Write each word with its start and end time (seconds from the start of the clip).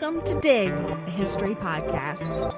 Welcome 0.00 0.24
to 0.24 0.40
Dig, 0.40 0.72
a 0.72 1.10
history 1.10 1.54
podcast. 1.54 2.56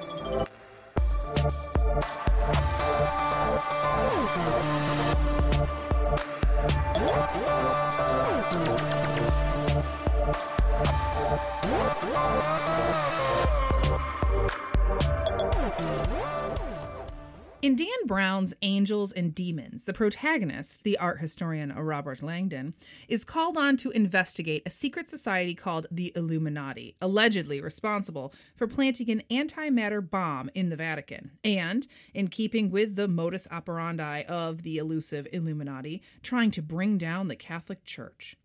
In 17.63 17.77
Dan 17.77 17.87
Brown's 18.07 18.53
Angels 18.61 19.13
and 19.13 19.33
Demons, 19.33 19.85
the 19.85 19.93
protagonist, 19.93 20.83
the 20.83 20.97
art 20.97 21.21
historian 21.21 21.71
Robert 21.71 22.21
Langdon, 22.21 22.73
is 23.07 23.23
called 23.23 23.55
on 23.55 23.77
to 23.77 23.91
investigate 23.91 24.63
a 24.65 24.69
secret 24.69 25.07
society 25.07 25.55
called 25.55 25.87
the 25.89 26.11
Illuminati, 26.13 26.97
allegedly 26.99 27.61
responsible 27.61 28.33
for 28.57 28.67
planting 28.67 29.09
an 29.09 29.23
antimatter 29.31 30.01
bomb 30.01 30.49
in 30.53 30.71
the 30.71 30.75
Vatican, 30.75 31.31
and, 31.41 31.87
in 32.13 32.27
keeping 32.27 32.69
with 32.69 32.97
the 32.97 33.07
modus 33.07 33.47
operandi 33.49 34.23
of 34.23 34.63
the 34.63 34.77
elusive 34.77 35.25
Illuminati, 35.31 36.01
trying 36.21 36.51
to 36.51 36.61
bring 36.61 36.97
down 36.97 37.29
the 37.29 37.35
Catholic 37.37 37.85
Church. 37.85 38.35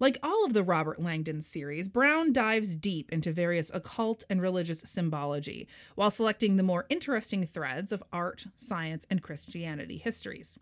Like 0.00 0.18
all 0.22 0.44
of 0.44 0.52
the 0.52 0.62
Robert 0.62 1.00
Langdon 1.00 1.40
series, 1.40 1.88
Brown 1.88 2.32
dives 2.32 2.76
deep 2.76 3.12
into 3.12 3.32
various 3.32 3.70
occult 3.72 4.24
and 4.28 4.40
religious 4.42 4.82
symbology, 4.86 5.68
while 5.94 6.10
selecting 6.10 6.56
the 6.56 6.62
more 6.62 6.86
interesting 6.88 7.46
threads 7.46 7.92
of 7.92 8.02
art, 8.12 8.46
science, 8.56 9.06
and 9.08 9.22
Christianity 9.22 9.98
histories. 9.98 10.58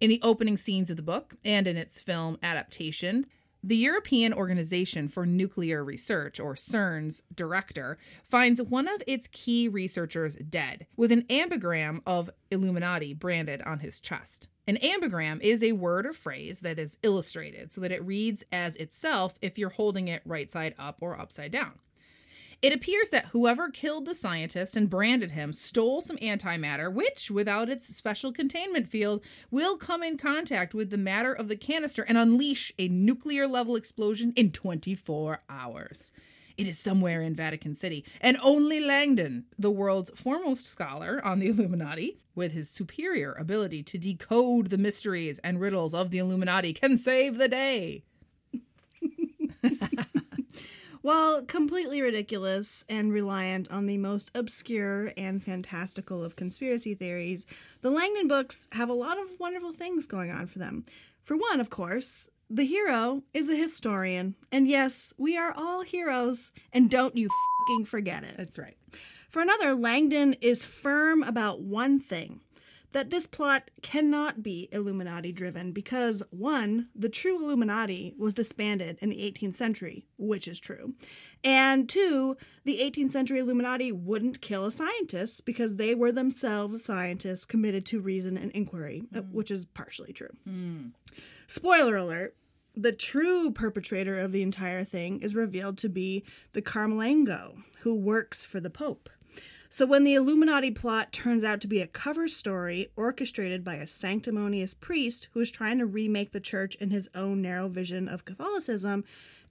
In 0.00 0.10
the 0.10 0.20
opening 0.22 0.56
scenes 0.56 0.90
of 0.90 0.96
the 0.96 1.02
book, 1.02 1.36
and 1.44 1.68
in 1.68 1.76
its 1.76 2.00
film 2.00 2.36
adaptation, 2.42 3.26
the 3.66 3.76
European 3.76 4.34
Organization 4.34 5.08
for 5.08 5.24
Nuclear 5.24 5.82
Research, 5.82 6.38
or 6.38 6.54
CERN's 6.54 7.22
director, 7.34 7.96
finds 8.22 8.60
one 8.60 8.86
of 8.86 9.02
its 9.06 9.26
key 9.26 9.68
researchers 9.68 10.36
dead, 10.36 10.86
with 10.98 11.10
an 11.10 11.22
ambigram 11.22 12.02
of 12.06 12.28
Illuminati 12.50 13.14
branded 13.14 13.62
on 13.62 13.78
his 13.78 14.00
chest. 14.00 14.48
An 14.68 14.76
ambigram 14.76 15.40
is 15.40 15.62
a 15.62 15.72
word 15.72 16.04
or 16.04 16.12
phrase 16.12 16.60
that 16.60 16.78
is 16.78 16.98
illustrated 17.02 17.72
so 17.72 17.80
that 17.80 17.92
it 17.92 18.04
reads 18.04 18.44
as 18.52 18.76
itself 18.76 19.38
if 19.40 19.56
you're 19.56 19.70
holding 19.70 20.08
it 20.08 20.20
right 20.26 20.50
side 20.50 20.74
up 20.78 20.98
or 21.00 21.18
upside 21.18 21.50
down. 21.50 21.78
It 22.62 22.72
appears 22.72 23.10
that 23.10 23.26
whoever 23.26 23.70
killed 23.70 24.06
the 24.06 24.14
scientist 24.14 24.76
and 24.76 24.88
branded 24.88 25.32
him 25.32 25.52
stole 25.52 26.00
some 26.00 26.16
antimatter, 26.18 26.92
which, 26.92 27.30
without 27.30 27.68
its 27.68 27.86
special 27.94 28.32
containment 28.32 28.88
field, 28.88 29.24
will 29.50 29.76
come 29.76 30.02
in 30.02 30.16
contact 30.16 30.74
with 30.74 30.90
the 30.90 30.98
matter 30.98 31.32
of 31.32 31.48
the 31.48 31.56
canister 31.56 32.02
and 32.02 32.18
unleash 32.18 32.72
a 32.78 32.88
nuclear 32.88 33.46
level 33.46 33.76
explosion 33.76 34.32
in 34.36 34.50
24 34.50 35.42
hours. 35.48 36.12
It 36.56 36.68
is 36.68 36.78
somewhere 36.78 37.20
in 37.20 37.34
Vatican 37.34 37.74
City, 37.74 38.04
and 38.20 38.38
only 38.40 38.78
Langdon, 38.78 39.46
the 39.58 39.72
world's 39.72 40.10
foremost 40.10 40.66
scholar 40.66 41.20
on 41.24 41.40
the 41.40 41.48
Illuminati, 41.50 42.18
with 42.34 42.52
his 42.52 42.70
superior 42.70 43.32
ability 43.32 43.82
to 43.84 43.98
decode 43.98 44.68
the 44.68 44.78
mysteries 44.78 45.40
and 45.40 45.60
riddles 45.60 45.94
of 45.94 46.10
the 46.10 46.18
Illuminati, 46.18 46.72
can 46.72 46.96
save 46.96 47.38
the 47.38 47.48
day. 47.48 48.04
While 51.04 51.42
completely 51.42 52.00
ridiculous 52.00 52.82
and 52.88 53.12
reliant 53.12 53.70
on 53.70 53.84
the 53.84 53.98
most 53.98 54.30
obscure 54.34 55.12
and 55.18 55.44
fantastical 55.44 56.24
of 56.24 56.34
conspiracy 56.34 56.94
theories, 56.94 57.44
the 57.82 57.90
Langdon 57.90 58.26
books 58.26 58.68
have 58.72 58.88
a 58.88 58.94
lot 58.94 59.18
of 59.18 59.38
wonderful 59.38 59.74
things 59.74 60.06
going 60.06 60.30
on 60.30 60.46
for 60.46 60.60
them. 60.60 60.86
For 61.22 61.36
one, 61.36 61.60
of 61.60 61.68
course, 61.68 62.30
the 62.48 62.64
hero 62.64 63.22
is 63.34 63.50
a 63.50 63.54
historian. 63.54 64.34
And 64.50 64.66
yes, 64.66 65.12
we 65.18 65.36
are 65.36 65.52
all 65.54 65.82
heroes, 65.82 66.52
and 66.72 66.90
don't 66.90 67.18
you 67.18 67.28
fucking 67.60 67.84
forget 67.84 68.24
it. 68.24 68.38
That's 68.38 68.58
right. 68.58 68.78
For 69.28 69.42
another, 69.42 69.74
Langdon 69.74 70.32
is 70.40 70.64
firm 70.64 71.22
about 71.22 71.60
one 71.60 72.00
thing 72.00 72.40
that 72.94 73.10
this 73.10 73.26
plot 73.26 73.72
cannot 73.82 74.40
be 74.40 74.68
Illuminati 74.70 75.32
driven 75.32 75.72
because, 75.72 76.22
one, 76.30 76.88
the 76.94 77.08
true 77.08 77.42
Illuminati 77.42 78.14
was 78.16 78.34
disbanded 78.34 78.98
in 79.00 79.10
the 79.10 79.16
18th 79.16 79.56
century, 79.56 80.06
which 80.16 80.46
is 80.46 80.60
true. 80.60 80.94
And 81.42 81.88
two, 81.88 82.36
the 82.64 82.78
18th 82.78 83.12
century 83.12 83.40
Illuminati 83.40 83.90
wouldn't 83.90 84.40
kill 84.40 84.64
a 84.64 84.72
scientist 84.72 85.44
because 85.44 85.74
they 85.74 85.96
were 85.96 86.12
themselves 86.12 86.84
scientists 86.84 87.44
committed 87.44 87.84
to 87.86 88.00
reason 88.00 88.38
and 88.38 88.52
inquiry, 88.52 89.02
mm. 89.12 89.28
which 89.32 89.50
is 89.50 89.66
partially 89.66 90.12
true. 90.12 90.30
Mm. 90.48 90.92
Spoiler 91.48 91.96
alert 91.96 92.36
the 92.76 92.92
true 92.92 93.50
perpetrator 93.52 94.18
of 94.18 94.32
the 94.32 94.42
entire 94.42 94.84
thing 94.84 95.20
is 95.20 95.34
revealed 95.34 95.78
to 95.78 95.88
be 95.88 96.24
the 96.52 96.62
Camerlengo, 96.62 97.62
who 97.80 97.94
works 97.94 98.44
for 98.44 98.58
the 98.58 98.70
Pope. 98.70 99.08
So 99.76 99.86
when 99.86 100.04
the 100.04 100.14
Illuminati 100.14 100.70
plot 100.70 101.12
turns 101.12 101.42
out 101.42 101.60
to 101.62 101.66
be 101.66 101.80
a 101.80 101.88
cover 101.88 102.28
story 102.28 102.92
orchestrated 102.94 103.64
by 103.64 103.74
a 103.74 103.88
sanctimonious 103.88 104.72
priest 104.72 105.26
who 105.32 105.40
is 105.40 105.50
trying 105.50 105.78
to 105.78 105.84
remake 105.84 106.30
the 106.30 106.38
church 106.38 106.76
in 106.76 106.90
his 106.90 107.10
own 107.12 107.42
narrow 107.42 107.66
vision 107.66 108.06
of 108.06 108.24
Catholicism, 108.24 109.02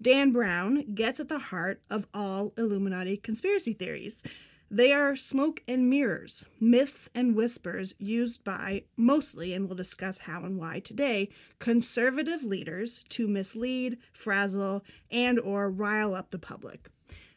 Dan 0.02 0.32
Brown 0.32 0.94
gets 0.96 1.20
at 1.20 1.28
the 1.28 1.40
heart 1.40 1.82
of 1.90 2.08
all 2.14 2.54
Illuminati 2.58 3.18
conspiracy 3.18 3.74
theories. 3.74 4.24
They 4.72 4.94
are 4.94 5.18
smoke 5.18 5.62
and 5.68 5.90
mirrors, 5.90 6.46
myths 6.58 7.10
and 7.14 7.36
whispers 7.36 7.94
used 8.00 8.46
by 8.46 8.84
mostly, 8.96 9.54
and 9.54 9.68
we'll 9.68 9.76
discuss 9.76 10.20
how 10.20 10.46
and 10.46 10.58
why 10.58 10.80
today, 10.80 11.32
conservative 11.60 12.46
leaders 12.46 13.04
to 13.10 13.28
mislead, 13.28 13.98
frazzle, 14.14 14.86
and 15.12 15.38
or 15.38 15.70
rile 15.70 16.16
up 16.16 16.32
the 16.32 16.40
public. 16.40 16.88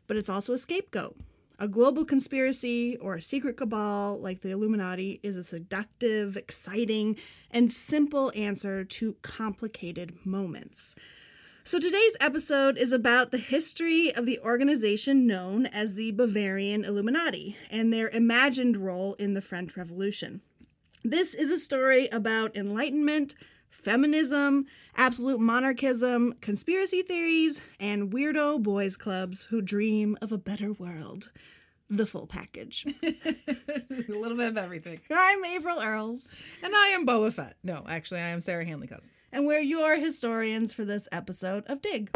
But 0.07 0.17
it's 0.17 0.29
also 0.29 0.53
a 0.53 0.59
scapegoat 0.59 1.17
a 1.59 1.69
global 1.69 2.05
conspiracy 2.05 2.97
or 2.99 3.15
a 3.15 3.23
secret 3.23 3.57
cabal 3.57 4.19
like 4.21 4.43
the 4.43 4.51
Illuminati 4.51 5.21
is 5.23 5.37
a 5.37 5.45
seductive, 5.45 6.37
exciting, 6.37 7.17
and 7.51 7.73
simple 7.73 8.33
answer 8.35 8.85
to 8.85 9.17
complicated 9.23 10.15
moments. 10.25 10.95
So 11.65 11.81
today's 11.81 12.17
episode 12.21 12.79
is 12.79 12.93
about 12.93 13.33
the 13.33 13.39
history 13.39 14.15
of 14.15 14.25
the 14.25 14.39
organization 14.41 15.27
known 15.27 15.67
as 15.67 15.95
the 15.95 16.13
Bavarian 16.13 16.85
Illuminati 16.85 17.57
and 17.71 17.93
their 17.93 18.09
imagined 18.11 18.77
role 18.77 19.15
in 19.15 19.35
the 19.35 19.41
French 19.41 19.77
Revolution. 19.77 20.43
This 21.03 21.35
is 21.35 21.51
a 21.51 21.59
story 21.59 22.09
about 22.13 22.57
enlightenment, 22.57 23.35
feminism, 23.77 24.67
absolute 24.97 25.41
monarchism, 25.41 26.35
conspiracy 26.41 27.03
theories, 27.03 27.61
and 27.79 28.11
weirdo 28.13 28.63
boys 28.63 28.97
clubs 28.97 29.45
who 29.45 29.61
dream 29.61 30.17
of 30.21 30.33
a 30.33 30.39
better 30.39 30.73
world. 30.73 31.31
The 31.89 32.07
full 32.07 32.27
package. 32.27 32.85
a 33.05 34.13
little 34.13 34.37
bit 34.37 34.49
of 34.49 34.59
everything. 34.59 35.01
I'm 35.09 35.45
Averill 35.45 35.81
Earls. 35.81 36.37
And 36.63 36.75
I 36.75 36.89
am 36.89 37.07
Boba 37.07 37.33
Fett. 37.33 37.57
No, 37.63 37.85
actually, 37.89 38.21
I 38.21 38.29
am 38.29 38.41
Sarah 38.41 38.65
Handley 38.65 38.89
Cousins. 38.89 39.11
And 39.33 39.47
we're 39.47 39.61
your 39.61 39.97
historians 39.97 40.73
for 40.73 40.85
this 40.85 41.09
episode 41.13 41.65
of 41.67 41.83
Dig. 41.83 42.11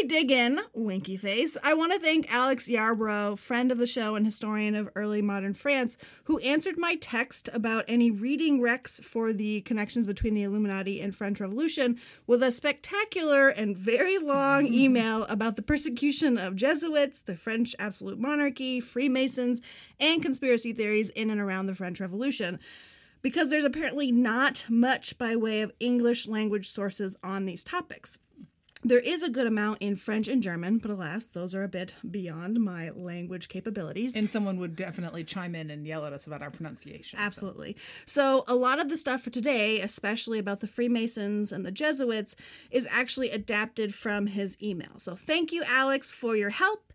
We 0.00 0.06
dig 0.06 0.30
in, 0.30 0.60
winky 0.74 1.16
face. 1.16 1.56
I 1.64 1.74
want 1.74 1.92
to 1.92 1.98
thank 1.98 2.32
Alex 2.32 2.68
Yarbrough, 2.68 3.36
friend 3.36 3.72
of 3.72 3.78
the 3.78 3.86
show 3.86 4.14
and 4.14 4.24
historian 4.24 4.76
of 4.76 4.88
early 4.94 5.20
modern 5.20 5.54
France, 5.54 5.96
who 6.24 6.38
answered 6.38 6.78
my 6.78 6.94
text 6.94 7.48
about 7.52 7.84
any 7.88 8.08
reading 8.12 8.60
recs 8.60 9.02
for 9.02 9.32
the 9.32 9.62
connections 9.62 10.06
between 10.06 10.34
the 10.34 10.44
Illuminati 10.44 11.00
and 11.00 11.16
French 11.16 11.40
Revolution 11.40 11.98
with 12.28 12.44
a 12.44 12.52
spectacular 12.52 13.48
and 13.48 13.76
very 13.76 14.18
long 14.18 14.66
email 14.72 15.24
about 15.24 15.56
the 15.56 15.62
persecution 15.62 16.38
of 16.38 16.54
Jesuits, 16.54 17.20
the 17.20 17.34
French 17.34 17.74
absolute 17.80 18.20
monarchy, 18.20 18.78
Freemasons, 18.78 19.60
and 19.98 20.22
conspiracy 20.22 20.72
theories 20.72 21.10
in 21.10 21.28
and 21.28 21.40
around 21.40 21.66
the 21.66 21.74
French 21.74 22.00
Revolution 22.00 22.60
because 23.20 23.50
there's 23.50 23.64
apparently 23.64 24.12
not 24.12 24.64
much 24.68 25.18
by 25.18 25.34
way 25.34 25.60
of 25.60 25.72
English 25.80 26.28
language 26.28 26.70
sources 26.70 27.16
on 27.24 27.46
these 27.46 27.64
topics. 27.64 28.20
There 28.84 29.00
is 29.00 29.22
a 29.22 29.28
good 29.28 29.46
amount 29.46 29.78
in 29.80 29.96
French 29.96 30.28
and 30.28 30.42
German, 30.42 30.78
but 30.78 30.90
alas, 30.90 31.26
those 31.26 31.54
are 31.54 31.64
a 31.64 31.68
bit 31.68 31.94
beyond 32.08 32.60
my 32.60 32.90
language 32.90 33.48
capabilities. 33.48 34.14
And 34.14 34.30
someone 34.30 34.58
would 34.58 34.76
definitely 34.76 35.24
chime 35.24 35.54
in 35.56 35.70
and 35.70 35.86
yell 35.86 36.04
at 36.04 36.12
us 36.12 36.26
about 36.26 36.42
our 36.42 36.50
pronunciation. 36.50 37.18
so. 37.18 37.24
Absolutely. 37.24 37.76
So. 38.06 38.44
a 38.46 38.54
lot 38.54 38.80
of 38.80 38.88
the 38.88 38.96
stuff 38.96 39.22
for 39.22 39.30
today, 39.30 39.80
especially 39.80 40.38
about 40.38 40.60
the 40.60 40.66
Freemasons 40.66 41.52
and 41.52 41.66
the 41.66 41.72
Jesuits, 41.72 42.36
is 42.70 42.86
actually 42.90 43.30
adapted 43.30 43.94
from 43.94 44.28
his 44.28 44.56
email. 44.62 44.98
So 44.98 45.16
thank 45.16 45.52
you, 45.52 45.64
Alex, 45.64 46.12
for 46.12 46.36
your 46.36 46.50
help. 46.50 46.92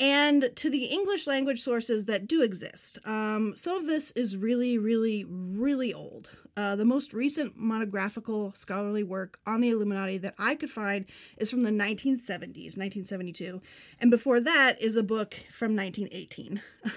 And 0.00 0.50
to 0.56 0.70
the 0.70 0.86
English 0.86 1.26
language 1.26 1.60
sources 1.60 2.06
that 2.06 2.26
do 2.26 2.42
exist. 2.42 2.98
Um, 3.04 3.54
some 3.56 3.76
of 3.76 3.86
this 3.86 4.10
is 4.12 4.36
really, 4.36 4.76
really, 4.78 5.24
really 5.28 5.94
old. 5.94 6.30
Uh, 6.56 6.76
the 6.76 6.84
most 6.84 7.14
recent 7.14 7.56
monographical 7.56 8.52
scholarly 8.54 9.02
work 9.02 9.38
on 9.46 9.60
the 9.60 9.70
Illuminati 9.70 10.18
that 10.18 10.34
I 10.38 10.54
could 10.54 10.70
find 10.70 11.06
is 11.38 11.50
from 11.50 11.62
the 11.62 11.70
1970s, 11.70 12.76
1972. 12.76 13.62
And 14.00 14.10
before 14.10 14.40
that 14.40 14.80
is 14.80 14.96
a 14.96 15.02
book 15.02 15.34
from 15.50 15.74
1918. 15.74 16.60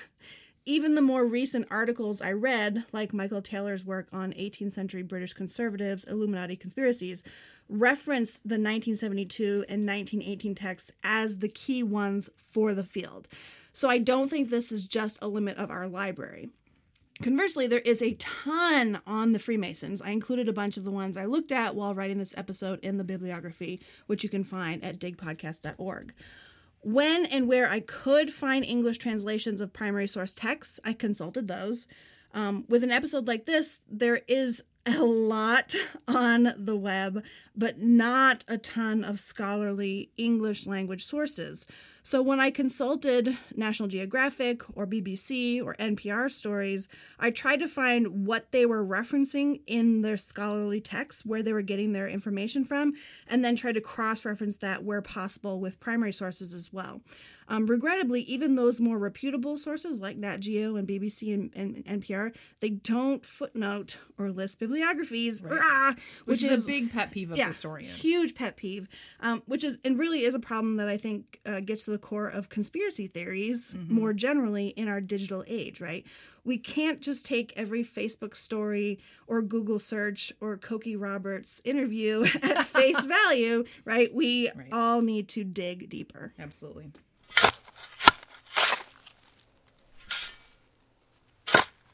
even 0.65 0.95
the 0.95 1.01
more 1.01 1.25
recent 1.25 1.67
articles 1.69 2.21
I 2.21 2.31
read, 2.31 2.85
like 2.91 3.13
Michael 3.13 3.41
Taylor's 3.41 3.85
work 3.85 4.07
on 4.11 4.33
18th 4.33 4.73
century 4.73 5.03
British 5.03 5.33
conservatives, 5.33 6.05
Illuminati 6.05 6.55
conspiracies, 6.55 7.23
reference 7.69 8.33
the 8.37 8.55
1972 8.55 9.65
and 9.69 9.87
1918 9.87 10.55
texts 10.55 10.91
as 11.03 11.39
the 11.39 11.47
key 11.47 11.83
ones 11.83 12.29
for 12.51 12.73
the 12.73 12.83
field. 12.83 13.27
So 13.73 13.89
I 13.89 13.99
don't 13.99 14.29
think 14.29 14.49
this 14.49 14.71
is 14.71 14.87
just 14.87 15.19
a 15.21 15.27
limit 15.27 15.57
of 15.57 15.69
our 15.69 15.87
library. 15.87 16.49
Conversely, 17.21 17.65
there 17.65 17.79
is 17.79 18.01
a 18.01 18.13
ton 18.15 18.99
on 19.07 19.31
the 19.31 19.39
Freemasons. 19.39 20.01
I 20.01 20.09
included 20.09 20.49
a 20.49 20.53
bunch 20.53 20.75
of 20.75 20.83
the 20.83 20.91
ones 20.91 21.15
I 21.15 21.25
looked 21.25 21.51
at 21.51 21.73
while 21.73 21.95
writing 21.95 22.17
this 22.17 22.33
episode 22.35 22.79
in 22.83 22.97
the 22.97 23.05
bibliography, 23.05 23.79
which 24.07 24.23
you 24.23 24.29
can 24.29 24.43
find 24.43 24.83
at 24.83 24.99
digpodcast.org. 24.99 26.13
When 26.81 27.25
and 27.25 27.47
where 27.47 27.69
I 27.69 27.79
could 27.79 28.33
find 28.33 28.65
English 28.65 28.97
translations 28.97 29.61
of 29.61 29.71
primary 29.71 30.07
source 30.07 30.33
texts, 30.33 30.79
I 30.83 30.93
consulted 30.93 31.47
those. 31.47 31.87
Um, 32.33 32.65
with 32.67 32.83
an 32.83 32.91
episode 32.91 33.27
like 33.27 33.45
this, 33.45 33.79
there 33.89 34.21
is 34.27 34.61
a 34.85 35.01
lot 35.01 35.73
on 36.07 36.53
the 36.57 36.75
web, 36.75 37.23
but 37.55 37.79
not 37.79 38.43
a 38.47 38.57
ton 38.57 39.03
of 39.05 39.21
scholarly 39.21 40.11
English 40.17 40.67
language 40.67 41.05
sources. 41.05 41.65
So 42.07 42.21
when 42.21 42.39
I 42.39 42.51
consulted 42.51 43.35
National 43.55 43.89
Geographic 43.89 44.61
or 44.77 44.85
BBC 44.85 45.59
or 45.59 45.73
NPR 45.79 46.29
stories, 46.29 46.87
I 47.19 47.31
tried 47.31 47.61
to 47.61 47.67
find 47.67 48.27
what 48.27 48.51
they 48.51 48.67
were 48.67 48.85
referencing 48.85 49.61
in 49.65 50.03
their 50.03 50.15
scholarly 50.15 50.79
texts, 50.79 51.25
where 51.25 51.41
they 51.41 51.51
were 51.51 51.63
getting 51.63 51.93
their 51.93 52.07
information 52.07 52.63
from, 52.63 52.93
and 53.25 53.43
then 53.43 53.55
tried 53.55 53.73
to 53.73 53.81
cross 53.81 54.23
reference 54.23 54.57
that 54.57 54.83
where 54.83 55.01
possible 55.01 55.59
with 55.59 55.79
primary 55.79 56.13
sources 56.13 56.53
as 56.53 56.71
well. 56.71 57.01
Um, 57.47 57.67
regrettably, 57.67 58.21
even 58.21 58.55
those 58.55 58.79
more 58.81 58.97
reputable 58.97 59.55
sources 59.57 60.01
like 60.01 60.17
Nat 60.17 60.37
Geo 60.39 60.77
and 60.77 60.87
BBC 60.87 61.31
and, 61.33 61.51
and 61.55 62.01
NPR, 62.01 62.35
they 62.59 62.69
don't 62.69 63.23
footnote 63.23 63.97
or 64.17 64.31
list 64.31 64.59
bibliographies, 64.59 65.43
Right. 65.43 65.59
rah, 65.59 65.93
Which, 66.25 66.41
is, 66.41 66.65
a 66.65 66.67
big 66.67 66.91
pet 66.91 67.11
peeve 67.11 67.31
of 67.31 67.37
yeah, 67.37 67.47
historians. 67.47 67.97
Huge 67.97 68.33
pet 68.33 68.57
peeve, 68.57 68.87
um, 69.19 69.43
which 69.45 69.63
is 69.63 69.77
and 69.85 69.97
really 69.99 70.23
is 70.23 70.33
a 70.33 70.39
problem 70.39 70.77
that 70.77 70.87
I 70.87 70.97
think 70.97 71.39
uh, 71.45 71.59
gets 71.59 71.85
to 71.85 71.91
the 71.91 71.94
core 71.97 72.27
of 72.27 72.49
conspiracy 72.49 73.07
theories 73.07 73.73
Mm-hmm. 73.77 73.93
more 73.93 74.13
generally 74.13 74.67
in 74.69 74.87
our 74.87 75.01
digital 75.01 75.43
age, 75.47 75.79
right? 75.81 76.05
We 76.43 76.57
can't 76.59 77.01
just 77.01 77.25
take 77.25 77.53
every 77.55 77.83
Facebook 77.83 78.35
story 78.35 78.99
or 79.27 79.41
Google 79.41 79.79
search 79.79 80.31
or 80.39 80.57
Cokie 80.57 80.99
Roberts 80.99 81.59
interview 81.65 82.25
at 82.43 82.65
face 82.65 82.99
value, 83.17 83.63
right? 83.83 84.13
We 84.13 84.51
Right. 84.55 84.67
all 84.71 85.01
need 85.01 85.27
to 85.29 85.43
dig 85.43 85.89
deeper. 85.89 86.33
Absolutely. 86.37 86.91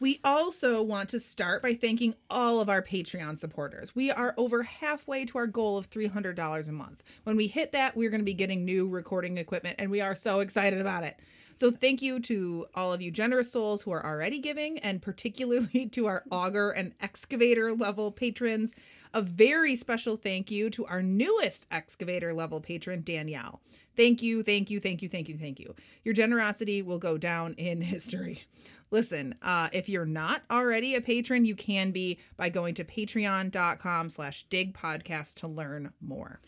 We 0.01 0.19
also 0.23 0.81
want 0.81 1.09
to 1.09 1.19
start 1.19 1.61
by 1.61 1.75
thanking 1.75 2.15
all 2.27 2.59
of 2.59 2.69
our 2.69 2.81
Patreon 2.81 3.37
supporters. 3.37 3.93
We 3.93 4.09
are 4.09 4.33
over 4.35 4.63
halfway 4.63 5.25
to 5.25 5.37
our 5.37 5.45
goal 5.45 5.77
of 5.77 5.91
$300 5.91 6.67
a 6.67 6.71
month. 6.71 7.03
When 7.23 7.35
we 7.35 7.45
hit 7.45 7.71
that, 7.73 7.95
we're 7.95 8.09
going 8.09 8.21
to 8.21 8.25
be 8.25 8.33
getting 8.33 8.65
new 8.65 8.87
recording 8.87 9.37
equipment, 9.37 9.75
and 9.77 9.91
we 9.91 10.01
are 10.01 10.15
so 10.15 10.39
excited 10.39 10.81
about 10.81 11.03
it. 11.03 11.19
So, 11.53 11.69
thank 11.69 12.01
you 12.01 12.19
to 12.21 12.65
all 12.73 12.91
of 12.91 13.03
you 13.03 13.11
generous 13.11 13.51
souls 13.51 13.83
who 13.83 13.91
are 13.91 14.03
already 14.03 14.39
giving, 14.39 14.79
and 14.79 15.03
particularly 15.03 15.85
to 15.91 16.07
our 16.07 16.23
auger 16.31 16.71
and 16.71 16.95
excavator 16.99 17.71
level 17.71 18.11
patrons. 18.11 18.73
A 19.13 19.21
very 19.21 19.75
special 19.75 20.17
thank 20.17 20.49
you 20.49 20.71
to 20.71 20.85
our 20.87 21.03
newest 21.03 21.67
excavator 21.69 22.33
level 22.33 22.59
patron, 22.59 23.03
Danielle. 23.03 23.61
Thank 23.95 24.23
you, 24.23 24.41
thank 24.41 24.71
you, 24.71 24.79
thank 24.79 25.03
you, 25.03 25.09
thank 25.09 25.29
you, 25.29 25.37
thank 25.37 25.59
you. 25.59 25.75
Your 26.03 26.15
generosity 26.15 26.81
will 26.81 26.97
go 26.97 27.19
down 27.19 27.53
in 27.53 27.81
history. 27.81 28.45
Listen, 28.91 29.35
uh, 29.41 29.69
if 29.71 29.87
you're 29.87 30.05
not 30.05 30.43
already 30.51 30.95
a 30.95 31.01
patron, 31.01 31.45
you 31.45 31.55
can 31.55 31.91
be 31.91 32.19
by 32.35 32.49
going 32.49 32.75
to 32.75 32.83
patreon.com 32.83 34.09
slash 34.09 34.45
digpodcast 34.47 35.35
to 35.35 35.47
learn 35.47 35.93
more. 36.01 36.41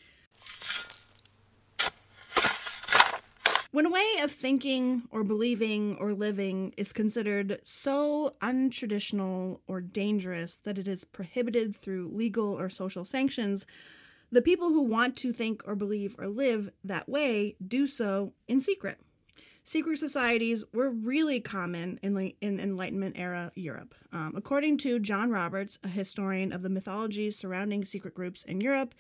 When 3.71 3.87
a 3.87 3.89
way 3.89 4.17
of 4.21 4.31
thinking 4.31 5.03
or 5.09 5.23
believing 5.23 5.95
or 5.95 6.13
living 6.13 6.75
is 6.77 6.93
considered 6.93 7.59
so 7.63 8.35
untraditional 8.39 9.61
or 9.65 9.81
dangerous 9.81 10.57
that 10.57 10.77
it 10.77 10.87
is 10.87 11.05
prohibited 11.05 11.75
through 11.75 12.11
legal 12.13 12.59
or 12.59 12.69
social 12.69 13.03
sanctions, 13.03 13.65
the 14.31 14.43
people 14.43 14.67
who 14.67 14.83
want 14.83 15.15
to 15.17 15.33
think 15.33 15.63
or 15.65 15.75
believe 15.75 16.15
or 16.19 16.27
live 16.27 16.71
that 16.83 17.09
way 17.09 17.55
do 17.65 17.87
so 17.87 18.33
in 18.47 18.61
secret. 18.61 18.99
Secret 19.65 19.97
societies 19.97 20.65
were 20.73 20.89
really 20.89 21.39
common 21.39 21.97
in, 22.03 22.17
in 22.41 22.59
Enlightenment 22.59 23.15
era 23.17 23.51
Europe. 23.55 23.95
Um, 24.11 24.33
according 24.35 24.77
to 24.79 24.99
John 24.99 25.31
Roberts, 25.31 25.79
a 25.83 25.87
historian 25.87 26.51
of 26.51 26.63
the 26.63 26.69
mythology 26.69 27.31
surrounding 27.31 27.85
secret 27.85 28.13
groups 28.13 28.43
in 28.43 28.59
Europe, 28.59 28.93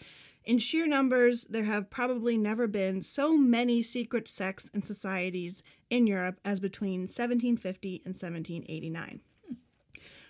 in 0.45 0.57
sheer 0.57 0.87
numbers, 0.87 1.45
there 1.45 1.63
have 1.63 1.89
probably 1.89 2.37
never 2.37 2.67
been 2.67 3.01
so 3.01 3.37
many 3.37 3.81
secret 3.81 4.27
sects 4.27 4.69
and 4.73 4.83
societies 4.83 5.63
in 5.89 6.05
Europe 6.05 6.39
as 6.43 6.59
between 6.59 7.01
1750 7.01 8.01
and 8.05 8.13
1789 8.13 9.21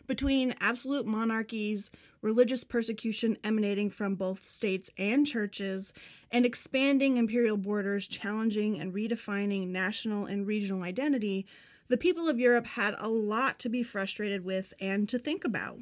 between 0.07 0.55
absolute 0.60 1.05
monarchies, 1.05 1.91
religious 2.22 2.63
persecution 2.63 3.38
emanating 3.43 3.89
from 3.89 4.15
both 4.15 4.48
states 4.48 4.89
and 4.98 5.25
churches, 5.25 5.93
and 6.31 6.45
expanding 6.45 7.17
imperial 7.17 7.57
borders 7.57 8.07
challenging 8.07 8.79
and 8.79 8.93
redefining 8.93 9.69
national 9.69 10.25
and 10.25 10.48
regional 10.48 10.83
identity, 10.83 11.45
the 11.88 11.98
people 11.98 12.27
of 12.27 12.39
Europe 12.39 12.65
had 12.65 12.95
a 12.98 13.10
lot 13.10 13.60
to 13.60 13.69
be 13.69 13.83
frustrated 13.83 14.43
with 14.43 14.74
and 14.79 15.07
to 15.10 15.19
think 15.19 15.45
about. 15.45 15.79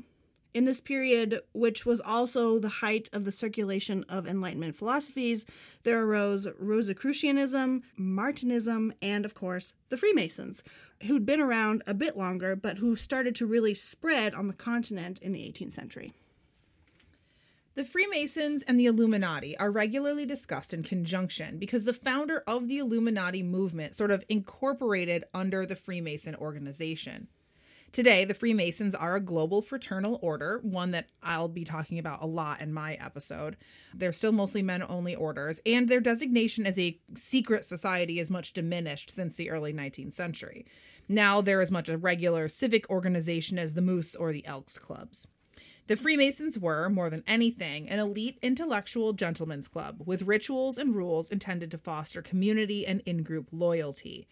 In 0.54 0.66
this 0.66 0.82
period, 0.82 1.42
which 1.54 1.86
was 1.86 2.02
also 2.02 2.60
the 2.60 2.68
height 2.68 3.10
of 3.14 3.24
the 3.24 3.32
circulation 3.32 4.04
of 4.10 4.28
Enlightenment 4.28 4.76
philosophies, 4.76 5.46
there 5.84 6.04
arose 6.04 6.46
Rosicrucianism, 6.60 7.84
Martinism, 7.98 8.92
and 9.02 9.24
of 9.24 9.34
course, 9.34 9.76
the 9.88 9.96
Freemasons, 9.96 10.62
who'd 11.04 11.26
been 11.26 11.40
around 11.40 11.84
a 11.88 11.94
bit 11.94 12.18
longer, 12.18 12.58
but 12.58 12.80
who 12.80 12.98
started 12.98 13.34
to 13.36 13.46
really 13.46 13.74
spread 13.74 14.34
on 14.34 14.48
the 14.48 14.54
continent 14.54 15.20
in 15.22 15.32
the 15.32 15.40
18th 15.40 15.74
century. 15.74 16.12
The 17.76 17.86
Freemasons 17.86 18.64
and 18.64 18.78
the 18.78 18.88
Illuminati 18.88 19.58
are 19.58 19.72
regularly 19.72 20.26
discussed 20.26 20.74
in 20.74 20.84
conjunction 20.84 21.58
because 21.58 21.86
the 21.86 21.94
founder 21.94 22.44
of 22.46 22.68
the 22.68 22.80
Illuminati 22.80 23.42
movement 23.42 23.96
sort 23.96 24.12
of 24.12 24.26
incorporated 24.28 25.24
under 25.34 25.66
the 25.66 25.78
Freemason 25.78 26.36
organization. 26.36 27.30
Today, 27.92 28.24
the 28.24 28.34
Freemasons 28.34 28.96
are 28.96 29.16
a 29.16 29.22
global 29.22 29.62
fraternal 29.62 30.18
order, 30.22 30.62
one 30.64 30.92
that 30.92 31.10
I'll 31.22 31.50
be 31.50 31.66
talking 31.66 32.00
about 32.00 32.24
a 32.24 32.26
lot 32.26 32.62
in 32.62 32.72
my 32.72 32.94
episode. 32.94 33.58
They're 33.94 34.14
still 34.14 34.32
mostly 34.32 34.64
men 34.64 34.82
only 34.82 35.14
orders, 35.14 35.60
and 35.66 35.90
their 35.90 36.00
designation 36.00 36.66
as 36.66 36.80
a 36.80 36.98
secret 37.16 37.66
society 37.66 38.18
is 38.18 38.32
much 38.32 38.54
diminished 38.54 39.12
since 39.12 39.36
the 39.36 39.50
early 39.50 39.74
19th 39.74 40.14
century. 40.14 40.66
Now 41.10 41.42
they're 41.42 41.60
as 41.60 41.72
much 41.72 41.90
a 41.90 41.98
regular 41.98 42.48
civic 42.48 42.90
organization 42.90 43.60
as 43.60 43.74
the 43.74 43.82
Moose 43.82 44.16
or 44.16 44.32
the 44.32 44.46
Elks 44.46 44.78
clubs. 44.78 45.28
The 45.88 45.98
Freemasons 45.98 46.58
were, 46.58 46.90
more 46.90 47.10
than 47.10 47.26
anything, 47.28 47.90
an 47.90 48.00
elite 48.00 48.40
intellectual 48.42 49.12
gentlemen's 49.12 49.68
club 49.68 50.04
with 50.06 50.22
rituals 50.22 50.78
and 50.78 50.96
rules 50.96 51.30
intended 51.30 51.72
to 51.72 51.78
foster 51.78 52.22
community 52.22 52.88
and 52.88 53.02
in 53.02 53.24
group 53.24 53.50
loyalty. 53.52 54.30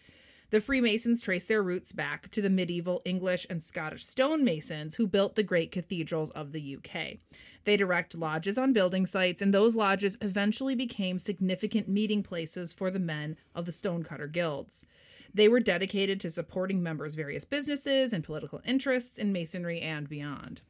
The 0.50 0.60
Freemasons 0.60 1.20
trace 1.20 1.46
their 1.46 1.62
roots 1.62 1.92
back 1.92 2.28
to 2.32 2.42
the 2.42 2.50
medieval 2.50 3.00
English 3.04 3.46
and 3.48 3.62
Scottish 3.62 4.04
stonemasons 4.04 4.96
who 4.96 5.06
built 5.06 5.36
the 5.36 5.44
great 5.44 5.70
cathedrals 5.70 6.30
of 6.30 6.50
the 6.50 6.76
UK. 6.76 7.18
They 7.64 7.76
direct 7.76 8.16
lodges 8.16 8.58
on 8.58 8.72
building 8.72 9.06
sites, 9.06 9.40
and 9.40 9.54
those 9.54 9.76
lodges 9.76 10.18
eventually 10.20 10.74
became 10.74 11.20
significant 11.20 11.88
meeting 11.88 12.24
places 12.24 12.72
for 12.72 12.90
the 12.90 12.98
men 12.98 13.36
of 13.54 13.64
the 13.64 13.72
stonecutter 13.72 14.26
guilds. 14.26 14.84
They 15.32 15.48
were 15.48 15.60
dedicated 15.60 16.18
to 16.20 16.30
supporting 16.30 16.82
members' 16.82 17.14
various 17.14 17.44
businesses 17.44 18.12
and 18.12 18.24
political 18.24 18.60
interests 18.64 19.18
in 19.18 19.32
masonry 19.32 19.80
and 19.80 20.08
beyond. 20.08 20.62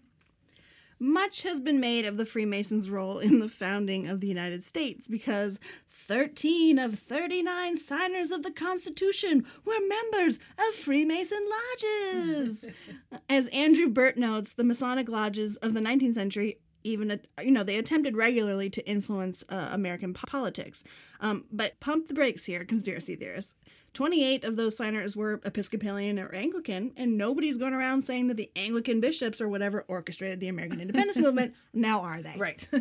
Much 1.02 1.45
has 1.45 1.61
been 1.61 1.80
made 1.80 2.04
of 2.04 2.19
the 2.19 2.26
Freemasons' 2.26 2.90
role 2.90 3.19
in 3.19 3.40
the 3.40 3.49
founding 3.49 4.07
of 4.07 4.21
the 4.21 4.26
United 4.26 4.62
States 4.62 5.09
because 5.09 5.59
13 5.88 6.78
of 6.78 6.99
39 6.99 7.78
signers 7.78 8.30
of 8.30 8.42
the 8.42 8.50
Constitution 8.50 9.47
were 9.64 9.80
members 9.80 10.38
of 10.59 10.75
Freemason 10.75 11.42
lodges. 11.49 12.69
As 13.30 13.49
Andrew 13.49 13.88
Burt 13.88 14.19
notes, 14.19 14.52
the 14.52 14.62
Masonic 14.62 15.09
lodges 15.09 15.57
of 15.57 15.73
the 15.73 15.80
19th 15.80 16.14
century 16.14 16.59
even 16.83 17.21
you 17.42 17.50
know 17.50 17.62
they 17.62 17.76
attempted 17.76 18.16
regularly 18.16 18.71
to 18.71 18.87
influence 18.88 19.45
uh, 19.49 19.69
American 19.73 20.14
politics. 20.14 20.83
Um, 21.21 21.45
but 21.52 21.78
pump 21.80 22.09
the 22.09 22.14
brakes 22.14 22.45
here, 22.45 22.64
conspiracy 22.64 23.16
theorists. 23.16 23.57
28 23.94 24.44
of 24.44 24.56
those 24.56 24.76
signers 24.76 25.16
were 25.16 25.40
Episcopalian 25.44 26.18
or 26.18 26.32
Anglican, 26.35 26.92
and 26.97 27.18
nobody's 27.18 27.56
going 27.56 27.75
around 27.75 28.02
saying 28.02 28.28
that 28.28 28.37
the 28.37 28.50
Anglican 28.54 29.00
bishops 29.00 29.40
or 29.40 29.49
whatever 29.49 29.85
orchestrated 29.88 30.40
the 30.40 30.49
American 30.49 30.80
independence 30.82 31.18
movement. 31.18 31.54
Now 31.73 32.02
are 32.02 32.23
they? 32.23 32.35
Right. 32.37 32.68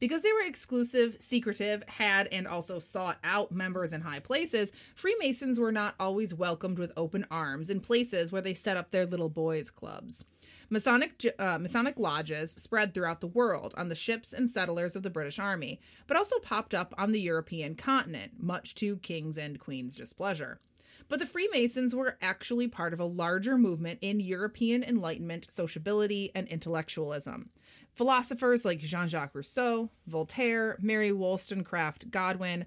Because 0.00 0.20
they 0.22 0.32
were 0.32 0.42
exclusive, 0.42 1.16
secretive, 1.18 1.82
had 1.88 2.28
and 2.30 2.46
also 2.46 2.78
sought 2.78 3.18
out 3.24 3.52
members 3.52 3.94
in 3.94 4.02
high 4.02 4.18
places, 4.18 4.70
Freemasons 4.94 5.58
were 5.58 5.72
not 5.72 5.94
always 5.98 6.34
welcomed 6.34 6.78
with 6.78 6.92
open 6.94 7.26
arms 7.30 7.70
in 7.70 7.80
places 7.80 8.30
where 8.30 8.42
they 8.42 8.52
set 8.52 8.76
up 8.76 8.90
their 8.90 9.06
little 9.06 9.30
boys' 9.30 9.70
clubs. 9.70 10.26
Masonic, 10.70 11.24
uh, 11.38 11.58
Masonic 11.58 11.98
lodges 11.98 12.52
spread 12.52 12.94
throughout 12.94 13.20
the 13.20 13.26
world 13.26 13.74
on 13.76 13.88
the 13.88 13.94
ships 13.94 14.32
and 14.32 14.48
settlers 14.48 14.96
of 14.96 15.02
the 15.02 15.10
British 15.10 15.38
Army, 15.38 15.80
but 16.06 16.16
also 16.16 16.38
popped 16.38 16.74
up 16.74 16.94
on 16.96 17.12
the 17.12 17.20
European 17.20 17.74
continent, 17.74 18.32
much 18.38 18.74
to 18.76 18.96
kings 18.98 19.38
and 19.38 19.58
queens' 19.58 19.96
displeasure. 19.96 20.60
But 21.08 21.18
the 21.18 21.26
Freemasons 21.26 21.94
were 21.94 22.16
actually 22.22 22.68
part 22.68 22.92
of 22.92 23.00
a 23.00 23.04
larger 23.04 23.58
movement 23.58 23.98
in 24.00 24.20
European 24.20 24.82
Enlightenment, 24.82 25.46
sociability, 25.50 26.30
and 26.34 26.48
intellectualism. 26.48 27.50
Philosophers 27.94 28.64
like 28.64 28.80
Jean 28.80 29.06
Jacques 29.06 29.34
Rousseau, 29.34 29.90
Voltaire, 30.06 30.76
Mary 30.80 31.12
Wollstonecraft 31.12 32.10
Godwin, 32.10 32.66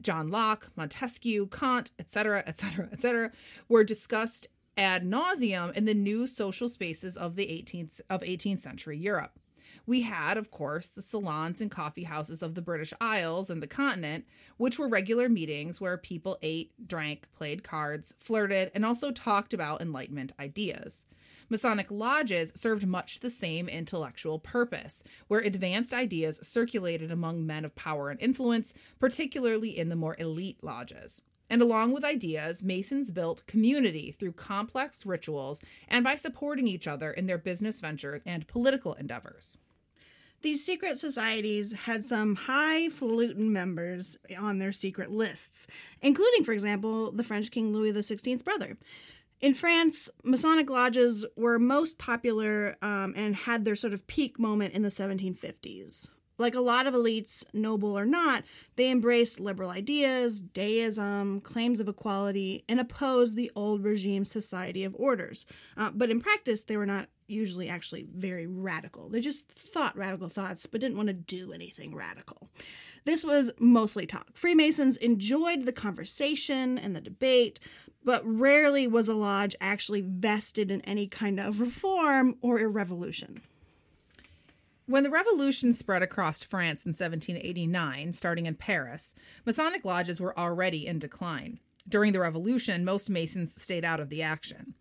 John 0.00 0.28
Locke, 0.28 0.70
Montesquieu, 0.76 1.46
Kant, 1.46 1.90
etc., 1.98 2.44
etc., 2.46 2.88
etc., 2.92 3.32
were 3.68 3.82
discussed 3.82 4.46
ad 4.78 5.04
nauseum 5.04 5.76
in 5.76 5.84
the 5.84 5.94
new 5.94 6.26
social 6.26 6.68
spaces 6.68 7.16
of 7.16 7.34
the 7.34 7.46
18th 7.46 8.00
of 8.08 8.22
18th 8.22 8.60
century 8.60 8.96
Europe. 8.96 9.38
We 9.86 10.02
had, 10.02 10.36
of 10.36 10.50
course, 10.50 10.88
the 10.88 11.02
salons 11.02 11.62
and 11.62 11.70
coffee 11.70 12.04
houses 12.04 12.42
of 12.42 12.54
the 12.54 12.62
British 12.62 12.92
Isles 13.00 13.48
and 13.48 13.62
the 13.62 13.66
continent, 13.66 14.26
which 14.58 14.78
were 14.78 14.86
regular 14.86 15.30
meetings 15.30 15.80
where 15.80 15.96
people 15.96 16.36
ate, 16.42 16.72
drank, 16.86 17.26
played 17.34 17.64
cards, 17.64 18.14
flirted, 18.20 18.70
and 18.74 18.84
also 18.84 19.10
talked 19.10 19.54
about 19.54 19.80
Enlightenment 19.80 20.32
ideas. 20.38 21.06
Masonic 21.48 21.90
lodges 21.90 22.52
served 22.54 22.86
much 22.86 23.20
the 23.20 23.30
same 23.30 23.66
intellectual 23.66 24.38
purpose, 24.38 25.02
where 25.26 25.40
advanced 25.40 25.94
ideas 25.94 26.38
circulated 26.46 27.10
among 27.10 27.46
men 27.46 27.64
of 27.64 27.74
power 27.74 28.10
and 28.10 28.20
influence, 28.20 28.74
particularly 29.00 29.76
in 29.76 29.88
the 29.88 29.96
more 29.96 30.16
elite 30.18 30.62
lodges. 30.62 31.22
And 31.50 31.62
along 31.62 31.92
with 31.92 32.04
ideas, 32.04 32.62
Masons 32.62 33.10
built 33.10 33.46
community 33.46 34.12
through 34.12 34.32
complex 34.32 35.06
rituals 35.06 35.62
and 35.88 36.04
by 36.04 36.16
supporting 36.16 36.66
each 36.66 36.86
other 36.86 37.10
in 37.10 37.26
their 37.26 37.38
business 37.38 37.80
ventures 37.80 38.22
and 38.26 38.46
political 38.46 38.92
endeavors. 38.94 39.56
These 40.42 40.64
secret 40.64 40.98
societies 40.98 41.72
had 41.72 42.04
some 42.04 42.36
highfalutin 42.36 43.52
members 43.52 44.18
on 44.38 44.58
their 44.58 44.72
secret 44.72 45.10
lists, 45.10 45.66
including, 46.00 46.44
for 46.44 46.52
example, 46.52 47.10
the 47.10 47.24
French 47.24 47.50
King 47.50 47.72
Louis 47.72 47.92
XVI's 47.92 48.42
brother. 48.42 48.76
In 49.40 49.54
France, 49.54 50.08
Masonic 50.24 50.70
lodges 50.70 51.24
were 51.36 51.58
most 51.58 51.98
popular 51.98 52.76
um, 52.82 53.14
and 53.16 53.34
had 53.34 53.64
their 53.64 53.76
sort 53.76 53.92
of 53.92 54.06
peak 54.06 54.38
moment 54.38 54.74
in 54.74 54.82
the 54.82 54.88
1750s. 54.88 56.08
Like 56.38 56.54
a 56.54 56.60
lot 56.60 56.86
of 56.86 56.94
elites, 56.94 57.44
noble 57.52 57.98
or 57.98 58.06
not, 58.06 58.44
they 58.76 58.90
embraced 58.90 59.40
liberal 59.40 59.70
ideas, 59.70 60.40
deism, 60.40 61.40
claims 61.40 61.80
of 61.80 61.88
equality, 61.88 62.64
and 62.68 62.78
opposed 62.78 63.34
the 63.34 63.50
old 63.56 63.84
regime 63.84 64.24
society 64.24 64.84
of 64.84 64.94
orders. 64.96 65.46
Uh, 65.76 65.90
but 65.92 66.10
in 66.10 66.20
practice, 66.20 66.62
they 66.62 66.76
were 66.76 66.86
not 66.86 67.08
usually 67.26 67.68
actually 67.68 68.06
very 68.14 68.46
radical. 68.46 69.08
They 69.08 69.20
just 69.20 69.46
thought 69.48 69.96
radical 69.96 70.28
thoughts, 70.28 70.66
but 70.66 70.80
didn't 70.80 70.96
want 70.96 71.08
to 71.08 71.12
do 71.12 71.52
anything 71.52 71.94
radical. 71.94 72.48
This 73.04 73.24
was 73.24 73.52
mostly 73.58 74.06
talk. 74.06 74.28
Freemasons 74.34 74.96
enjoyed 74.96 75.66
the 75.66 75.72
conversation 75.72 76.78
and 76.78 76.94
the 76.94 77.00
debate, 77.00 77.60
but 78.04 78.22
rarely 78.24 78.86
was 78.86 79.08
a 79.08 79.14
lodge 79.14 79.56
actually 79.60 80.00
vested 80.00 80.70
in 80.70 80.80
any 80.82 81.06
kind 81.06 81.38
of 81.40 81.60
reform 81.60 82.36
or 82.40 82.58
a 82.58 82.68
revolution. 82.68 83.42
When 84.88 85.02
the 85.02 85.10
revolution 85.10 85.74
spread 85.74 86.02
across 86.02 86.42
France 86.42 86.86
in 86.86 86.94
1789, 86.94 88.14
starting 88.14 88.46
in 88.46 88.54
Paris, 88.54 89.14
Masonic 89.44 89.84
lodges 89.84 90.18
were 90.18 90.36
already 90.38 90.86
in 90.86 90.98
decline. 90.98 91.60
During 91.86 92.14
the 92.14 92.20
revolution, 92.20 92.86
most 92.86 93.10
Masons 93.10 93.60
stayed 93.60 93.84
out 93.84 94.00
of 94.00 94.08
the 94.08 94.22
action. 94.22 94.72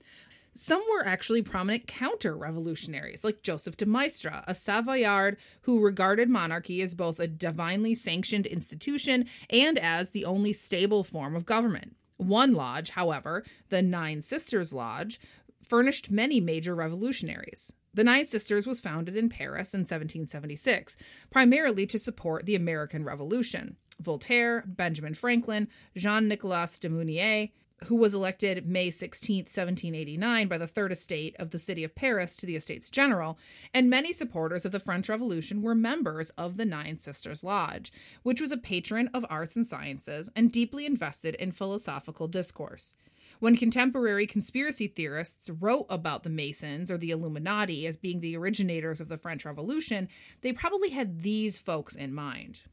Some 0.53 0.81
were 0.89 1.05
actually 1.05 1.41
prominent 1.41 1.87
counter 1.87 2.37
revolutionaries, 2.37 3.25
like 3.25 3.43
Joseph 3.43 3.75
de 3.75 3.85
Maistre, 3.85 4.43
a 4.47 4.55
Savoyard 4.55 5.35
who 5.63 5.81
regarded 5.81 6.29
monarchy 6.29 6.81
as 6.81 6.95
both 6.95 7.19
a 7.19 7.27
divinely 7.27 7.93
sanctioned 7.93 8.47
institution 8.47 9.25
and 9.49 9.77
as 9.77 10.11
the 10.11 10.23
only 10.23 10.53
stable 10.53 11.03
form 11.03 11.35
of 11.35 11.45
government. 11.45 11.97
One 12.15 12.53
lodge, 12.53 12.91
however, 12.91 13.43
the 13.67 13.81
Nine 13.81 14.21
Sisters 14.21 14.71
Lodge, 14.71 15.19
furnished 15.61 16.09
many 16.09 16.39
major 16.39 16.73
revolutionaries. 16.73 17.73
The 17.97 18.03
Nine 18.03 18.27
Sisters 18.27 18.67
was 18.67 18.79
founded 18.79 19.17
in 19.17 19.27
Paris 19.27 19.73
in 19.73 19.79
1776, 19.79 20.97
primarily 21.31 21.87
to 21.87 21.97
support 21.97 22.45
the 22.45 22.53
American 22.53 23.03
Revolution. 23.03 23.75
Voltaire, 23.99 24.63
Benjamin 24.67 25.15
Franklin, 25.15 25.67
Jean 25.95 26.27
Nicolas 26.27 26.77
de 26.77 26.89
Meunier, 26.89 27.47
who 27.85 27.95
was 27.95 28.13
elected 28.13 28.67
May 28.67 28.91
16, 28.91 29.45
1789, 29.45 30.47
by 30.47 30.59
the 30.59 30.67
Third 30.67 30.91
Estate 30.91 31.35
of 31.39 31.49
the 31.49 31.57
City 31.57 31.83
of 31.83 31.95
Paris 31.95 32.37
to 32.37 32.45
the 32.45 32.55
Estates 32.55 32.91
General, 32.91 33.39
and 33.73 33.89
many 33.89 34.13
supporters 34.13 34.63
of 34.63 34.71
the 34.71 34.79
French 34.79 35.09
Revolution 35.09 35.63
were 35.63 35.73
members 35.73 36.29
of 36.37 36.57
the 36.57 36.65
Nine 36.65 36.99
Sisters 36.99 37.43
Lodge, 37.43 37.91
which 38.21 38.39
was 38.39 38.51
a 38.51 38.57
patron 38.57 39.09
of 39.11 39.25
arts 39.27 39.55
and 39.55 39.65
sciences 39.65 40.29
and 40.35 40.51
deeply 40.51 40.85
invested 40.85 41.33
in 41.33 41.51
philosophical 41.51 42.27
discourse. 42.27 42.93
When 43.39 43.55
contemporary 43.55 44.25
conspiracy 44.25 44.87
theorists 44.87 45.49
wrote 45.49 45.85
about 45.89 46.23
the 46.23 46.29
Masons 46.29 46.89
or 46.89 46.97
the 46.97 47.11
Illuminati 47.11 47.85
as 47.85 47.95
being 47.95 48.19
the 48.19 48.35
originators 48.35 48.99
of 48.99 49.09
the 49.09 49.17
French 49.17 49.45
Revolution, 49.45 50.09
they 50.41 50.51
probably 50.53 50.89
had 50.89 51.21
these 51.21 51.59
folks 51.59 51.95
in 51.95 52.13
mind. 52.13 52.63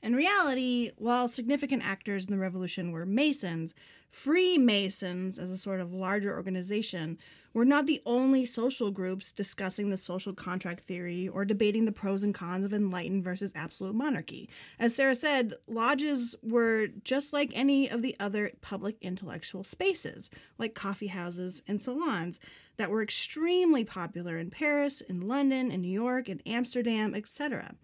In 0.00 0.14
reality, 0.14 0.92
while 0.96 1.26
significant 1.26 1.84
actors 1.84 2.26
in 2.26 2.30
the 2.30 2.38
revolution 2.38 2.92
were 2.92 3.04
Masons, 3.04 3.74
Freemasons, 4.10 5.38
as 5.38 5.50
a 5.50 5.58
sort 5.58 5.80
of 5.80 5.92
larger 5.92 6.34
organization, 6.34 7.18
were 7.52 7.64
not 7.64 7.86
the 7.86 8.00
only 8.04 8.44
social 8.44 8.90
groups 8.90 9.32
discussing 9.32 9.90
the 9.90 9.96
social 9.96 10.32
contract 10.32 10.84
theory 10.86 11.28
or 11.28 11.44
debating 11.44 11.84
the 11.84 11.92
pros 11.92 12.22
and 12.22 12.34
cons 12.34 12.64
of 12.64 12.72
enlightened 12.72 13.24
versus 13.24 13.52
absolute 13.54 13.94
monarchy. 13.94 14.48
As 14.78 14.94
Sarah 14.94 15.14
said, 15.14 15.54
lodges 15.66 16.36
were 16.42 16.88
just 17.04 17.32
like 17.32 17.50
any 17.54 17.88
of 17.88 18.02
the 18.02 18.16
other 18.20 18.52
public 18.60 18.96
intellectual 19.00 19.64
spaces, 19.64 20.30
like 20.58 20.74
coffee 20.74 21.08
houses 21.08 21.62
and 21.66 21.80
salons, 21.80 22.38
that 22.76 22.90
were 22.90 23.02
extremely 23.02 23.84
popular 23.84 24.38
in 24.38 24.50
Paris, 24.50 25.00
in 25.00 25.26
London, 25.26 25.70
in 25.70 25.82
New 25.82 25.88
York, 25.88 26.28
in 26.28 26.40
Amsterdam, 26.46 27.14
etc. 27.14 27.74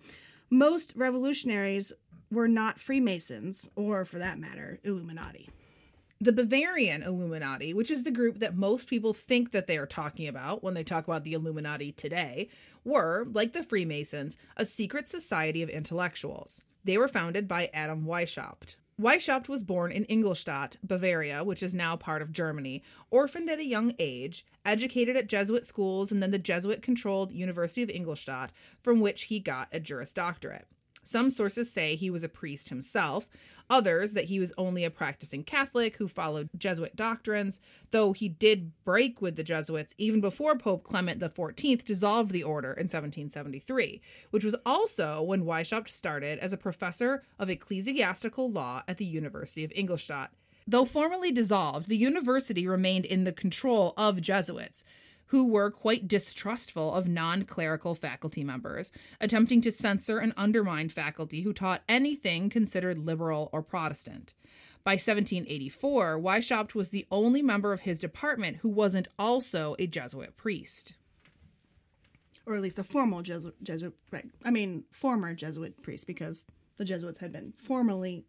Most 0.50 0.92
revolutionaries 0.94 1.92
were 2.30 2.48
not 2.48 2.78
Freemasons, 2.78 3.68
or 3.76 4.04
for 4.04 4.18
that 4.18 4.38
matter, 4.38 4.78
Illuminati 4.84 5.48
the 6.20 6.32
Bavarian 6.32 7.02
Illuminati, 7.02 7.74
which 7.74 7.90
is 7.90 8.04
the 8.04 8.10
group 8.10 8.38
that 8.38 8.56
most 8.56 8.88
people 8.88 9.12
think 9.12 9.50
that 9.50 9.66
they 9.66 9.76
are 9.76 9.86
talking 9.86 10.28
about 10.28 10.62
when 10.62 10.74
they 10.74 10.84
talk 10.84 11.06
about 11.06 11.24
the 11.24 11.34
Illuminati 11.34 11.92
today, 11.92 12.48
were, 12.84 13.26
like 13.30 13.52
the 13.52 13.62
Freemasons, 13.62 14.36
a 14.56 14.64
secret 14.64 15.08
society 15.08 15.62
of 15.62 15.68
intellectuals. 15.68 16.62
They 16.84 16.98
were 16.98 17.08
founded 17.08 17.48
by 17.48 17.70
Adam 17.72 18.04
Weishaupt. 18.04 18.76
Weishaupt 19.00 19.48
was 19.48 19.64
born 19.64 19.90
in 19.90 20.04
Ingolstadt, 20.04 20.76
Bavaria, 20.84 21.42
which 21.42 21.64
is 21.64 21.74
now 21.74 21.96
part 21.96 22.22
of 22.22 22.30
Germany, 22.30 22.82
orphaned 23.10 23.50
at 23.50 23.58
a 23.58 23.64
young 23.64 23.94
age, 23.98 24.46
educated 24.64 25.16
at 25.16 25.26
Jesuit 25.28 25.66
schools 25.66 26.12
and 26.12 26.22
then 26.22 26.30
the 26.30 26.38
Jesuit 26.38 26.80
controlled 26.80 27.32
University 27.32 27.82
of 27.82 27.90
Ingolstadt, 27.90 28.52
from 28.82 29.00
which 29.00 29.24
he 29.24 29.40
got 29.40 29.68
a 29.72 29.80
Juris 29.80 30.12
Doctorate. 30.12 30.68
Some 31.04 31.30
sources 31.30 31.70
say 31.70 31.94
he 31.94 32.10
was 32.10 32.24
a 32.24 32.28
priest 32.28 32.70
himself, 32.70 33.28
others 33.68 34.14
that 34.14 34.24
he 34.24 34.38
was 34.38 34.52
only 34.56 34.84
a 34.84 34.90
practicing 34.90 35.44
Catholic 35.44 35.96
who 35.96 36.08
followed 36.08 36.48
Jesuit 36.56 36.96
doctrines, 36.96 37.60
though 37.90 38.12
he 38.12 38.28
did 38.28 38.72
break 38.84 39.20
with 39.20 39.36
the 39.36 39.44
Jesuits 39.44 39.94
even 39.98 40.20
before 40.20 40.56
Pope 40.56 40.82
Clement 40.82 41.20
XIV 41.20 41.84
dissolved 41.84 42.32
the 42.32 42.42
order 42.42 42.72
in 42.72 42.84
1773, 42.84 44.00
which 44.30 44.44
was 44.44 44.56
also 44.64 45.22
when 45.22 45.44
Weishaupt 45.44 45.88
started 45.88 46.38
as 46.38 46.52
a 46.52 46.58
professor 46.58 47.22
of 47.38 47.50
ecclesiastical 47.50 48.50
law 48.50 48.82
at 48.88 48.98
the 48.98 49.04
University 49.04 49.64
of 49.64 49.72
Ingolstadt. 49.74 50.32
Though 50.66 50.86
formally 50.86 51.30
dissolved, 51.30 51.88
the 51.88 51.96
university 51.96 52.66
remained 52.66 53.04
in 53.04 53.24
the 53.24 53.32
control 53.32 53.92
of 53.98 54.22
Jesuits 54.22 54.84
who 55.34 55.48
were 55.48 55.68
quite 55.68 56.06
distrustful 56.06 56.94
of 56.94 57.08
non 57.08 57.42
clerical 57.42 57.96
faculty 57.96 58.44
members, 58.44 58.92
attempting 59.20 59.60
to 59.60 59.72
censor 59.72 60.18
and 60.18 60.32
undermine 60.36 60.88
faculty 60.88 61.40
who 61.40 61.52
taught 61.52 61.82
anything 61.88 62.48
considered 62.48 62.98
liberal 62.98 63.50
or 63.52 63.60
Protestant. 63.60 64.32
By 64.84 64.92
1784, 64.92 66.20
Weishaupt 66.20 66.76
was 66.76 66.90
the 66.90 67.04
only 67.10 67.42
member 67.42 67.72
of 67.72 67.80
his 67.80 67.98
department 67.98 68.58
who 68.58 68.68
wasn't 68.68 69.08
also 69.18 69.74
a 69.80 69.88
Jesuit 69.88 70.36
priest. 70.36 70.92
Or 72.46 72.54
at 72.54 72.62
least 72.62 72.78
a 72.78 72.84
formal 72.84 73.22
Jesuit, 73.22 73.56
Jesuit 73.60 73.94
right. 74.12 74.30
I 74.44 74.52
mean, 74.52 74.84
former 74.92 75.34
Jesuit 75.34 75.82
priest, 75.82 76.06
because 76.06 76.46
the 76.76 76.84
Jesuits 76.84 77.18
had 77.18 77.32
been 77.32 77.52
formally, 77.56 78.24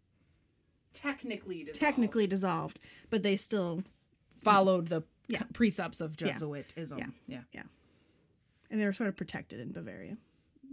Technically 0.92 1.62
dissolved. 1.62 1.78
technically 1.78 2.26
dissolved, 2.26 2.80
but 3.10 3.22
they 3.22 3.36
still, 3.36 3.84
followed 4.42 4.88
the 4.88 5.04
Yeah. 5.28 5.42
precepts 5.52 6.00
of 6.00 6.16
Jesuitism. 6.16 6.98
Yeah. 6.98 7.06
yeah. 7.26 7.40
yeah. 7.52 7.62
And 8.70 8.80
they 8.80 8.86
were 8.86 8.92
sort 8.92 9.08
of 9.08 9.16
protected 9.16 9.60
in 9.60 9.72
Bavaria. 9.72 10.16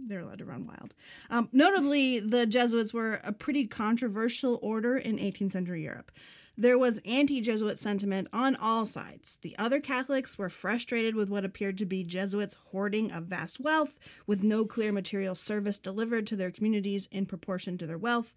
They're 0.06 0.20
allowed 0.20 0.38
to 0.38 0.44
run 0.44 0.66
wild. 0.66 0.94
Um, 1.30 1.48
notably, 1.52 2.20
the 2.20 2.46
Jesuits 2.46 2.92
were 2.92 3.20
a 3.22 3.32
pretty 3.32 3.66
controversial 3.66 4.58
order 4.62 4.96
in 4.96 5.18
18th 5.18 5.52
century 5.52 5.82
Europe. 5.84 6.10
There 6.56 6.78
was 6.78 7.00
anti 7.04 7.40
Jesuit 7.40 7.78
sentiment 7.78 8.28
on 8.32 8.54
all 8.56 8.86
sides. 8.86 9.38
The 9.42 9.58
other 9.58 9.80
Catholics 9.80 10.38
were 10.38 10.48
frustrated 10.48 11.16
with 11.16 11.28
what 11.28 11.44
appeared 11.44 11.78
to 11.78 11.86
be 11.86 12.04
Jesuits 12.04 12.56
hoarding 12.70 13.10
of 13.10 13.24
vast 13.24 13.58
wealth, 13.58 13.98
with 14.26 14.44
no 14.44 14.64
clear 14.64 14.92
material 14.92 15.34
service 15.34 15.78
delivered 15.78 16.28
to 16.28 16.36
their 16.36 16.52
communities 16.52 17.08
in 17.10 17.26
proportion 17.26 17.76
to 17.78 17.86
their 17.86 17.98
wealth. 17.98 18.34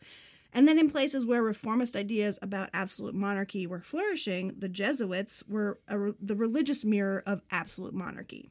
And 0.53 0.67
then 0.67 0.79
in 0.79 0.89
places 0.89 1.25
where 1.25 1.43
reformist 1.43 1.95
ideas 1.95 2.39
about 2.41 2.69
absolute 2.73 3.13
monarchy 3.13 3.67
were 3.67 3.81
flourishing, 3.81 4.55
the 4.57 4.69
Jesuits 4.69 5.43
were 5.47 5.79
a, 5.87 6.13
the 6.19 6.35
religious 6.35 6.85
mirror 6.85 7.21
of 7.25 7.41
absolute 7.51 7.93
monarchy. 7.93 8.49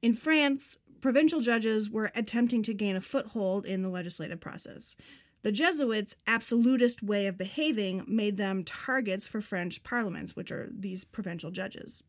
In 0.00 0.14
France, 0.14 0.78
provincial 1.00 1.40
judges 1.40 1.90
were 1.90 2.10
attempting 2.14 2.62
to 2.62 2.74
gain 2.74 2.96
a 2.96 3.00
foothold 3.00 3.66
in 3.66 3.82
the 3.82 3.88
legislative 3.88 4.40
process. 4.40 4.96
The 5.42 5.52
Jesuits' 5.52 6.16
absolutist 6.26 7.02
way 7.02 7.26
of 7.26 7.38
behaving 7.38 8.04
made 8.06 8.36
them 8.36 8.64
targets 8.64 9.28
for 9.28 9.40
French 9.40 9.82
parliaments, 9.84 10.34
which 10.34 10.50
are 10.50 10.68
these 10.72 11.04
provincial 11.04 11.50
judges. 11.50 12.02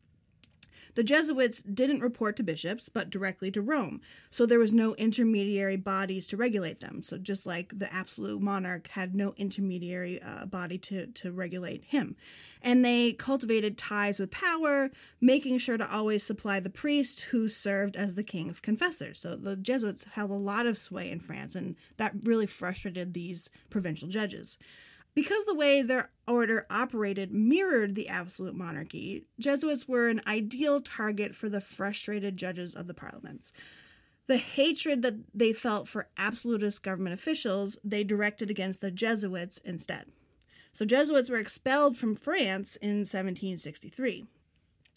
The 0.94 1.04
Jesuits 1.04 1.62
didn't 1.62 2.00
report 2.00 2.36
to 2.36 2.42
bishops, 2.42 2.88
but 2.88 3.10
directly 3.10 3.50
to 3.52 3.62
Rome, 3.62 4.00
so 4.30 4.44
there 4.44 4.58
was 4.58 4.72
no 4.72 4.94
intermediary 4.96 5.76
bodies 5.76 6.26
to 6.28 6.36
regulate 6.36 6.80
them. 6.80 7.02
So 7.02 7.16
just 7.18 7.46
like 7.46 7.78
the 7.78 7.92
absolute 7.92 8.40
monarch 8.40 8.88
had 8.88 9.14
no 9.14 9.34
intermediary 9.36 10.20
uh, 10.22 10.46
body 10.46 10.78
to, 10.78 11.06
to 11.06 11.32
regulate 11.32 11.84
him. 11.84 12.16
And 12.62 12.84
they 12.84 13.12
cultivated 13.12 13.78
ties 13.78 14.18
with 14.18 14.30
power, 14.30 14.90
making 15.20 15.58
sure 15.58 15.78
to 15.78 15.90
always 15.90 16.24
supply 16.24 16.60
the 16.60 16.68
priest 16.68 17.22
who 17.22 17.48
served 17.48 17.96
as 17.96 18.14
the 18.14 18.22
king's 18.22 18.60
confessor. 18.60 19.14
So 19.14 19.34
the 19.34 19.56
Jesuits 19.56 20.04
held 20.12 20.30
a 20.30 20.34
lot 20.34 20.66
of 20.66 20.76
sway 20.76 21.10
in 21.10 21.20
France, 21.20 21.54
and 21.54 21.76
that 21.96 22.14
really 22.22 22.46
frustrated 22.46 23.14
these 23.14 23.48
provincial 23.70 24.08
judges. 24.08 24.58
Because 25.14 25.44
the 25.44 25.54
way 25.54 25.82
their 25.82 26.10
order 26.26 26.66
operated 26.70 27.32
mirrored 27.32 27.94
the 27.94 28.08
absolute 28.08 28.54
monarchy, 28.54 29.26
Jesuits 29.38 29.88
were 29.88 30.08
an 30.08 30.20
ideal 30.26 30.80
target 30.80 31.34
for 31.34 31.48
the 31.48 31.60
frustrated 31.60 32.36
judges 32.36 32.74
of 32.74 32.86
the 32.86 32.94
parliaments. 32.94 33.52
The 34.28 34.36
hatred 34.36 35.02
that 35.02 35.16
they 35.34 35.52
felt 35.52 35.88
for 35.88 36.08
absolutist 36.16 36.84
government 36.84 37.14
officials, 37.14 37.78
they 37.82 38.04
directed 38.04 38.50
against 38.50 38.80
the 38.80 38.92
Jesuits 38.92 39.58
instead. 39.58 40.06
So 40.72 40.84
Jesuits 40.84 41.28
were 41.28 41.38
expelled 41.38 41.96
from 41.96 42.14
France 42.14 42.76
in 42.76 43.00
1763. 43.00 44.26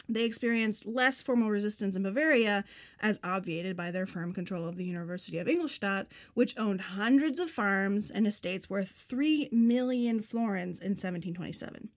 They 0.08 0.24
experienced 0.24 0.86
less 0.86 1.22
formal 1.22 1.50
resistance 1.50 1.96
in 1.96 2.02
Bavaria, 2.02 2.64
as 3.00 3.20
obviated 3.24 3.76
by 3.76 3.90
their 3.90 4.06
firm 4.06 4.32
control 4.32 4.68
of 4.68 4.76
the 4.76 4.84
University 4.84 5.38
of 5.38 5.48
Ingolstadt, 5.48 6.08
which 6.34 6.58
owned 6.58 6.80
hundreds 6.80 7.38
of 7.38 7.50
farms 7.50 8.10
and 8.10 8.26
estates 8.26 8.68
worth 8.68 8.90
3 8.90 9.48
million 9.50 10.20
florins 10.20 10.78
in 10.78 10.90
1727. 10.90 11.88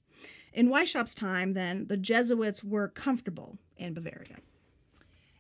In 0.54 0.70
Weishaupt's 0.70 1.15
time, 1.15 1.54
then, 1.54 1.88
the 1.88 1.98
Jesuits 1.98 2.63
were 2.63 2.88
comfortable 2.88 3.58
in 3.78 3.93
Bavaria. 3.93 4.38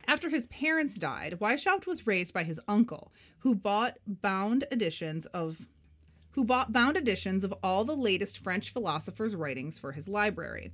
After 0.07 0.29
his 0.29 0.47
parents 0.47 0.97
died, 0.97 1.39
Weishaupt 1.39 1.85
was 1.85 2.07
raised 2.07 2.33
by 2.33 2.43
his 2.43 2.61
uncle, 2.67 3.11
who 3.39 3.55
bought 3.55 3.97
bound 4.05 4.65
editions 4.71 5.25
of 5.27 5.67
who 6.31 6.45
bought 6.45 6.71
bound 6.71 6.95
editions 6.95 7.43
of 7.43 7.51
all 7.63 7.83
the 7.83 7.95
latest 7.95 8.37
French 8.37 8.71
philosophers' 8.71 9.35
writings 9.35 9.79
for 9.79 9.93
his 9.93 10.07
library. 10.07 10.71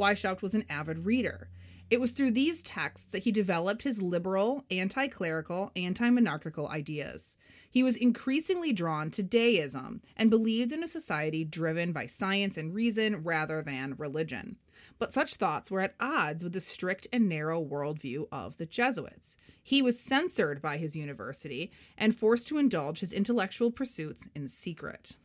Weishaupt 0.00 0.40
was 0.40 0.54
an 0.54 0.64
avid 0.70 1.04
reader. 1.04 1.50
It 1.90 2.00
was 2.00 2.12
through 2.12 2.30
these 2.30 2.62
texts 2.62 3.12
that 3.12 3.24
he 3.24 3.32
developed 3.32 3.82
his 3.82 4.00
liberal, 4.00 4.64
anti 4.70 5.08
clerical, 5.08 5.72
anti 5.76 6.08
monarchical 6.08 6.68
ideas. 6.68 7.36
He 7.70 7.82
was 7.82 7.96
increasingly 7.96 8.72
drawn 8.72 9.10
to 9.10 9.22
deism 9.22 10.00
and 10.16 10.30
believed 10.30 10.72
in 10.72 10.82
a 10.82 10.88
society 10.88 11.44
driven 11.44 11.92
by 11.92 12.06
science 12.06 12.56
and 12.56 12.72
reason 12.72 13.22
rather 13.24 13.60
than 13.60 13.96
religion. 13.98 14.56
But 14.98 15.12
such 15.12 15.34
thoughts 15.34 15.70
were 15.70 15.80
at 15.80 15.96
odds 16.00 16.42
with 16.42 16.52
the 16.54 16.60
strict 16.60 17.06
and 17.12 17.28
narrow 17.28 17.62
worldview 17.62 18.28
of 18.32 18.56
the 18.56 18.66
Jesuits. 18.66 19.36
He 19.62 19.82
was 19.82 20.00
censored 20.00 20.62
by 20.62 20.78
his 20.78 20.96
university 20.96 21.70
and 21.98 22.16
forced 22.16 22.48
to 22.48 22.58
indulge 22.58 23.00
his 23.00 23.12
intellectual 23.12 23.70
pursuits 23.70 24.28
in 24.34 24.48
secret. 24.48 25.16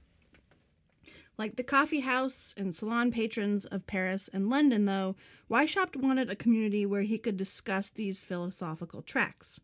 Like 1.37 1.57
the 1.57 1.63
coffee 1.63 1.99
house 1.99 2.53
and 2.55 2.73
salon 2.73 3.11
patrons 3.11 3.65
of 3.65 3.87
Paris 3.87 4.29
and 4.31 4.49
London, 4.49 4.85
though, 4.85 5.15
Weishaupt 5.49 5.97
wanted 5.97 6.29
a 6.29 6.35
community 6.35 6.85
where 6.85 7.01
he 7.01 7.17
could 7.17 7.35
discuss 7.35 7.89
these 7.89 8.23
philosophical 8.23 9.01
tracks. 9.01 9.59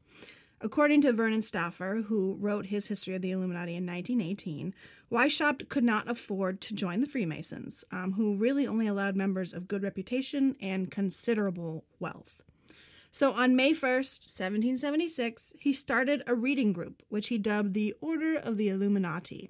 According 0.59 1.01
to 1.01 1.13
Vernon 1.13 1.41
Stauffer, 1.41 2.03
who 2.07 2.37
wrote 2.39 2.67
his 2.67 2.87
History 2.87 3.15
of 3.15 3.21
the 3.21 3.31
Illuminati 3.31 3.75
in 3.75 3.85
1918, 3.85 4.75
Weishaupt 5.09 5.69
could 5.69 5.83
not 5.83 6.09
afford 6.09 6.61
to 6.61 6.75
join 6.75 7.01
the 7.01 7.07
Freemasons, 7.07 7.83
um, 7.91 8.13
who 8.13 8.35
really 8.35 8.67
only 8.67 8.85
allowed 8.85 9.15
members 9.15 9.53
of 9.53 9.67
good 9.67 9.81
reputation 9.81 10.55
and 10.61 10.91
considerable 10.91 11.85
wealth. 11.99 12.41
So 13.11 13.31
on 13.31 13.55
May 13.55 13.71
1st, 13.71 14.29
1776, 14.29 15.53
he 15.59 15.73
started 15.73 16.21
a 16.27 16.35
reading 16.35 16.73
group, 16.73 17.01
which 17.09 17.29
he 17.29 17.37
dubbed 17.37 17.73
the 17.73 17.95
Order 17.99 18.35
of 18.35 18.57
the 18.57 18.69
Illuminati. 18.69 19.49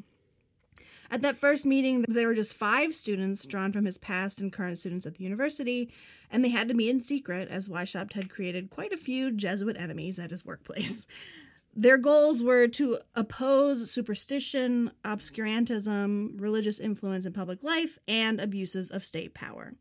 At 1.11 1.21
that 1.23 1.37
first 1.37 1.65
meeting, 1.65 2.05
there 2.07 2.27
were 2.27 2.33
just 2.33 2.55
five 2.55 2.95
students 2.95 3.45
drawn 3.45 3.73
from 3.73 3.83
his 3.83 3.97
past 3.97 4.39
and 4.39 4.51
current 4.51 4.77
students 4.77 5.05
at 5.05 5.15
the 5.15 5.25
university, 5.25 5.91
and 6.31 6.43
they 6.43 6.49
had 6.49 6.69
to 6.69 6.73
meet 6.73 6.89
in 6.89 7.01
secret 7.01 7.49
as 7.49 7.67
Weishaupt 7.67 8.13
had 8.13 8.29
created 8.29 8.69
quite 8.69 8.93
a 8.93 8.97
few 8.97 9.29
Jesuit 9.29 9.75
enemies 9.77 10.19
at 10.19 10.31
his 10.31 10.45
workplace. 10.45 11.07
Their 11.75 11.97
goals 11.97 12.41
were 12.41 12.67
to 12.69 12.99
oppose 13.13 13.91
superstition, 13.91 14.91
obscurantism, 15.03 16.39
religious 16.39 16.79
influence 16.79 17.25
in 17.25 17.33
public 17.33 17.61
life, 17.61 17.99
and 18.07 18.39
abuses 18.39 18.89
of 18.89 19.03
state 19.03 19.33
power. 19.33 19.73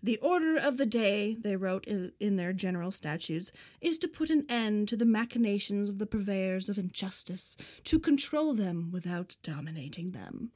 The 0.00 0.18
order 0.18 0.56
of 0.56 0.76
the 0.76 0.86
day, 0.86 1.36
they 1.40 1.56
wrote 1.56 1.86
in, 1.86 2.36
their 2.36 2.52
general 2.52 2.92
statutes, 2.92 3.50
is 3.80 3.98
to 3.98 4.06
put 4.06 4.30
an 4.30 4.46
end 4.48 4.86
to 4.88 4.96
the 4.96 5.04
machinations 5.04 5.88
of 5.88 5.98
the 5.98 6.06
purveyors 6.06 6.68
of 6.68 6.78
injustice, 6.78 7.56
to 7.84 7.98
control 7.98 8.54
them 8.54 8.90
without 8.92 9.36
dominating 9.42 10.12
them. 10.12 10.52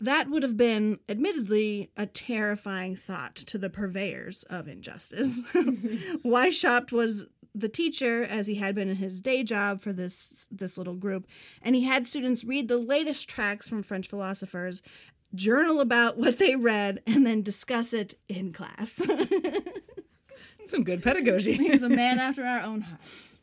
That 0.00 0.28
would 0.28 0.42
have 0.42 0.56
been, 0.56 0.98
admittedly, 1.08 1.90
a 1.96 2.06
terrifying 2.06 2.96
thought 2.96 3.36
to 3.36 3.58
the 3.58 3.70
purveyors 3.70 4.42
of 4.44 4.66
injustice. 4.66 5.42
Weishaupt 6.24 6.90
was 6.90 7.28
the 7.54 7.68
teacher, 7.68 8.24
as 8.24 8.48
he 8.48 8.56
had 8.56 8.74
been 8.74 8.88
in 8.88 8.96
his 8.96 9.20
day 9.20 9.44
job 9.44 9.80
for 9.80 9.92
this 9.92 10.48
this 10.50 10.76
little 10.76 10.96
group, 10.96 11.26
and 11.62 11.76
he 11.76 11.84
had 11.84 12.06
students 12.06 12.44
read 12.44 12.66
the 12.66 12.78
latest 12.78 13.28
tracts 13.28 13.68
from 13.68 13.84
French 13.84 14.08
philosophers, 14.08 14.82
journal 15.34 15.80
about 15.80 16.16
what 16.18 16.38
they 16.38 16.56
read, 16.56 17.00
and 17.06 17.24
then 17.24 17.42
discuss 17.42 17.92
it 17.92 18.14
in 18.28 18.52
class. 18.52 19.00
Some 20.64 20.82
good 20.82 21.02
pedagogy. 21.02 21.54
He's 21.54 21.82
a 21.82 21.88
man 21.88 22.18
after 22.18 22.44
our 22.44 22.60
own 22.60 22.80
hearts. 22.80 23.33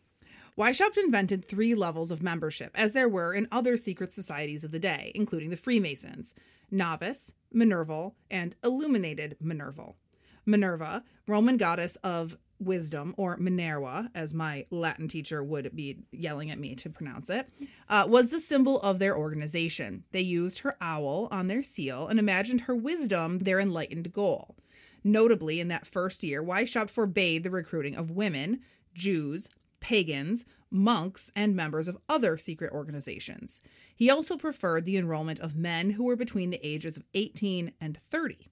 Weishaupt 0.57 0.97
invented 0.97 1.45
three 1.45 1.73
levels 1.73 2.11
of 2.11 2.21
membership, 2.21 2.71
as 2.75 2.93
there 2.93 3.09
were 3.09 3.33
in 3.33 3.47
other 3.51 3.77
secret 3.77 4.11
societies 4.11 4.63
of 4.63 4.71
the 4.71 4.79
day, 4.79 5.11
including 5.15 5.49
the 5.49 5.57
Freemasons 5.57 6.35
novice, 6.69 7.33
Minerval, 7.51 8.15
and 8.29 8.55
illuminated 8.63 9.37
Minerval. 9.41 9.97
Minerva, 10.45 11.03
Roman 11.27 11.57
goddess 11.57 11.97
of 11.97 12.37
wisdom, 12.59 13.13
or 13.17 13.37
Minerva, 13.37 14.09
as 14.13 14.33
my 14.33 14.65
Latin 14.69 15.07
teacher 15.07 15.43
would 15.43 15.75
be 15.75 16.03
yelling 16.11 16.51
at 16.51 16.59
me 16.59 16.75
to 16.75 16.89
pronounce 16.89 17.29
it, 17.29 17.49
uh, 17.89 18.05
was 18.07 18.29
the 18.29 18.39
symbol 18.39 18.79
of 18.81 18.99
their 18.99 19.17
organization. 19.17 20.03
They 20.11 20.21
used 20.21 20.59
her 20.59 20.77
owl 20.79 21.27
on 21.31 21.47
their 21.47 21.63
seal 21.63 22.07
and 22.07 22.19
imagined 22.19 22.61
her 22.61 22.75
wisdom 22.75 23.39
their 23.39 23.59
enlightened 23.59 24.13
goal. 24.13 24.55
Notably, 25.03 25.59
in 25.59 25.67
that 25.69 25.87
first 25.87 26.23
year, 26.23 26.43
Weishaupt 26.43 26.91
forbade 26.91 27.43
the 27.43 27.49
recruiting 27.49 27.95
of 27.95 28.11
women, 28.11 28.59
Jews, 28.93 29.49
pagans, 29.81 30.45
monks, 30.69 31.31
and 31.35 31.53
members 31.55 31.89
of 31.89 31.97
other 32.07 32.37
secret 32.37 32.71
organizations. 32.71 33.61
He 33.93 34.09
also 34.09 34.37
preferred 34.37 34.85
the 34.85 34.95
enrollment 34.97 35.39
of 35.41 35.55
men 35.57 35.91
who 35.91 36.05
were 36.05 36.15
between 36.15 36.49
the 36.49 36.65
ages 36.65 36.95
of 36.95 37.03
18 37.13 37.73
and 37.81 37.97
30. 37.97 38.47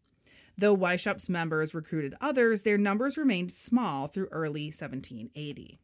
Though 0.58 0.76
Weishaupt's 0.76 1.30
members 1.30 1.74
recruited 1.74 2.16
others, 2.20 2.64
their 2.64 2.78
numbers 2.78 3.18
remained 3.18 3.54
small 3.54 4.08
through 4.08 4.28
early 4.32 4.66
1780. 4.66 5.80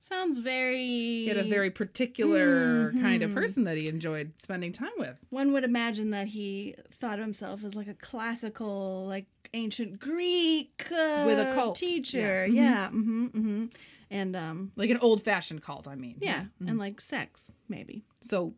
Sounds 0.00 0.38
very. 0.38 0.76
He 0.84 1.26
had 1.28 1.36
a 1.38 1.42
very 1.42 1.70
particular 1.70 2.92
kind 2.92 3.24
of 3.24 3.32
person 3.32 3.64
that 3.64 3.76
he 3.76 3.88
enjoyed 3.88 4.34
spending 4.36 4.70
time 4.70 4.92
with. 4.98 5.16
One 5.30 5.52
would 5.52 5.64
imagine 5.64 6.10
that 6.10 6.28
he 6.28 6.76
thought 6.92 7.18
of 7.18 7.24
himself 7.24 7.64
as 7.64 7.74
like 7.74 7.88
a 7.88 7.94
classical, 7.94 9.04
like 9.08 9.26
ancient 9.52 9.98
Greek 9.98 10.86
uh, 10.92 11.24
With 11.26 11.40
a 11.40 11.50
cult. 11.54 11.76
teacher. 11.78 12.46
Yeah. 12.46 12.62
Yeah. 12.62 12.88
hmm 12.90 13.26
hmm 13.26 13.64
And 14.10 14.36
um, 14.36 14.72
Like 14.76 14.90
an 14.90 14.98
old 14.98 15.22
fashioned 15.22 15.62
cult, 15.62 15.88
I 15.88 15.94
mean. 15.96 16.16
yeah, 16.20 16.44
and 16.66 16.78
like 16.78 17.00
sex, 17.00 17.50
maybe. 17.68 18.04
So, 18.20 18.54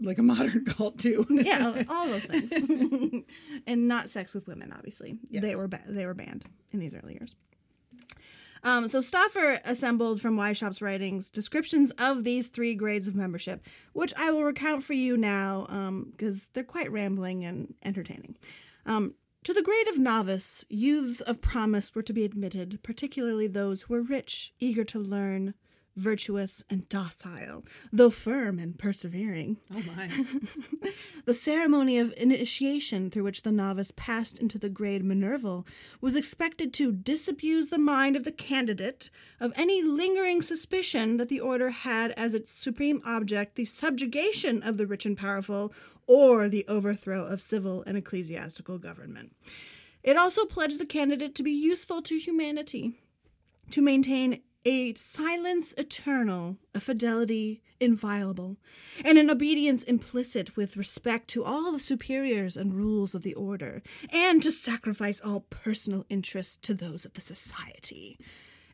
like 0.00 0.18
a 0.18 0.22
modern 0.22 0.64
cult, 0.66 0.98
too. 0.98 1.26
Yeah, 1.30 1.82
all 1.88 2.06
those 2.08 2.24
things, 2.24 3.24
and 3.66 3.86
not 3.88 4.08
sex 4.10 4.34
with 4.34 4.46
women. 4.46 4.72
Obviously, 4.76 5.18
they 5.30 5.54
were 5.56 5.68
ba- 5.68 5.82
they 5.86 6.06
were 6.06 6.14
banned 6.14 6.44
in 6.72 6.78
these 6.80 6.94
early 6.94 7.14
years. 7.14 7.34
Um, 8.64 8.88
so 8.88 9.00
Stauffer 9.00 9.60
assembled 9.64 10.20
from 10.20 10.36
Weishaupt's 10.36 10.82
writings 10.82 11.30
descriptions 11.30 11.92
of 11.92 12.24
these 12.24 12.48
three 12.48 12.74
grades 12.74 13.06
of 13.06 13.14
membership, 13.14 13.62
which 13.92 14.12
I 14.16 14.32
will 14.32 14.42
recount 14.42 14.82
for 14.82 14.94
you 14.94 15.16
now 15.16 15.66
um, 15.68 16.08
because 16.10 16.48
they're 16.54 16.64
quite 16.64 16.90
rambling 16.90 17.44
and 17.44 17.74
entertaining. 17.84 18.36
Um, 18.84 19.14
to 19.44 19.54
the 19.54 19.62
grade 19.62 19.88
of 19.88 19.98
novice, 19.98 20.64
youths 20.68 21.20
of 21.20 21.40
promise 21.40 21.94
were 21.94 22.02
to 22.02 22.12
be 22.12 22.24
admitted, 22.24 22.80
particularly 22.82 23.46
those 23.46 23.82
who 23.82 23.94
were 23.94 24.02
rich, 24.02 24.52
eager 24.58 24.84
to 24.84 24.98
learn, 24.98 25.54
virtuous, 25.98 26.64
and 26.70 26.88
docile, 26.88 27.64
though 27.92 28.10
firm 28.10 28.58
and 28.58 28.78
persevering. 28.78 29.58
Oh, 29.74 29.82
my. 29.96 30.10
The 31.28 31.34
ceremony 31.34 31.98
of 31.98 32.14
initiation 32.16 33.10
through 33.10 33.24
which 33.24 33.42
the 33.42 33.52
novice 33.52 33.92
passed 33.94 34.38
into 34.38 34.58
the 34.58 34.70
grade 34.70 35.04
Minerval 35.04 35.66
was 36.00 36.16
expected 36.16 36.72
to 36.72 36.90
disabuse 36.90 37.68
the 37.68 37.76
mind 37.76 38.16
of 38.16 38.24
the 38.24 38.32
candidate 38.32 39.10
of 39.38 39.52
any 39.54 39.82
lingering 39.82 40.40
suspicion 40.40 41.18
that 41.18 41.28
the 41.28 41.40
order 41.40 41.68
had 41.68 42.12
as 42.12 42.32
its 42.32 42.50
supreme 42.50 43.02
object 43.04 43.56
the 43.56 43.66
subjugation 43.66 44.62
of 44.62 44.78
the 44.78 44.86
rich 44.86 45.04
and 45.04 45.18
powerful 45.18 45.70
or 46.06 46.48
the 46.48 46.64
overthrow 46.66 47.26
of 47.26 47.42
civil 47.42 47.84
and 47.86 47.98
ecclesiastical 47.98 48.78
government. 48.78 49.36
It 50.02 50.16
also 50.16 50.46
pledged 50.46 50.78
the 50.80 50.86
candidate 50.86 51.34
to 51.34 51.42
be 51.42 51.52
useful 51.52 52.00
to 52.00 52.16
humanity, 52.16 52.94
to 53.70 53.82
maintain 53.82 54.40
a 54.64 54.94
silence 54.94 55.72
eternal, 55.74 56.56
a 56.74 56.80
fidelity 56.80 57.62
inviolable, 57.80 58.56
and 59.04 59.18
an 59.18 59.30
obedience 59.30 59.84
implicit 59.84 60.56
with 60.56 60.76
respect 60.76 61.28
to 61.28 61.44
all 61.44 61.72
the 61.72 61.78
superiors 61.78 62.56
and 62.56 62.74
rules 62.74 63.14
of 63.14 63.22
the 63.22 63.34
order, 63.34 63.82
and 64.10 64.42
to 64.42 64.50
sacrifice 64.50 65.20
all 65.20 65.40
personal 65.40 66.04
interests 66.08 66.56
to 66.56 66.74
those 66.74 67.04
of 67.04 67.14
the 67.14 67.20
society. 67.20 68.18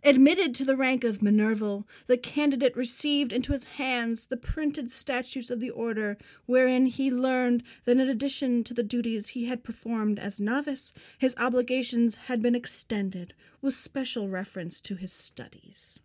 Admitted 0.06 0.54
to 0.54 0.66
the 0.66 0.76
rank 0.76 1.02
of 1.02 1.22
Minerval, 1.22 1.88
the 2.08 2.18
candidate 2.18 2.76
received 2.76 3.32
into 3.32 3.52
his 3.52 3.64
hands 3.64 4.26
the 4.26 4.36
printed 4.36 4.90
statutes 4.90 5.48
of 5.48 5.60
the 5.60 5.70
order, 5.70 6.18
wherein 6.44 6.84
he 6.86 7.10
learned 7.10 7.62
that 7.86 7.96
in 7.96 8.10
addition 8.10 8.62
to 8.64 8.74
the 8.74 8.82
duties 8.82 9.28
he 9.28 9.46
had 9.46 9.64
performed 9.64 10.18
as 10.18 10.38
novice, 10.38 10.92
his 11.16 11.34
obligations 11.38 12.16
had 12.26 12.42
been 12.42 12.54
extended, 12.54 13.32
with 13.62 13.74
special 13.74 14.28
reference 14.28 14.82
to 14.82 14.94
his 14.94 15.10
studies. 15.10 16.00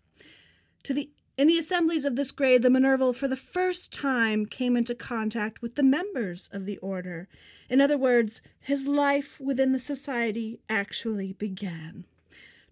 To 0.83 0.93
the 0.93 1.09
in 1.37 1.47
the 1.47 1.57
assemblies 1.57 2.03
of 2.03 2.15
this 2.15 2.31
grade, 2.31 2.63
the 2.63 2.69
Minerval 2.69 3.13
for 3.13 3.27
the 3.27 3.37
first 3.37 3.93
time 3.93 4.45
came 4.45 4.75
into 4.75 4.95
contact 4.95 5.61
with 5.61 5.75
the 5.75 5.83
members 5.83 6.49
of 6.53 6.65
the 6.65 6.77
order. 6.79 7.27
In 7.69 7.79
other 7.79 7.97
words, 7.97 8.41
his 8.59 8.87
life 8.87 9.39
within 9.39 9.71
the 9.71 9.79
society 9.79 10.59
actually 10.69 11.31
began. 11.31 12.05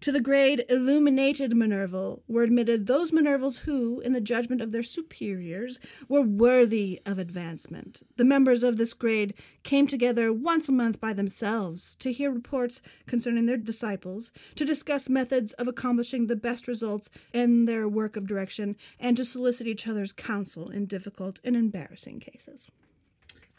To 0.02 0.12
the 0.12 0.20
grade 0.20 0.64
illuminated 0.68 1.56
Minerval 1.56 2.22
were 2.28 2.44
admitted 2.44 2.86
those 2.86 3.12
Minervals 3.12 3.58
who, 3.58 3.98
in 4.00 4.12
the 4.12 4.20
judgment 4.20 4.60
of 4.60 4.70
their 4.70 4.84
superiors, 4.84 5.80
were 6.08 6.22
worthy 6.22 7.00
of 7.04 7.18
advancement. 7.18 8.02
The 8.16 8.24
members 8.24 8.62
of 8.62 8.76
this 8.76 8.92
grade 8.92 9.34
came 9.64 9.88
together 9.88 10.32
once 10.32 10.68
a 10.68 10.72
month 10.72 11.00
by 11.00 11.12
themselves 11.12 11.96
to 11.96 12.12
hear 12.12 12.30
reports 12.30 12.80
concerning 13.06 13.46
their 13.46 13.56
disciples, 13.56 14.30
to 14.54 14.64
discuss 14.64 15.08
methods 15.08 15.52
of 15.54 15.66
accomplishing 15.66 16.28
the 16.28 16.36
best 16.36 16.68
results 16.68 17.10
in 17.32 17.66
their 17.66 17.88
work 17.88 18.16
of 18.16 18.26
direction, 18.26 18.76
and 19.00 19.16
to 19.16 19.24
solicit 19.24 19.66
each 19.66 19.88
other's 19.88 20.12
counsel 20.12 20.68
in 20.68 20.86
difficult 20.86 21.40
and 21.42 21.56
embarrassing 21.56 22.20
cases. 22.20 22.68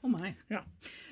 Oh, 0.02 0.08
my. 0.08 0.36
Yeah. 0.50 0.62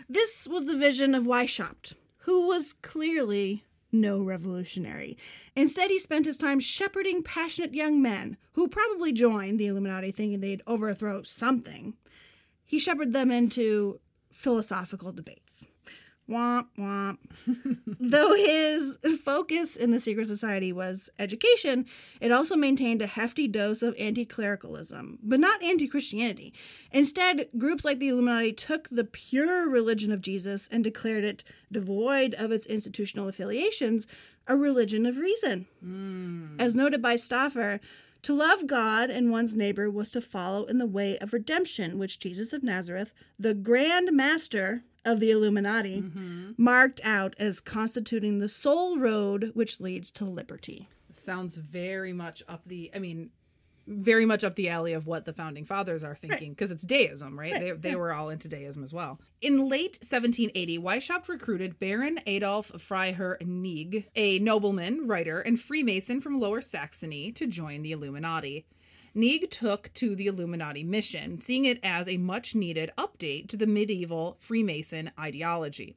This 0.07 0.47
was 0.49 0.65
the 0.65 0.77
vision 0.77 1.13
of 1.13 1.25
Weishaupt, 1.25 1.95
who 2.19 2.47
was 2.47 2.71
clearly 2.71 3.65
no 3.91 4.21
revolutionary. 4.21 5.17
Instead, 5.55 5.89
he 5.89 5.99
spent 5.99 6.25
his 6.25 6.37
time 6.37 6.59
shepherding 6.59 7.23
passionate 7.23 7.73
young 7.73 8.01
men 8.01 8.37
who 8.53 8.67
probably 8.67 9.11
joined 9.11 9.59
the 9.59 9.67
Illuminati 9.67 10.11
thinking 10.11 10.39
they'd 10.39 10.61
overthrow 10.67 11.23
something. 11.23 11.93
He 12.65 12.79
shepherded 12.79 13.13
them 13.13 13.31
into 13.31 13.99
philosophical 14.31 15.11
debates. 15.11 15.65
Womp 16.29 16.67
womp. 16.77 17.17
Though 17.99 18.33
his 18.33 18.97
focus 19.23 19.77
in 19.77 19.91
the 19.91 19.99
secret 19.99 20.27
society 20.27 20.73
was 20.73 21.09
education, 21.17 21.85
it 22.19 22.31
also 22.31 22.55
maintained 22.55 23.01
a 23.01 23.07
hefty 23.07 23.47
dose 23.47 23.81
of 23.81 23.95
anti 23.97 24.25
clericalism, 24.25 25.19
but 25.23 25.39
not 25.39 25.63
anti 25.63 25.87
Christianity. 25.87 26.53
Instead, 26.91 27.47
groups 27.57 27.85
like 27.85 27.99
the 27.99 28.09
Illuminati 28.09 28.51
took 28.51 28.89
the 28.89 29.05
pure 29.05 29.69
religion 29.69 30.11
of 30.11 30.21
Jesus 30.21 30.67
and 30.69 30.83
declared 30.83 31.23
it 31.23 31.43
devoid 31.71 32.33
of 32.33 32.51
its 32.51 32.65
institutional 32.65 33.29
affiliations, 33.29 34.05
a 34.47 34.57
religion 34.57 35.05
of 35.05 35.17
reason. 35.17 35.67
Hmm. 35.81 36.59
As 36.59 36.75
noted 36.75 37.01
by 37.01 37.15
Stauffer, 37.15 37.79
to 38.23 38.33
love 38.33 38.67
God 38.67 39.09
and 39.09 39.31
one's 39.31 39.55
neighbor 39.55 39.89
was 39.89 40.11
to 40.11 40.21
follow 40.21 40.65
in 40.65 40.79
the 40.79 40.85
way 40.85 41.17
of 41.19 41.31
redemption, 41.31 41.97
which 41.97 42.19
Jesus 42.19 42.51
of 42.51 42.63
Nazareth, 42.63 43.13
the 43.39 43.53
grand 43.53 44.11
master 44.11 44.83
of 45.07 45.19
the 45.19 45.31
Illuminati, 45.31 46.01
mm-hmm. 46.01 46.51
marked 46.57 47.01
out 47.03 47.33
as 47.39 47.59
constituting 47.59 48.39
the 48.39 48.49
sole 48.49 48.99
road 48.99 49.51
which 49.53 49.79
leads 49.79 50.11
to 50.11 50.25
liberty. 50.25 50.87
sounds 51.13 51.55
very 51.55 52.13
much 52.13 52.43
up 52.47 52.61
the 52.65 52.91
i 52.93 52.99
mean 52.99 53.31
very 53.87 54.25
much 54.25 54.43
up 54.43 54.55
the 54.55 54.67
alley 54.69 54.91
of 54.93 55.07
what 55.07 55.25
the 55.25 55.33
founding 55.33 55.65
fathers 55.65 56.03
are 56.03 56.15
thinking 56.15 56.51
because 56.51 56.71
it's 56.71 56.83
deism 56.83 57.39
right, 57.39 57.59
they, 57.59 57.71
they 57.71 57.95
were 57.95 58.13
all 58.13 58.29
into 58.29 58.49
deism 58.49 58.83
as 58.83 58.93
well. 58.93 59.19
In 59.41 59.69
late 59.69 59.97
1780 60.01 60.77
weishaupt 60.77 61.29
recruited 61.29 61.79
baron 61.79 62.19
adolf 62.27 62.71
freiherr 62.73 63.37
nieg 63.41 64.05
a 64.15 64.39
nobleman 64.39 65.07
writer 65.07 65.39
and 65.39 65.59
freemason 65.59 66.19
from 66.19 66.39
lower 66.39 66.59
saxony 66.59 67.31
to 67.31 67.47
join 67.47 67.81
the 67.81 67.93
illuminati 67.93 68.65
Nieg 69.13 69.49
took 69.49 69.93
to 69.95 70.15
the 70.15 70.27
Illuminati 70.27 70.83
mission, 70.83 71.41
seeing 71.41 71.65
it 71.65 71.79
as 71.83 72.07
a 72.07 72.17
much 72.17 72.55
needed 72.55 72.91
update 72.97 73.47
to 73.47 73.57
the 73.57 73.67
medieval 73.67 74.37
Freemason 74.39 75.11
ideology. 75.19 75.95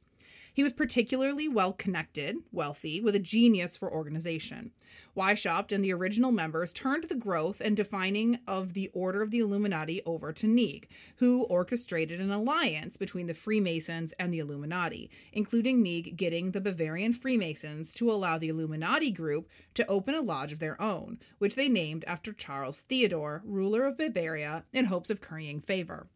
He 0.53 0.63
was 0.63 0.73
particularly 0.73 1.47
well 1.47 1.71
connected, 1.71 2.37
wealthy, 2.51 2.99
with 2.99 3.15
a 3.15 3.19
genius 3.19 3.77
for 3.77 3.91
organization. 3.91 4.71
Weishaupt 5.15 5.71
and 5.71 5.83
the 5.83 5.93
original 5.93 6.31
members 6.31 6.73
turned 6.73 7.05
the 7.05 7.15
growth 7.15 7.61
and 7.61 7.77
defining 7.77 8.39
of 8.45 8.73
the 8.73 8.89
Order 8.93 9.21
of 9.21 9.31
the 9.31 9.39
Illuminati 9.39 10.01
over 10.05 10.33
to 10.33 10.47
Nieg, 10.47 10.89
who 11.17 11.43
orchestrated 11.43 12.19
an 12.19 12.31
alliance 12.31 12.97
between 12.97 13.27
the 13.27 13.33
Freemasons 13.33 14.13
and 14.19 14.33
the 14.33 14.39
Illuminati, 14.39 15.09
including 15.31 15.81
Nieg 15.81 16.17
getting 16.17 16.51
the 16.51 16.61
Bavarian 16.61 17.13
Freemasons 17.13 17.93
to 17.93 18.11
allow 18.11 18.37
the 18.37 18.49
Illuminati 18.49 19.11
group 19.11 19.49
to 19.75 19.87
open 19.87 20.15
a 20.15 20.21
lodge 20.21 20.51
of 20.51 20.59
their 20.59 20.81
own, 20.81 21.19
which 21.37 21.55
they 21.55 21.69
named 21.69 22.03
after 22.05 22.33
Charles 22.33 22.81
Theodore, 22.81 23.41
ruler 23.45 23.85
of 23.85 23.97
Bavaria, 23.97 24.65
in 24.73 24.85
hopes 24.85 25.09
of 25.09 25.21
currying 25.21 25.61
favor. 25.61 26.07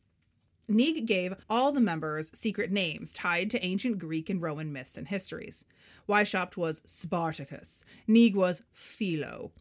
Nieg 0.68 1.06
gave 1.06 1.36
all 1.50 1.72
the 1.72 1.82
members 1.82 2.32
secret 2.38 2.72
names 2.72 3.14
tied 3.14 3.50
to 3.52 3.64
ancient 3.64 4.00
Greek 4.00 4.30
and 4.30 4.42
Roman 4.42 4.74
myths 4.74 4.98
and 4.98 5.08
histories. 5.08 5.66
Weishaupt 6.08 6.58
was 6.58 6.82
Spartacus. 6.86 7.86
Nieg 8.08 8.36
was 8.36 8.64
Philo. 8.74 9.52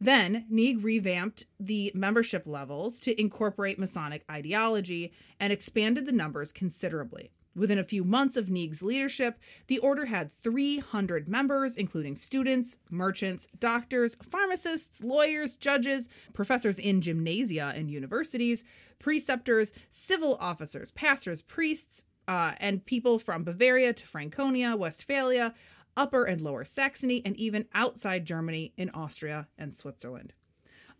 Then, 0.00 0.46
Neig 0.48 0.84
revamped 0.84 1.46
the 1.58 1.90
membership 1.94 2.46
levels 2.46 3.00
to 3.00 3.20
incorporate 3.20 3.78
Masonic 3.78 4.24
ideology 4.30 5.12
and 5.40 5.52
expanded 5.52 6.06
the 6.06 6.12
numbers 6.12 6.52
considerably. 6.52 7.32
Within 7.56 7.78
a 7.78 7.84
few 7.84 8.04
months 8.04 8.36
of 8.36 8.48
Neig's 8.48 8.84
leadership, 8.84 9.40
the 9.66 9.80
order 9.80 10.06
had 10.06 10.32
300 10.32 11.28
members, 11.28 11.74
including 11.74 12.14
students, 12.14 12.76
merchants, 12.88 13.48
doctors, 13.58 14.14
pharmacists, 14.22 15.02
lawyers, 15.02 15.56
judges, 15.56 16.08
professors 16.32 16.78
in 16.78 17.00
gymnasia 17.00 17.72
and 17.74 17.90
universities, 17.90 18.62
preceptors, 18.98 19.72
civil 19.90 20.36
officers, 20.40 20.90
pastors, 20.90 21.42
priests, 21.42 22.04
uh, 22.26 22.52
and 22.58 22.84
people 22.84 23.18
from 23.18 23.44
Bavaria 23.44 23.92
to 23.92 24.06
Franconia, 24.06 24.76
Westphalia, 24.76 25.54
Upper 25.96 26.24
and 26.24 26.40
Lower 26.40 26.64
Saxony, 26.64 27.22
and 27.24 27.36
even 27.36 27.66
outside 27.74 28.24
Germany 28.24 28.72
in 28.76 28.90
Austria 28.90 29.48
and 29.56 29.74
Switzerland. 29.74 30.34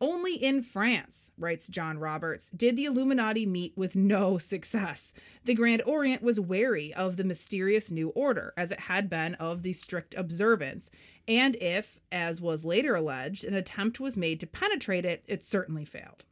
Only 0.00 0.34
in 0.34 0.62
France, 0.62 1.32
writes 1.36 1.66
John 1.66 1.98
Roberts, 1.98 2.50
did 2.50 2.76
the 2.76 2.84
Illuminati 2.84 3.46
meet 3.46 3.76
with 3.76 3.96
no 3.96 4.38
success. 4.38 5.12
The 5.44 5.54
Grand 5.54 5.82
Orient 5.86 6.22
was 6.22 6.38
wary 6.38 6.94
of 6.94 7.16
the 7.16 7.24
mysterious 7.24 7.90
new 7.90 8.10
order, 8.10 8.54
as 8.56 8.70
it 8.70 8.80
had 8.80 9.10
been 9.10 9.34
of 9.36 9.62
the 9.62 9.72
strict 9.72 10.14
observance, 10.14 10.90
and 11.26 11.56
if, 11.56 11.98
as 12.12 12.40
was 12.40 12.64
later 12.64 12.94
alleged, 12.94 13.44
an 13.44 13.54
attempt 13.54 13.98
was 13.98 14.16
made 14.16 14.38
to 14.40 14.46
penetrate 14.46 15.04
it, 15.04 15.24
it 15.26 15.44
certainly 15.44 15.84
failed. 15.84 16.24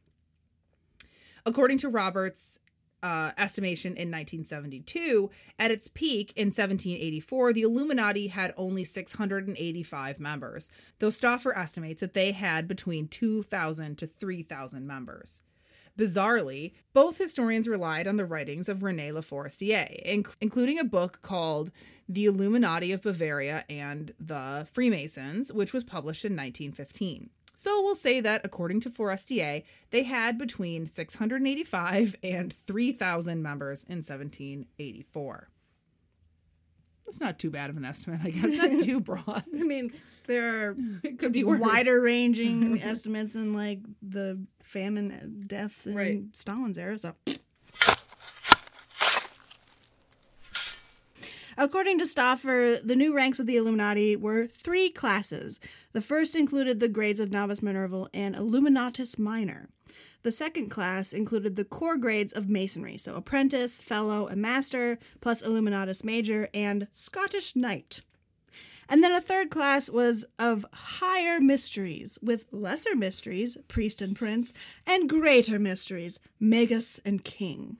According 1.47 1.77
to 1.77 1.87
Roberts, 1.87 2.59
uh, 3.01 3.31
estimation 3.37 3.91
in 3.91 4.11
1972, 4.11 5.29
at 5.57 5.71
its 5.71 5.87
peak 5.87 6.33
in 6.35 6.47
1784, 6.47 7.53
the 7.53 7.61
Illuminati 7.61 8.27
had 8.27 8.53
only 8.57 8.83
685 8.83 10.19
members, 10.19 10.69
though 10.99 11.09
Stauffer 11.09 11.57
estimates 11.57 12.01
that 12.01 12.11
they 12.11 12.33
had 12.33 12.67
between 12.67 13.07
2,000 13.07 13.97
to 13.97 14.07
3,000 14.07 14.85
members. 14.85 15.41
Bizarrely, 15.97 16.73
both 16.93 17.17
historians 17.17 17.69
relied 17.69 18.09
on 18.09 18.17
the 18.17 18.25
writings 18.25 18.67
of 18.67 18.83
Rene 18.83 19.13
Le 19.13 19.21
Forestier, 19.21 19.87
inc- 20.05 20.35
including 20.41 20.77
a 20.79 20.83
book 20.83 21.19
called 21.21 21.71
The 22.09 22.25
Illuminati 22.25 22.91
of 22.91 23.03
Bavaria 23.03 23.63
and 23.69 24.13
the 24.19 24.67
Freemasons, 24.73 25.53
which 25.53 25.71
was 25.71 25.85
published 25.85 26.25
in 26.25 26.33
1915. 26.33 27.29
So 27.59 27.81
we'll 27.81 27.95
say 27.95 28.21
that 28.21 28.41
according 28.43 28.81
to 28.81 28.91
Forestier, 28.91 29.63
they 29.89 30.03
had 30.03 30.37
between 30.37 30.85
685 30.85 32.15
and 32.21 32.53
3,000 32.53 33.41
members 33.41 33.83
in 33.85 34.03
1784. 34.03 35.49
That's 37.03 37.19
not 37.19 37.39
too 37.39 37.49
bad 37.49 37.71
of 37.71 37.77
an 37.77 37.83
estimate, 37.83 38.19
I 38.23 38.29
guess. 38.29 38.53
Not 38.53 38.79
too 38.81 38.99
broad. 39.01 39.43
I 39.59 39.63
mean, 39.63 39.91
there 40.27 40.67
are 40.69 40.75
It 41.03 41.17
could 41.17 41.31
be 41.31 41.43
wider 41.43 41.99
ranging 41.99 42.79
estimates 42.83 43.33
in 43.33 43.55
like 43.55 43.79
the 44.03 44.39
famine 44.61 45.45
deaths 45.47 45.87
in 45.87 45.95
Right. 45.95 46.21
Stalin's 46.33 46.77
era. 46.77 46.99
So, 46.99 47.15
according 51.57 51.99
to 51.99 52.05
Stauffer, 52.05 52.79
the 52.83 52.95
new 52.95 53.13
ranks 53.13 53.39
of 53.39 53.45
the 53.45 53.57
Illuminati 53.57 54.15
were 54.15 54.47
three 54.47 54.89
classes. 54.89 55.59
The 55.93 56.01
first 56.01 56.35
included 56.35 56.79
the 56.79 56.87
grades 56.87 57.19
of 57.19 57.31
Novice 57.31 57.61
Minerval 57.61 58.09
and 58.13 58.35
Illuminatus 58.35 59.17
Minor. 59.17 59.69
The 60.23 60.31
second 60.31 60.69
class 60.69 61.13
included 61.13 61.55
the 61.55 61.63
core 61.65 61.97
grades 61.97 62.33
of 62.33 62.49
Masonry, 62.49 62.97
so 62.97 63.15
Apprentice, 63.15 63.81
Fellow, 63.81 64.27
and 64.27 64.41
Master, 64.41 64.99
plus 65.21 65.41
Illuminatus 65.41 66.03
Major, 66.03 66.49
and 66.53 66.87
Scottish 66.91 67.55
Knight. 67.55 68.01
And 68.89 69.03
then 69.03 69.11
a 69.11 69.21
third 69.21 69.49
class 69.49 69.89
was 69.89 70.25
of 70.39 70.65
higher 70.71 71.39
mysteries, 71.39 72.17
with 72.21 72.45
lesser 72.51 72.95
mysteries, 72.95 73.57
priest 73.67 74.01
and 74.01 74.15
prince, 74.15 74.53
and 74.85 75.09
greater 75.09 75.59
mysteries, 75.59 76.19
magus 76.39 76.99
and 77.03 77.23
king. 77.23 77.77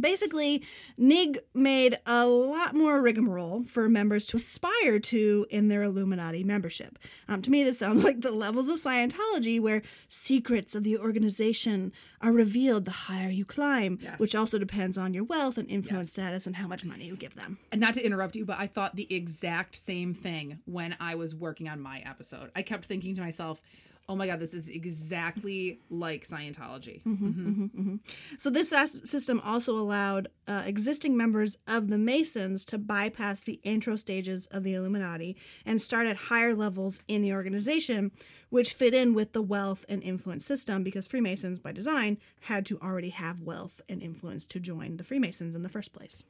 Basically, 0.00 0.62
Nig 0.96 1.38
made 1.54 1.98
a 2.06 2.26
lot 2.26 2.74
more 2.74 3.00
rigmarole 3.02 3.64
for 3.64 3.88
members 3.88 4.26
to 4.28 4.36
aspire 4.36 4.98
to 5.00 5.46
in 5.50 5.68
their 5.68 5.82
Illuminati 5.82 6.44
membership. 6.44 6.98
Um, 7.28 7.42
to 7.42 7.50
me, 7.50 7.64
this 7.64 7.78
sounds 7.78 8.04
like 8.08 8.20
the 8.20 8.30
levels 8.30 8.68
of 8.68 8.76
Scientology 8.78 9.60
where 9.60 9.82
secrets 10.08 10.74
of 10.74 10.84
the 10.84 10.96
organization 10.98 11.92
are 12.20 12.32
revealed 12.32 12.84
the 12.84 12.90
higher 12.90 13.28
you 13.28 13.44
climb, 13.44 13.98
Yes. 14.02 14.18
which 14.18 14.34
also 14.34 14.58
depends 14.58 14.96
on 14.98 15.14
your 15.14 15.24
wealth 15.24 15.58
and 15.58 15.68
influence 15.70 16.08
Yes. 16.08 16.12
status 16.12 16.46
and 16.46 16.56
how 16.56 16.66
much 16.66 16.84
money 16.84 17.06
you 17.06 17.16
give 17.16 17.34
them. 17.34 17.58
And 17.72 17.80
not 17.80 17.94
to 17.94 18.04
interrupt 18.04 18.36
you, 18.36 18.44
but 18.44 18.58
I 18.58 18.66
thought 18.66 18.96
the 18.96 19.12
exact 19.14 19.76
same 19.76 20.14
thing 20.14 20.58
when 20.64 20.96
I 21.00 21.14
was 21.14 21.34
working 21.34 21.68
on 21.68 21.80
my 21.80 22.00
episode. 22.04 22.50
I 22.56 22.62
kept 22.62 22.84
thinking 22.86 23.14
to 23.14 23.20
myself, 23.20 23.60
oh 24.08 24.16
my 24.16 24.26
God, 24.26 24.40
this 24.40 24.54
is 24.54 24.70
exactly 24.70 25.80
like 25.90 26.22
Scientology. 26.22 27.02
Mm-hmm, 27.02 27.28
mm-hmm. 27.28 27.64
Mm-hmm, 27.64 27.96
so 28.38 28.48
this 28.48 28.70
system 28.70 29.40
also 29.44 29.78
allowed 29.78 30.28
uh, 30.46 30.62
existing 30.64 31.16
members 31.16 31.58
of 31.66 31.88
the 31.88 31.98
Masons 31.98 32.64
to 32.66 32.78
bypass 32.78 33.40
the 33.40 33.60
intro 33.62 33.96
stages 33.96 34.46
of 34.46 34.62
the 34.62 34.74
Illuminati 34.74 35.36
and 35.66 35.82
start 35.82 36.06
at 36.06 36.16
higher 36.16 36.54
levels 36.54 37.02
in 37.06 37.20
the 37.20 37.34
organization, 37.34 38.10
which 38.48 38.72
fit 38.72 38.94
in 38.94 39.12
with 39.12 39.34
the 39.34 39.42
wealth 39.42 39.84
and 39.90 40.02
influence 40.02 40.46
system 40.46 40.82
because 40.82 41.06
Freemasons, 41.06 41.58
by 41.58 41.72
design, 41.72 42.16
had 42.40 42.64
to 42.66 42.78
already 42.80 43.10
have 43.10 43.42
wealth 43.42 43.82
and 43.90 44.02
influence 44.02 44.46
to 44.46 44.58
join 44.58 44.96
the 44.96 45.04
Freemasons 45.04 45.54
in 45.54 45.62
the 45.62 45.68
first 45.68 45.92
place. 45.92 46.24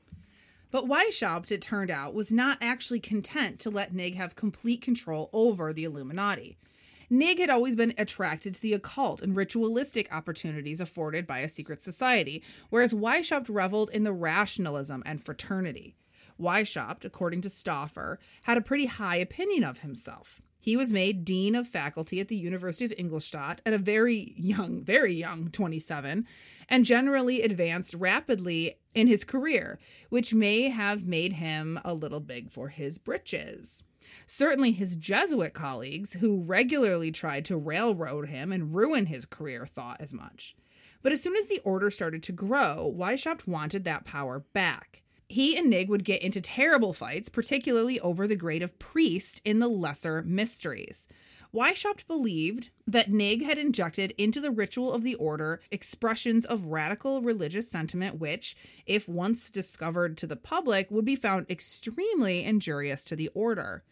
But 0.71 0.87
Weishaupt, 0.87 1.51
it 1.53 1.63
turned 1.63 1.91
out, 1.91 2.13
was 2.13 2.33
not 2.33 2.59
actually 2.61 3.01
content 3.01 3.59
to 3.61 3.71
let 3.71 3.95
Nig 3.95 4.17
have 4.17 4.37
complete 4.37 4.83
control 4.83 5.31
over 5.33 5.73
the 5.73 5.85
Illuminati. 5.85 6.59
Nig 7.11 7.39
had 7.39 7.51
always 7.51 7.77
been 7.77 7.95
attracted 7.97 8.55
to 8.55 8.61
the 8.61 8.75
occult 8.75 9.23
and 9.23 9.35
ritualistic 9.35 10.13
opportunities 10.13 10.81
afforded 10.81 11.27
by 11.27 11.39
a 11.39 11.49
secret 11.49 11.83
society, 11.83 12.43
whereas 12.71 12.93
Weishaupt 12.93 13.49
reveled 13.49 13.91
in 13.91 14.03
the 14.03 14.13
rationalism 14.13 15.03
and 15.07 15.25
fraternity. 15.25 15.97
Weishaupt, 16.39 17.05
according 17.05 17.41
to 17.43 17.51
Stauffer, 17.51 18.19
had 18.45 18.57
a 18.57 18.63
pretty 18.63 18.87
high 18.87 19.17
opinion 19.17 19.65
of 19.65 19.79
himself. 19.79 20.41
He 20.69 20.77
was 20.77 20.93
made 20.93 21.25
dean 21.25 21.55
of 21.55 21.67
faculty 21.67 22.21
at 22.21 22.29
the 22.29 22.37
University 22.37 22.85
of 22.85 22.93
Ingolstadt 22.99 23.63
at 23.65 23.73
a 23.73 23.79
very 23.79 24.35
young, 24.37 24.85
very 24.85 25.15
young 25.15 25.49
27, 25.49 26.27
and 26.69 26.85
generally 26.85 27.41
advanced 27.41 27.95
rapidly 27.95 28.77
in 28.95 29.07
his 29.07 29.25
career, 29.25 29.79
which 30.11 30.35
may 30.35 30.69
have 30.69 31.07
made 31.07 31.33
him 31.33 31.81
a 31.87 31.95
little 31.95 32.21
big 32.21 32.53
for 32.53 32.69
his 32.69 32.99
britches. 32.99 33.83
Certainly, 34.27 34.73
his 34.73 34.97
Jesuit 34.97 35.55
colleagues, 35.55 36.13
who 36.21 36.43
regularly 36.43 37.11
tried 37.11 37.47
to 37.47 37.57
railroad 37.57 38.29
him 38.29 38.53
and 38.53 38.75
ruin 38.75 39.07
his 39.07 39.25
career, 39.25 39.65
thought 39.65 40.03
as 40.03 40.13
much. 40.13 40.55
But 41.01 41.13
as 41.13 41.23
soon 41.23 41.37
as 41.37 41.49
the 41.49 41.63
order 41.65 41.91
started 41.91 42.23
to 42.25 42.33
grow, 42.33 42.95
Weishaupt 42.95 43.47
wanted 43.47 43.85
that 43.85 44.05
power 44.05 44.41
back. 44.53 45.03
He 45.29 45.57
and 45.57 45.69
Nig 45.69 45.91
would 45.91 46.05
get 46.05 46.23
into 46.23 46.41
terrible 46.41 46.95
fights, 46.95 47.29
particularly 47.29 48.01
over 48.01 48.27
the 48.27 48.37
grade 48.37 48.63
of 48.63 48.79
priest 48.79 49.43
in 49.45 49.59
the 49.59 49.69
Lesser 49.69 50.23
Mysteries. 50.23 51.07
Weishaupt 51.53 52.07
believed 52.07 52.71
that 52.87 53.11
Nig 53.11 53.43
had 53.43 53.59
injected 53.59 54.13
into 54.19 54.41
the 54.41 54.51
ritual 54.51 54.93
of 54.93 55.03
the 55.03 55.15
order 55.15 55.61
expressions 55.71 56.45
of 56.45 56.67
radical 56.67 57.23
religious 57.23 57.71
sentiment, 57.71 58.19
which, 58.19 58.57
if 58.87 59.09
once 59.09 59.51
discovered 59.51 60.19
to 60.19 60.27
the 60.27 60.37
public, 60.37 60.91
would 60.91 61.07
be 61.07 61.17
found 61.17 61.51
extremely 61.51 62.45
injurious 62.45 63.03
to 63.05 63.17
the 63.17 63.29
order. 63.35 63.83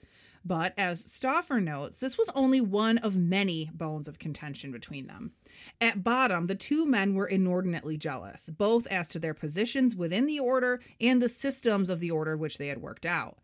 But 0.46 0.74
as 0.76 1.00
Stauffer 1.00 1.60
notes, 1.60 1.98
this 1.98 2.16
was 2.16 2.30
only 2.32 2.60
one 2.60 2.98
of 2.98 3.16
many 3.16 3.68
bones 3.74 4.06
of 4.06 4.20
contention 4.20 4.70
between 4.70 5.08
them. 5.08 5.32
At 5.80 6.04
bottom, 6.04 6.46
the 6.46 6.54
two 6.54 6.86
men 6.86 7.14
were 7.14 7.26
inordinately 7.26 7.96
jealous, 7.96 8.48
both 8.48 8.86
as 8.86 9.08
to 9.08 9.18
their 9.18 9.34
positions 9.34 9.96
within 9.96 10.26
the 10.26 10.38
order 10.38 10.80
and 11.00 11.20
the 11.20 11.28
systems 11.28 11.90
of 11.90 11.98
the 11.98 12.12
order 12.12 12.36
which 12.36 12.58
they 12.58 12.68
had 12.68 12.80
worked 12.80 13.04
out. 13.04 13.38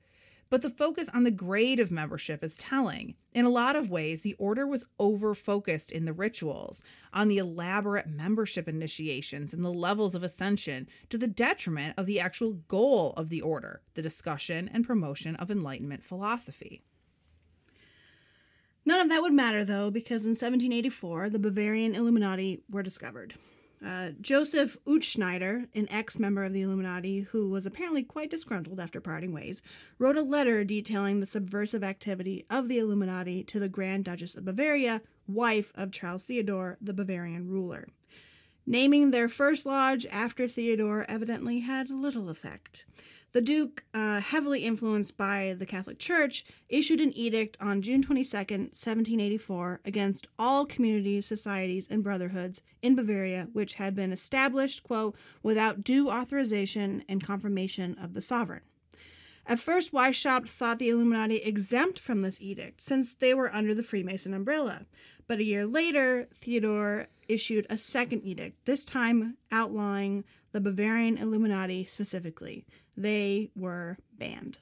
But 0.49 0.63
the 0.63 0.71
focus 0.71 1.09
on 1.13 1.25
the 1.25 1.33
grade 1.33 1.81
of 1.81 1.91
membership 1.91 2.45
is 2.45 2.57
telling. 2.57 3.17
In 3.33 3.47
a 3.47 3.51
lot 3.51 3.75
of 3.75 3.91
ways, 3.91 4.23
the 4.23 4.35
order 4.35 4.65
was 4.65 4.87
over 5.01 5.35
focused 5.35 5.91
in 5.91 6.05
the 6.05 6.13
rituals, 6.13 6.85
on 7.13 7.27
the 7.27 7.39
elaborate 7.39 8.07
membership 8.07 8.69
initiations 8.69 9.53
and 9.53 9.65
the 9.65 9.73
levels 9.73 10.15
of 10.15 10.23
ascension, 10.23 10.87
to 11.09 11.19
the 11.19 11.27
detriment 11.27 11.95
of 11.99 12.07
the 12.07 12.21
actual 12.21 12.53
goal 12.69 13.13
of 13.17 13.29
the 13.29 13.41
order 13.41 13.83
the 13.95 14.03
discussion 14.03 14.71
and 14.73 14.87
promotion 14.87 15.35
of 15.35 15.51
Enlightenment 15.51 16.05
philosophy. 16.05 16.85
None 18.85 19.01
of 19.01 19.09
that 19.09 19.23
would 19.23 19.33
matter, 19.33 19.65
though, 19.65 19.91
because 19.91 20.25
in 20.25 20.31
1784, 20.31 21.31
the 21.31 21.39
Bavarian 21.39 21.95
Illuminati 21.95 22.63
were 22.71 22.83
discovered. 22.83 23.35
Uh, 23.85 24.11
Joseph 24.21 24.77
Utzschneider, 24.87 25.67
an 25.75 25.89
ex 25.91 26.19
member 26.19 26.45
of 26.45 26.53
the 26.53 26.63
Illuminati 26.63 27.21
who 27.21 27.49
was 27.49 27.67
apparently 27.67 28.05
quite 28.05 28.31
disgruntled 28.31 28.79
after 28.79 29.01
parting 29.01 29.33
ways, 29.33 29.61
wrote 29.99 30.17
a 30.17 30.23
letter 30.23 30.63
detailing 30.63 31.19
the 31.19 31.27
subversive 31.27 31.83
activity 31.83 32.47
of 32.49 32.69
the 32.69 32.79
Illuminati 32.79 33.43
to 33.45 33.59
the 33.59 33.69
Grand 33.69 34.05
Duchess 34.05 34.37
of 34.37 34.45
Bavaria, 34.45 35.03
wife 35.27 35.73
of 35.75 35.91
Charles 35.91 36.25
Theodore, 36.25 36.79
the 36.81 36.95
Bavarian 36.95 37.49
ruler. 37.49 37.89
Naming 38.67 39.11
their 39.11 39.29
first 39.29 39.67
lodge 39.67 40.07
after 40.07 40.47
Theodore 40.47 41.05
evidently 41.09 41.61
had 41.61 41.91
little 41.91 42.29
effect. 42.29 42.87
The 43.33 43.41
Duke, 43.41 43.85
uh, 43.95 44.21
heavily 44.21 44.65
influenced 44.65 45.17
by 45.17 45.57
the 45.59 45.65
Catholic 45.65 45.99
Church, 45.99 46.45
issued 46.69 47.01
an 47.01 47.17
edict 47.17 47.57
on 47.61 47.81
June 47.81 48.03
22, 48.03 48.37
1784, 48.37 49.81
against 49.87 50.29
all 50.39 50.67
communities, 50.67 51.25
societies, 51.25 51.89
and 51.91 52.05
brotherhoods 52.05 52.61
in 52.83 52.95
Bavaria 52.95 53.49
which 53.55 53.75
had 53.75 53.95
been 53.95 54.13
established, 54.13 54.83
quote, 54.83 55.17
without 55.43 55.83
due 55.83 56.11
authorization 56.11 57.05
and 57.09 57.25
confirmation 57.25 57.97
of 57.99 58.13
the 58.13 58.21
sovereign. 58.21 58.61
At 59.47 59.59
first, 59.59 59.93
Weishaupt 59.93 60.51
thought 60.51 60.79
the 60.79 60.91
Illuminati 60.91 61.37
exempt 61.37 61.99
from 61.99 62.21
this 62.21 62.41
edict, 62.41 62.83
since 62.83 63.15
they 63.15 63.33
were 63.33 63.53
under 63.53 63.75
the 63.75 63.83
Freemason 63.83 64.35
umbrella. 64.35 64.85
But 65.27 65.39
a 65.39 65.45
year 65.45 65.67
later, 65.67 66.29
Theodore 66.35 67.09
issued 67.33 67.67
a 67.69 67.79
second 67.79 68.23
edict, 68.25 68.65
this 68.65 68.85
time 68.85 69.37
outlawing 69.51 70.25
the 70.53 70.61
Bavarian 70.61 71.17
Illuminati 71.17 71.85
specifically. 71.85 72.67
They 72.97 73.51
were 73.57 73.99
banned. 74.19 74.59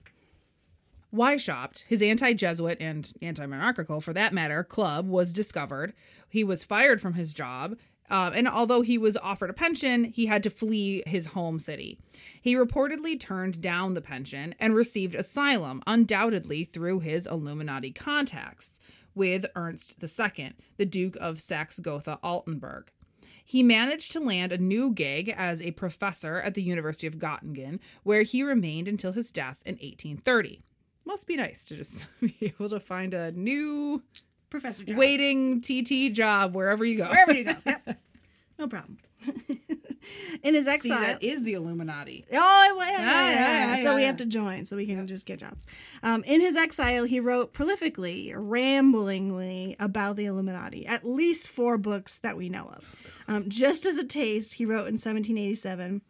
Weishaupt, 1.12 1.85
his 1.88 2.02
anti 2.02 2.35
Jesuit 2.35 2.78
and 2.80 3.12
anti 3.20 3.44
monarchical, 3.46 4.00
for 4.00 4.12
that 4.12 4.33
matter, 4.33 4.62
club 4.62 5.09
was 5.09 5.33
discovered. 5.33 5.92
He 6.28 6.44
was 6.44 6.64
fired 6.64 7.00
from 7.00 7.14
his 7.14 7.35
job. 7.35 7.76
Uh, 8.09 8.33
and 8.35 8.48
although 8.48 8.83
he 8.83 8.98
was 8.98 9.16
offered 9.18 9.50
a 9.50 9.54
pension, 9.54 10.04
he 10.04 10.26
had 10.26 10.42
to 10.42 10.50
flee 10.50 11.02
his 11.06 11.28
home 11.28 11.61
city. 11.61 11.96
He 12.40 12.56
reportedly 12.56 13.18
turned 13.18 13.61
down 13.61 13.94
the 13.94 14.00
pension 14.00 14.54
and 14.59 14.74
received 14.74 15.14
asylum, 15.14 15.80
undoubtedly 15.87 16.64
through 16.64 17.00
his 17.00 17.26
Illuminati 17.28 17.92
contacts 17.92 18.80
with 19.14 19.46
Ernst 19.57 19.96
II, 20.03 20.53
the 20.77 20.87
Duke 20.87 21.16
of 21.20 21.40
Saxe 21.40 21.79
Gotha 21.81 22.18
Altenburg. 22.23 22.88
He 23.44 23.62
managed 23.62 24.12
to 24.12 24.20
land 24.20 24.53
a 24.53 24.59
new 24.59 24.92
gig 24.92 25.35
as 25.37 25.61
a 25.61 25.73
professor 25.73 26.37
at 26.37 26.55
the 26.55 26.62
University 26.62 27.07
of 27.09 27.18
Göttingen, 27.18 27.81
where 28.05 28.23
he 28.23 28.42
remained 28.44 28.87
until 28.87 29.12
his 29.12 29.33
death 29.33 29.62
in 29.66 29.73
1830. 29.75 30.61
Must 31.05 31.27
be 31.27 31.37
nice 31.37 31.64
to 31.64 31.77
just 31.77 32.07
be 32.20 32.35
able 32.42 32.68
to 32.68 32.79
find 32.79 33.12
a 33.12 33.33
new 33.33 34.03
Professor 34.51 34.85
job. 34.85 34.96
waiting 34.96 35.61
TT 35.61 36.12
job 36.14 36.55
wherever 36.55 36.85
you 36.85 36.99
go. 36.99 37.09
Wherever 37.09 37.35
you 37.35 37.44
go. 37.44 37.57
Yep. 37.66 37.99
No 38.59 38.68
problem. 38.68 38.99
In 40.42 40.54
his 40.54 40.64
See, 40.64 40.70
exile. 40.70 41.00
that 41.00 41.22
is 41.22 41.44
the 41.44 41.54
Illuminati. 41.54 42.24
Oh, 42.32 42.34
yeah, 42.78 42.90
yeah, 42.90 43.30
yeah, 43.30 43.76
Yeah, 43.76 43.82
So 43.82 43.94
we 43.94 44.02
have 44.04 44.16
to 44.18 44.26
join 44.26 44.64
so 44.64 44.76
we 44.76 44.86
can 44.86 45.06
just 45.06 45.26
get 45.26 45.38
jobs. 45.38 45.66
Um, 46.02 46.24
in 46.24 46.40
his 46.40 46.56
exile, 46.56 47.04
he 47.04 47.20
wrote 47.20 47.52
prolifically, 47.52 48.32
ramblingly 48.34 49.76
about 49.78 50.16
the 50.16 50.26
Illuminati, 50.26 50.86
at 50.86 51.04
least 51.04 51.48
four 51.48 51.78
books 51.78 52.18
that 52.18 52.36
we 52.36 52.48
know 52.48 52.66
of. 52.74 52.96
Um, 53.28 53.48
just 53.48 53.86
as 53.86 53.96
a 53.96 54.04
taste, 54.04 54.54
he 54.54 54.64
wrote 54.64 54.88
in 54.88 54.94
1787 54.94 56.02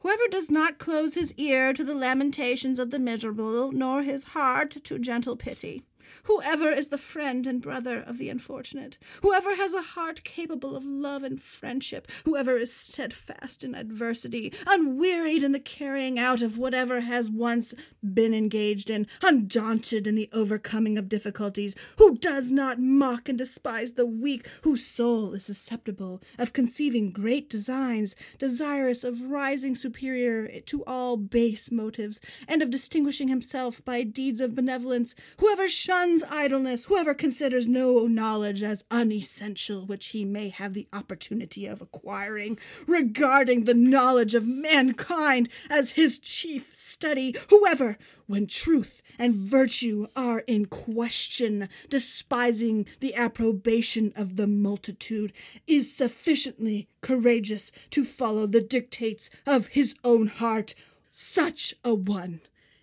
Whoever 0.00 0.28
does 0.30 0.50
not 0.50 0.78
close 0.78 1.14
his 1.14 1.34
ear 1.34 1.72
to 1.72 1.82
the 1.82 1.94
lamentations 1.94 2.78
of 2.78 2.90
the 2.90 2.98
miserable, 2.98 3.72
nor 3.72 4.02
his 4.02 4.24
heart 4.24 4.70
to 4.70 4.98
gentle 4.98 5.36
pity. 5.36 5.82
Whoever 6.24 6.70
is 6.70 6.88
the 6.88 6.98
friend 6.98 7.46
and 7.46 7.60
brother 7.60 8.00
of 8.00 8.18
the 8.18 8.28
unfortunate, 8.28 8.98
whoever 9.22 9.56
has 9.56 9.74
a 9.74 9.82
heart 9.82 10.24
capable 10.24 10.76
of 10.76 10.84
love 10.84 11.22
and 11.22 11.40
friendship, 11.40 12.08
whoever 12.24 12.56
is 12.56 12.72
steadfast 12.72 13.64
in 13.64 13.74
adversity, 13.74 14.52
unwearied 14.66 15.42
in 15.42 15.52
the 15.52 15.60
carrying 15.60 16.18
out 16.18 16.42
of 16.42 16.58
whatever 16.58 17.00
has 17.00 17.30
once 17.30 17.74
been 18.02 18.34
engaged 18.34 18.90
in, 18.90 19.06
undaunted 19.22 20.06
in 20.06 20.14
the 20.14 20.28
overcoming 20.32 20.98
of 20.98 21.08
difficulties, 21.08 21.74
who 21.96 22.16
does 22.16 22.50
not 22.50 22.80
mock 22.80 23.28
and 23.28 23.38
despise 23.38 23.94
the 23.94 24.06
weak, 24.06 24.48
whose 24.62 24.86
soul 24.86 25.34
is 25.34 25.44
susceptible 25.44 26.22
of 26.38 26.52
conceiving 26.52 27.10
great 27.10 27.48
designs, 27.48 28.16
desirous 28.38 29.04
of 29.04 29.22
rising 29.22 29.74
superior 29.74 30.60
to 30.60 30.84
all 30.84 31.16
base 31.16 31.70
motives, 31.70 32.20
and 32.48 32.62
of 32.62 32.70
distinguishing 32.70 33.28
himself 33.28 33.84
by 33.84 34.02
deeds 34.02 34.40
of 34.40 34.54
benevolence, 34.54 35.14
whoever 35.38 35.68
shuns 35.96 36.22
idleness, 36.28 36.84
whoever 36.84 37.14
considers 37.14 37.66
no 37.66 38.06
knowledge 38.06 38.62
as 38.62 38.84
unessential 38.90 39.86
which 39.86 40.08
he 40.08 40.26
may 40.26 40.50
have 40.50 40.74
the 40.74 40.86
opportunity 40.92 41.64
of 41.64 41.80
acquiring, 41.80 42.58
regarding 42.86 43.64
the 43.64 43.72
knowledge 43.72 44.34
of 44.34 44.46
mankind 44.46 45.48
as 45.70 45.92
his 45.92 46.18
chief 46.18 46.74
study, 46.74 47.34
whoever, 47.48 47.96
when 48.26 48.46
truth 48.46 49.00
and 49.18 49.34
virtue 49.34 50.06
are 50.14 50.40
in 50.40 50.66
question, 50.66 51.66
despising 51.88 52.84
the 53.00 53.14
approbation 53.14 54.12
of 54.14 54.36
the 54.36 54.46
multitude, 54.46 55.32
is 55.66 55.96
sufficiently 55.96 56.88
courageous 57.00 57.72
to 57.90 58.04
follow 58.04 58.46
the 58.46 58.60
dictates 58.60 59.30
of 59.46 59.68
his 59.68 59.94
own 60.04 60.26
heart, 60.26 60.74
such 61.10 61.74
a 61.82 61.94
one 61.94 62.42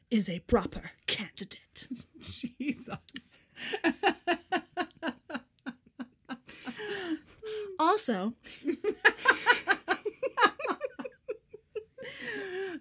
is 0.10 0.28
a 0.28 0.40
proper 0.40 0.94
candidate. 1.06 1.63
Jesus. 2.60 3.40
Also, 7.80 8.34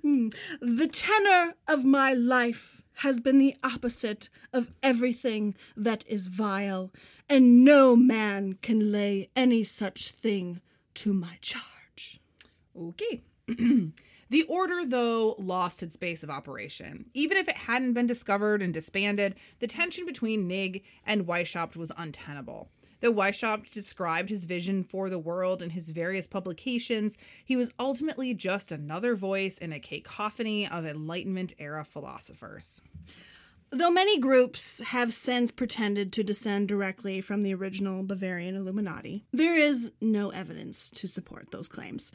the 0.03 0.89
tenor 0.91 1.55
of 1.67 1.85
my 1.85 2.13
life 2.13 2.83
has 2.97 3.21
been 3.21 3.39
the 3.39 3.57
opposite 3.65 4.29
of 4.53 4.73
everything 4.83 5.55
that 5.77 6.05
is 6.07 6.29
vile, 6.29 6.93
and 7.29 7.65
no 7.65 7.97
man 7.97 8.55
can 8.63 8.93
lay 8.93 9.29
any 9.35 9.65
such 9.65 10.11
thing 10.11 10.61
to 10.95 11.13
my 11.13 11.37
charge. 11.41 12.21
Okay. 12.77 13.23
the 14.33 14.45
order, 14.45 14.87
though, 14.87 15.35
lost 15.39 15.83
its 15.83 15.97
base 15.97 16.23
of 16.23 16.31
operation. 16.31 17.05
Even 17.13 17.37
if 17.37 17.51
it 17.51 17.57
hadn't 17.57 17.93
been 17.93 18.07
discovered 18.07 18.63
and 18.63 18.73
disbanded, 18.73 19.35
the 19.61 19.67
tension 19.67 20.07
between 20.07 20.49
Knigge 20.49 20.83
and 21.05 21.27
Weishaupt 21.27 21.77
was 21.77 21.93
untenable. 21.99 22.71
Though 23.01 23.13
Weishaupt 23.13 23.73
described 23.73 24.31
his 24.31 24.47
vision 24.47 24.85
for 24.85 25.11
the 25.11 25.19
world 25.19 25.61
in 25.61 25.69
his 25.69 25.91
various 25.91 26.27
publications, 26.27 27.19
he 27.45 27.57
was 27.57 27.75
ultimately 27.79 28.33
just 28.33 28.73
another 28.73 29.15
voice 29.15 29.59
in 29.59 29.71
a 29.71 29.79
cacophony 29.79 30.67
of 30.67 30.87
Enlightenment 30.87 31.53
era 31.59 31.85
philosophers. 31.85 32.81
Though 33.69 33.91
many 33.91 34.19
groups 34.19 34.81
have 34.81 35.13
since 35.13 35.51
pretended 35.51 36.11
to 36.15 36.25
descend 36.25 36.69
directly 36.69 37.21
from 37.21 37.43
the 37.43 37.53
original 37.53 38.03
Bavarian 38.03 38.57
Illuminati, 38.57 39.27
there 39.31 39.57
is 39.57 39.93
no 40.01 40.31
evidence 40.31 40.91
to 40.93 41.07
support 41.07 41.51
those 41.51 41.69
claims. 41.69 42.13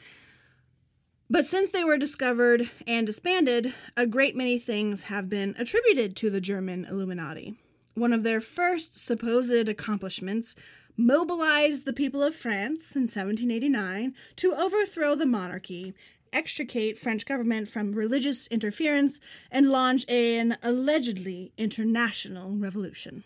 But 1.30 1.46
since 1.46 1.70
they 1.70 1.84
were 1.84 1.98
discovered 1.98 2.70
and 2.86 3.06
disbanded, 3.06 3.74
a 3.98 4.06
great 4.06 4.34
many 4.34 4.58
things 4.58 5.04
have 5.04 5.28
been 5.28 5.54
attributed 5.58 6.16
to 6.16 6.30
the 6.30 6.40
German 6.40 6.86
Illuminati. 6.86 7.54
One 7.94 8.14
of 8.14 8.22
their 8.22 8.40
first 8.40 8.98
supposed 8.98 9.68
accomplishments 9.68 10.56
mobilized 10.96 11.84
the 11.84 11.92
people 11.92 12.22
of 12.22 12.34
France 12.34 12.96
in 12.96 13.02
1789 13.02 14.14
to 14.36 14.54
overthrow 14.54 15.14
the 15.14 15.26
monarchy, 15.26 15.92
extricate 16.32 16.98
French 16.98 17.26
government 17.26 17.68
from 17.68 17.92
religious 17.92 18.46
interference, 18.46 19.20
and 19.50 19.70
launch 19.70 20.08
an 20.08 20.56
allegedly 20.62 21.52
international 21.58 22.52
revolution. 22.56 23.24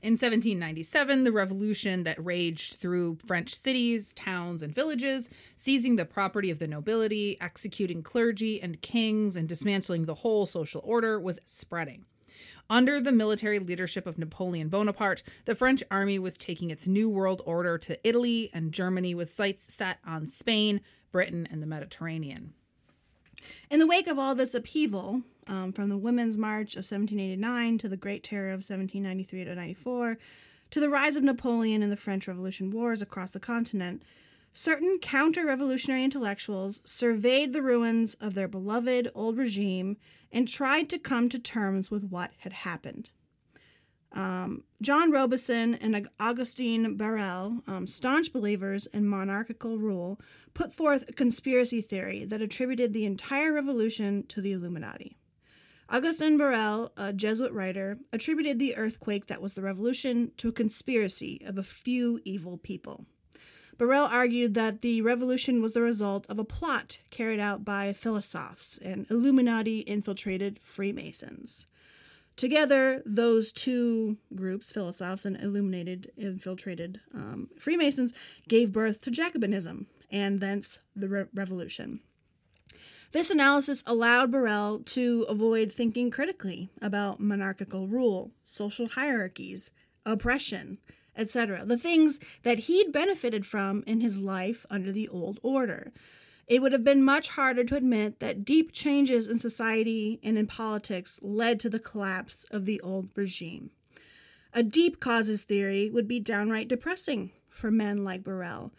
In 0.00 0.12
1797, 0.12 1.24
the 1.24 1.32
revolution 1.32 2.04
that 2.04 2.24
raged 2.24 2.74
through 2.74 3.18
French 3.26 3.52
cities, 3.52 4.12
towns, 4.12 4.62
and 4.62 4.72
villages, 4.72 5.28
seizing 5.56 5.96
the 5.96 6.04
property 6.04 6.50
of 6.50 6.60
the 6.60 6.68
nobility, 6.68 7.36
executing 7.40 8.04
clergy 8.04 8.62
and 8.62 8.80
kings, 8.80 9.34
and 9.36 9.48
dismantling 9.48 10.04
the 10.04 10.14
whole 10.14 10.46
social 10.46 10.80
order, 10.84 11.18
was 11.18 11.40
spreading. 11.44 12.04
Under 12.70 13.00
the 13.00 13.10
military 13.10 13.58
leadership 13.58 14.06
of 14.06 14.18
Napoleon 14.18 14.68
Bonaparte, 14.68 15.24
the 15.46 15.56
French 15.56 15.82
army 15.90 16.20
was 16.20 16.36
taking 16.36 16.70
its 16.70 16.86
new 16.86 17.08
world 17.08 17.42
order 17.44 17.76
to 17.78 17.98
Italy 18.06 18.50
and 18.52 18.72
Germany 18.72 19.16
with 19.16 19.32
sights 19.32 19.74
set 19.74 19.98
on 20.06 20.26
Spain, 20.26 20.80
Britain, 21.10 21.48
and 21.50 21.60
the 21.60 21.66
Mediterranean. 21.66 22.52
In 23.70 23.80
the 23.80 23.86
wake 23.86 24.06
of 24.06 24.18
all 24.18 24.34
this 24.34 24.54
upheaval, 24.54 25.22
um, 25.48 25.72
from 25.72 25.88
the 25.88 25.98
Women's 25.98 26.38
March 26.38 26.74
of 26.74 26.84
1789 26.84 27.78
to 27.78 27.88
the 27.88 27.96
Great 27.96 28.22
Terror 28.22 28.50
of 28.50 28.58
1793 28.58 29.44
to 29.44 29.54
94, 29.54 30.18
to 30.70 30.80
the 30.80 30.90
rise 30.90 31.16
of 31.16 31.22
Napoleon 31.24 31.82
and 31.82 31.90
the 31.90 31.96
French 31.96 32.28
Revolution 32.28 32.70
wars 32.70 33.00
across 33.00 33.30
the 33.30 33.40
continent, 33.40 34.02
certain 34.52 34.98
counter 35.00 35.46
revolutionary 35.46 36.04
intellectuals 36.04 36.80
surveyed 36.84 37.52
the 37.52 37.62
ruins 37.62 38.14
of 38.14 38.34
their 38.34 38.48
beloved 38.48 39.10
old 39.14 39.38
regime 39.38 39.96
and 40.30 40.46
tried 40.46 40.88
to 40.90 40.98
come 40.98 41.28
to 41.28 41.38
terms 41.38 41.90
with 41.90 42.04
what 42.04 42.32
had 42.38 42.52
happened. 42.52 43.10
Um, 44.12 44.64
John 44.80 45.10
Robison 45.10 45.74
and 45.74 46.08
Augustine 46.18 46.96
Barruel, 46.96 47.62
um, 47.66 47.86
staunch 47.86 48.32
believers 48.32 48.86
in 48.86 49.06
monarchical 49.06 49.78
rule, 49.78 50.18
put 50.54 50.72
forth 50.72 51.04
a 51.08 51.12
conspiracy 51.12 51.82
theory 51.82 52.24
that 52.24 52.40
attributed 52.40 52.92
the 52.92 53.04
entire 53.04 53.52
revolution 53.52 54.24
to 54.28 54.40
the 54.40 54.52
Illuminati. 54.52 55.17
Augustin 55.90 56.36
Barruel, 56.36 56.92
a 56.98 57.14
Jesuit 57.14 57.50
writer, 57.52 57.98
attributed 58.12 58.58
the 58.58 58.76
earthquake 58.76 59.26
that 59.26 59.40
was 59.40 59.54
the 59.54 59.62
revolution 59.62 60.32
to 60.36 60.48
a 60.48 60.52
conspiracy 60.52 61.40
of 61.46 61.56
a 61.56 61.62
few 61.62 62.20
evil 62.24 62.58
people. 62.58 63.06
Barruel 63.78 64.06
argued 64.06 64.52
that 64.54 64.82
the 64.82 65.00
revolution 65.00 65.62
was 65.62 65.72
the 65.72 65.80
result 65.80 66.26
of 66.28 66.38
a 66.38 66.44
plot 66.44 66.98
carried 67.10 67.40
out 67.40 67.64
by 67.64 67.94
philosophes 67.94 68.78
and 68.82 69.06
Illuminati 69.08 69.80
infiltrated 69.80 70.58
Freemasons. 70.62 71.64
Together, 72.36 73.02
those 73.06 73.50
two 73.50 74.18
groups, 74.34 74.70
philosophes 74.70 75.24
and 75.24 75.40
illuminated, 75.40 76.12
infiltrated 76.16 77.00
um, 77.14 77.48
Freemasons, 77.58 78.12
gave 78.46 78.72
birth 78.72 79.00
to 79.00 79.10
Jacobinism 79.10 79.86
and 80.10 80.40
thence 80.40 80.80
the 80.94 81.08
re- 81.08 81.24
revolution. 81.32 82.00
This 83.10 83.30
analysis 83.30 83.82
allowed 83.86 84.30
Barruel 84.30 84.80
to 84.80 85.24
avoid 85.30 85.72
thinking 85.72 86.10
critically 86.10 86.68
about 86.82 87.20
monarchical 87.20 87.88
rule, 87.88 88.32
social 88.44 88.86
hierarchies, 88.86 89.70
oppression, 90.04 90.76
etc., 91.16 91.64
the 91.64 91.78
things 91.78 92.20
that 92.42 92.60
he'd 92.60 92.92
benefited 92.92 93.46
from 93.46 93.82
in 93.86 94.02
his 94.02 94.18
life 94.18 94.66
under 94.68 94.92
the 94.92 95.08
old 95.08 95.40
order. 95.42 95.90
It 96.46 96.60
would 96.60 96.72
have 96.72 96.84
been 96.84 97.02
much 97.02 97.30
harder 97.30 97.64
to 97.64 97.76
admit 97.76 98.20
that 98.20 98.44
deep 98.44 98.72
changes 98.72 99.26
in 99.26 99.38
society 99.38 100.20
and 100.22 100.36
in 100.36 100.46
politics 100.46 101.18
led 101.22 101.60
to 101.60 101.70
the 101.70 101.80
collapse 101.80 102.44
of 102.50 102.66
the 102.66 102.78
old 102.82 103.08
regime. 103.14 103.70
A 104.52 104.62
deep 104.62 105.00
causes 105.00 105.44
theory 105.44 105.90
would 105.90 106.08
be 106.08 106.20
downright 106.20 106.68
depressing 106.68 107.32
for 107.48 107.70
men 107.70 108.04
like 108.04 108.22
Barruel, 108.22 108.72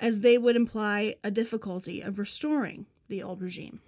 as 0.00 0.20
they 0.20 0.36
would 0.36 0.56
imply 0.56 1.14
a 1.22 1.30
difficulty 1.30 2.00
of 2.00 2.18
restoring 2.18 2.86
the 3.08 3.22
old 3.22 3.42
regime. 3.42 3.80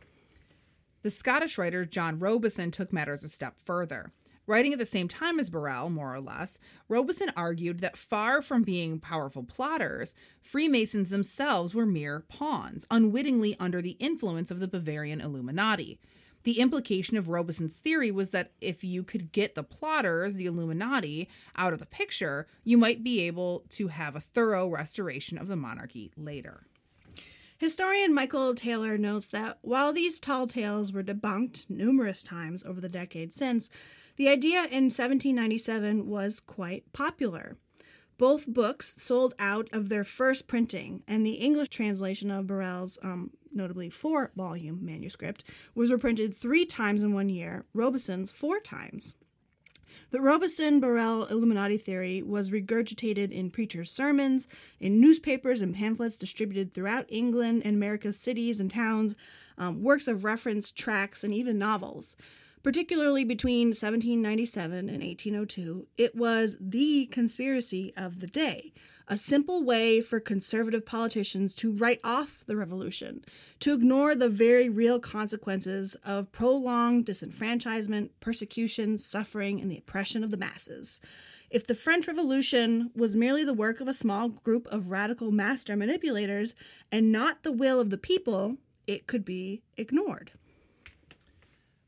The 1.03 1.11
Scottish 1.11 1.59
writer 1.59 1.85
John 1.85 2.19
Robison 2.19 2.71
took 2.71 2.93
matters 2.93 3.23
a 3.23 3.29
step 3.29 3.59
further. 3.65 4.13
Writing 4.49 4.73
at 4.73 4.79
the 4.79 4.87
same 4.87 5.09
time 5.09 5.39
as 5.39 5.51
Barruel, 5.51 5.91
more 5.91 6.15
or 6.15 6.21
less, 6.21 6.59
Robison 6.89 7.31
argued 7.37 7.81
that 7.81 7.99
far 7.99 8.41
from 8.41 8.63
being 8.63 8.99
powerful 8.99 9.43
plotters, 9.43 10.15
Freemasons 10.43 11.11
themselves 11.11 11.75
were 11.75 11.85
mere 11.85 12.25
pawns, 12.29 12.87
unwittingly 12.91 13.57
under 13.61 13.83
the 13.83 13.97
influence 14.01 14.51
of 14.51 14.59
the 14.59 14.67
Bavarian 14.67 15.21
Illuminati. 15.21 16.01
The 16.45 16.61
implication 16.61 17.19
of 17.19 17.29
Robison's 17.29 17.79
theory 17.79 18.11
was 18.11 18.31
that 18.31 18.53
if 18.61 18.83
you 18.83 19.03
could 19.03 19.33
get 19.33 19.55
the 19.55 19.63
plotters, 19.63 20.37
the 20.37 20.47
Illuminati, 20.47 21.29
out 21.55 21.75
of 21.75 21.79
the 21.79 21.85
picture, 21.85 22.47
you 22.65 22.79
might 22.79 23.05
be 23.05 23.21
able 23.27 23.65
to 23.71 23.89
have 23.89 24.17
a 24.17 24.21
thorough 24.21 24.67
restoration 24.67 25.37
of 25.37 25.49
the 25.49 25.57
monarchy 25.57 26.11
later. 26.17 26.68
Historian 27.59 28.15
Michael 28.15 28.55
Taylor 28.55 28.97
notes 28.97 29.27
that 29.29 29.59
while 29.63 29.93
these 29.93 30.21
tall 30.21 30.47
tales 30.47 30.93
were 30.93 31.03
debunked 31.03 31.69
numerous 31.69 32.23
times 32.23 32.63
over 32.63 32.81
the 32.81 32.89
decades 32.89 33.35
since, 33.35 33.69
the 34.15 34.29
idea 34.29 34.61
in 34.61 34.85
1797 34.85 36.07
was 36.07 36.39
quite 36.39 36.93
popular. 36.93 37.57
Both 38.17 38.47
books 38.47 39.03
sold 39.03 39.35
out 39.41 39.69
of 39.73 39.89
their 39.89 40.05
first 40.05 40.47
printing, 40.47 41.03
and 41.09 41.27
the 41.27 41.33
English 41.33 41.71
translation 41.71 42.31
of 42.31 42.47
Barruel's, 42.47 42.97
um, 43.03 43.33
notably 43.53 43.91
four 43.91 44.31
volume 44.37 44.85
manuscript, 44.85 45.43
was 45.75 45.91
reprinted 45.91 46.37
three 46.37 46.65
times 46.65 47.03
in 47.03 47.13
one 47.13 47.29
year, 47.29 47.65
Robison's 47.75 48.31
four 48.31 48.61
times. 48.61 49.15
The 50.11 50.23
Robison 50.23 50.81
Barruel 50.81 51.27
Illuminati 51.27 51.77
theory 51.77 52.23
was 52.23 52.49
regurgitated 52.49 53.31
in 53.31 53.51
preachers' 53.51 53.91
sermons, 53.91 54.49
in 54.81 55.01
newspapers 55.01 55.61
and 55.61 55.75
pamphlets 55.75 56.17
distributed 56.17 56.73
throughout 56.73 57.05
England 57.11 57.61
and 57.67 57.77
America's 57.77 58.19
cities 58.19 58.59
and 58.59 58.71
towns, 58.71 59.15
um, 59.59 59.83
works 59.83 60.09
of 60.09 60.25
reference, 60.25 60.73
tracts, 60.73 61.25
and 61.25 61.35
even 61.35 61.59
novels. 61.59 62.17
Particularly 62.63 63.23
between 63.23 63.69
1797 63.69 64.89
and 64.89 65.03
1802, 65.03 65.87
it 65.99 66.17
was 66.17 66.57
the 66.59 67.05
conspiracy 67.07 67.93
of 67.95 68.21
the 68.21 68.27
day 68.27 68.73
a 69.09 69.17
simple 69.17 69.65
way 69.65 70.01
for 70.01 70.21
conservative 70.21 70.85
politicians 70.85 71.55
to 71.57 71.73
write 71.73 72.01
off 72.05 72.45
the 72.47 72.57
revolution, 72.57 73.25
to 73.59 73.73
ignore 73.73 74.15
the 74.15 74.29
very 74.29 74.69
real 74.69 75.01
consequences 75.01 75.97
of 76.05 76.31
prolonged 76.31 77.07
disenfranchisement, 77.07 78.11
persecution, 78.21 78.99
suffering, 78.99 79.61
and 79.61 79.71
the 79.71 79.79
oppression 79.79 80.23
of 80.23 80.31
the 80.31 80.37
masses. 80.37 81.01
If 81.51 81.67
the 81.67 81.75
French 81.75 82.07
Revolution 82.07 82.91
was 82.95 83.17
merely 83.17 83.43
the 83.43 83.55
work 83.55 83.81
of 83.81 83.89
a 83.89 83.95
small 83.95 84.29
group 84.29 84.67
of 84.67 84.91
radical 84.91 85.31
master 85.31 85.75
manipulators 85.75 86.55
and 86.93 87.11
not 87.11 87.43
the 87.43 87.53
will 87.53 87.81
of 87.81 87.89
the 87.89 87.97
people, 87.97 88.59
it 88.87 89.07
could 89.07 89.25
be 89.25 89.63
ignored. 89.79 90.33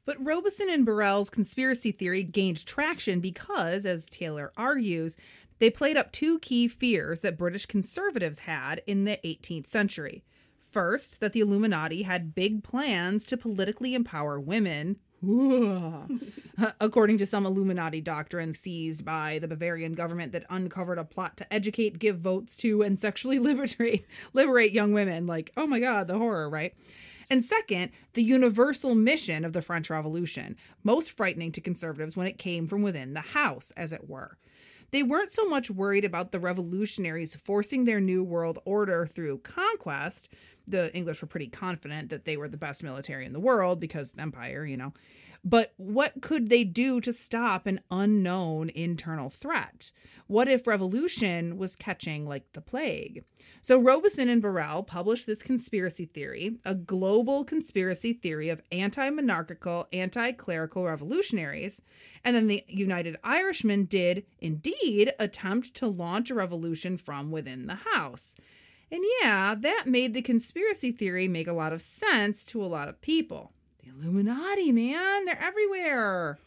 But 0.06 0.24
Robison 0.24 0.68
and 0.70 0.84
Barruel's 0.84 1.30
conspiracy 1.30 1.92
theory 1.92 2.24
gained 2.24 2.64
traction 2.64 3.20
because, 3.20 3.84
as 3.84 4.08
Taylor 4.08 4.50
argues, 4.56 5.16
they 5.61 5.70
played 5.70 5.96
up 5.96 6.11
two 6.11 6.38
key 6.40 6.66
fears 6.66 7.20
that 7.20 7.38
British 7.38 7.66
conservatives 7.66 8.40
had 8.40 8.82
in 8.86 9.04
the 9.04 9.20
18th 9.24 9.68
century. 9.68 10.24
First, 10.70 11.20
that 11.20 11.32
the 11.32 11.40
Illuminati 11.40 12.02
had 12.02 12.34
big 12.34 12.64
plans 12.64 13.24
to 13.26 13.36
politically 13.36 13.94
empower 13.94 14.40
women. 14.40 14.96
According 16.80 17.18
to 17.18 17.26
some 17.26 17.44
Illuminati 17.44 18.00
doctrine 18.00 18.54
seized 18.54 19.04
by 19.04 19.38
the 19.38 19.48
Bavarian 19.48 19.92
government 19.92 20.32
that 20.32 20.46
uncovered 20.48 20.98
a 20.98 21.04
plot 21.04 21.36
to 21.36 21.52
educate, 21.52 21.98
give 21.98 22.20
votes 22.20 22.56
to, 22.58 22.82
and 22.82 22.98
sexually 22.98 23.38
liberate 23.40 24.06
liberate 24.32 24.72
young 24.72 24.92
women. 24.92 25.26
Like, 25.26 25.52
oh 25.58 25.66
my 25.66 25.78
god, 25.78 26.08
the 26.08 26.16
horror, 26.16 26.48
right? 26.48 26.74
And 27.30 27.44
second, 27.44 27.92
the 28.14 28.24
universal 28.24 28.94
mission 28.94 29.44
of 29.44 29.52
the 29.52 29.62
French 29.62 29.90
Revolution, 29.90 30.56
most 30.82 31.16
frightening 31.16 31.52
to 31.52 31.61
conservatives 31.61 32.16
when 32.16 32.26
it 32.26 32.38
came 32.38 32.66
from 32.66 32.82
within 32.82 33.12
the 33.12 33.20
house, 33.20 33.72
as 33.76 33.92
it 33.92 34.08
were. 34.08 34.38
They 34.91 35.03
weren't 35.03 35.30
so 35.30 35.49
much 35.49 35.70
worried 35.70 36.05
about 36.05 36.32
the 36.32 36.41
revolutionaries 36.41 37.36
forcing 37.36 37.84
their 37.84 38.01
new 38.01 38.24
world 38.24 38.59
order 38.64 39.07
through 39.07 39.38
conquest. 39.38 40.28
The 40.66 40.95
English 40.95 41.22
were 41.22 41.28
pretty 41.28 41.49
confident 41.49 42.11
that 42.11 42.24
they 42.24 42.36
were 42.36 42.49
the 42.49 42.57
best 42.57 42.82
military 42.82 43.24
in 43.24 43.32
the 43.32 43.41
world 43.41 43.80
because 43.80 44.14
empire, 44.18 44.64
you 44.64 44.76
know. 44.76 44.93
But 45.43 45.72
what 45.78 46.20
could 46.20 46.51
they 46.51 46.64
do 46.64 47.01
to 47.01 47.12
stop 47.12 47.66
an 47.66 47.80
unknown 47.91 48.68
internal 48.68 49.30
threat? 49.30 49.91
What 50.26 50.49
if 50.49 50.66
revolution 50.66 51.57
was 51.57 51.76
catching 51.76 52.26
like 52.26 52.53
the 52.53 52.61
plague? 52.61 53.24
So 53.62 53.80
Robison 53.80 54.28
and 54.28 54.43
Barruel 54.43 54.82
published 54.82 55.26
this 55.26 55.43
conspiracy 55.43 56.05
theory, 56.05 56.59
a 56.64 56.74
global 56.74 57.45
conspiracy 57.45 58.12
theory 58.12 58.51
of 58.51 58.62
anti-monarchical, 58.70 59.88
anti-clerical 59.93 60.84
revolutionaries, 60.84 61.82
and 62.22 62.36
then 62.36 62.47
the 62.47 62.62
United 62.68 63.16
Irishmen 63.24 63.84
did 63.86 64.26
indeed 64.41 65.12
attempt 65.18 65.74
to 65.74 65.88
launch 65.88 66.30
a 66.30 66.34
revolution 66.34 66.99
from 66.99 67.30
within 67.30 67.66
the 67.66 67.78
house. 67.95 68.36
And 68.93 69.03
yeah, 69.22 69.55
that 69.55 69.84
made 69.86 70.14
the 70.14 70.22
conspiracy 70.22 70.93
theory 70.93 71.28
make 71.28 71.49
a 71.49 71.53
lot 71.53 71.72
of 71.72 71.80
sense 71.80 72.45
to 72.47 72.62
a 72.62 72.66
lot 72.66 72.88
of 72.88 73.01
people. 73.01 73.53
The 73.83 73.91
Illuminati, 73.91 74.72
man, 74.72 75.24
they're 75.24 75.41
everywhere. 75.41 76.39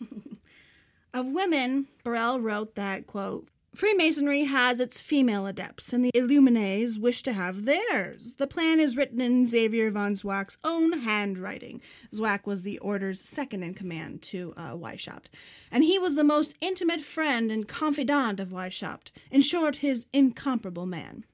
of 1.13 1.27
women, 1.27 1.87
Barruel 2.03 2.39
wrote 2.39 2.75
that, 2.75 3.07
quote, 3.07 3.47
Freemasonry 3.73 4.43
has 4.43 4.79
its 4.79 5.01
female 5.01 5.47
adepts, 5.47 5.93
and 5.93 6.05
the 6.05 6.11
Illuminates 6.13 6.99
wish 6.99 7.23
to 7.23 7.33
have 7.33 7.65
theirs. 7.65 8.35
The 8.35 8.45
plan 8.45 8.79
is 8.79 8.95
written 8.95 9.19
in 9.19 9.47
Xavier 9.47 9.89
von 9.89 10.13
Zwack's 10.13 10.59
own 10.63 10.99
handwriting. 10.99 11.81
Zwack 12.13 12.45
was 12.45 12.61
the 12.61 12.77
order's 12.79 13.19
second 13.19 13.63
in 13.63 13.73
command 13.73 14.21
to 14.23 14.53
uh, 14.55 14.73
Weishaupt, 14.73 15.25
and 15.71 15.83
he 15.83 15.97
was 15.97 16.13
the 16.13 16.23
most 16.23 16.55
intimate 16.61 17.01
friend 17.01 17.51
and 17.51 17.67
confidant 17.67 18.39
of 18.39 18.49
Weishaupt, 18.49 19.11
in 19.31 19.41
short, 19.41 19.77
his 19.77 20.05
incomparable 20.13 20.85
man. 20.85 21.25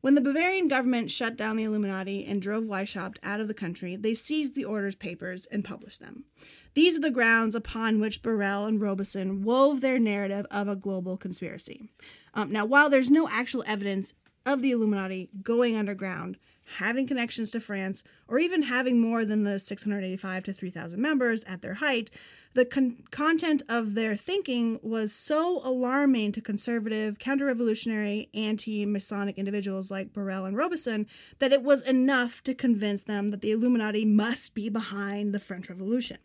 When 0.00 0.14
the 0.14 0.22
Bavarian 0.22 0.68
government 0.68 1.10
shut 1.10 1.36
down 1.36 1.56
the 1.56 1.64
Illuminati 1.64 2.24
and 2.24 2.40
drove 2.40 2.64
Weishaupt 2.64 3.18
out 3.22 3.40
of 3.40 3.48
the 3.48 3.54
country, 3.54 3.96
they 3.96 4.14
seized 4.14 4.54
the 4.54 4.64
order's 4.64 4.94
papers 4.94 5.44
and 5.46 5.62
published 5.62 6.00
them. 6.00 6.24
These 6.72 6.96
are 6.96 7.00
the 7.00 7.10
grounds 7.10 7.54
upon 7.54 8.00
which 8.00 8.22
Barruel 8.22 8.66
and 8.66 8.80
Robison 8.80 9.42
wove 9.42 9.80
their 9.82 9.98
narrative 9.98 10.46
of 10.50 10.68
a 10.68 10.76
global 10.76 11.18
conspiracy. 11.18 11.90
Um, 12.32 12.50
now, 12.50 12.64
while 12.64 12.88
there's 12.88 13.10
no 13.10 13.28
actual 13.28 13.64
evidence 13.66 14.14
of 14.46 14.62
the 14.62 14.70
Illuminati 14.70 15.28
going 15.42 15.76
underground, 15.76 16.38
having 16.78 17.06
connections 17.06 17.50
to 17.50 17.60
France, 17.60 18.02
or 18.28 18.38
even 18.38 18.62
having 18.62 19.00
more 19.00 19.24
than 19.24 19.42
the 19.42 19.58
685 19.58 20.44
to 20.44 20.52
3,000 20.52 21.00
members 21.00 21.44
at 21.44 21.62
their 21.62 21.74
height, 21.74 22.10
the 22.54 22.64
con- 22.64 23.04
content 23.10 23.62
of 23.68 23.94
their 23.94 24.16
thinking 24.16 24.80
was 24.82 25.12
so 25.12 25.60
alarming 25.62 26.32
to 26.32 26.40
conservative, 26.40 27.18
counter 27.18 27.46
revolutionary, 27.46 28.28
anti 28.34 28.84
Masonic 28.86 29.38
individuals 29.38 29.90
like 29.90 30.12
Barruel 30.12 30.44
and 30.46 30.56
Robison 30.56 31.06
that 31.38 31.52
it 31.52 31.62
was 31.62 31.82
enough 31.82 32.42
to 32.42 32.54
convince 32.54 33.02
them 33.02 33.28
that 33.28 33.40
the 33.40 33.52
Illuminati 33.52 34.04
must 34.04 34.54
be 34.54 34.68
behind 34.68 35.32
the 35.32 35.40
French 35.40 35.68
Revolution. 35.68 36.18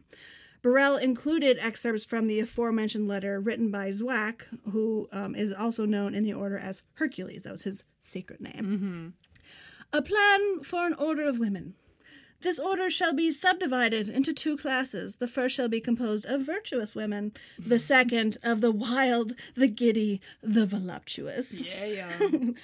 Barruel 0.64 0.98
included 0.98 1.60
excerpts 1.60 2.06
from 2.06 2.26
the 2.26 2.40
aforementioned 2.40 3.08
letter 3.08 3.40
written 3.40 3.70
by 3.70 3.90
Zwack, 3.90 4.42
who 4.72 5.08
um, 5.12 5.36
is 5.36 5.54
also 5.54 5.86
known 5.86 6.16
in 6.16 6.24
the 6.24 6.34
order 6.34 6.58
as 6.58 6.82
Hercules. 6.94 7.44
That 7.44 7.52
was 7.52 7.64
his 7.64 7.84
secret 8.02 8.42
name. 8.42 8.64
Mm-hmm. 8.64 9.08
A 9.94 10.02
plan 10.02 10.62
for 10.64 10.86
an 10.86 10.94
order 10.96 11.24
of 11.26 11.40
women 11.40 11.76
This 12.42 12.60
order 12.60 12.90
shall 12.92 13.14
be 13.14 13.32
subdivided 13.32 14.08
into 14.08 14.32
two 14.34 14.56
classes. 14.58 15.16
The 15.16 15.28
first 15.28 15.56
shall 15.56 15.68
be 15.70 15.80
composed 15.80 16.26
of 16.28 16.42
virtuous 16.42 16.94
women, 16.94 17.32
the 17.58 17.80
second 17.94 18.38
of 18.44 18.62
the 18.62 18.72
wild, 18.72 19.34
the 19.56 19.68
giddy, 19.68 20.22
the 20.44 20.66
voluptuous. 20.68 21.62
Yeah, 21.62 21.86
yeah. 21.86 22.12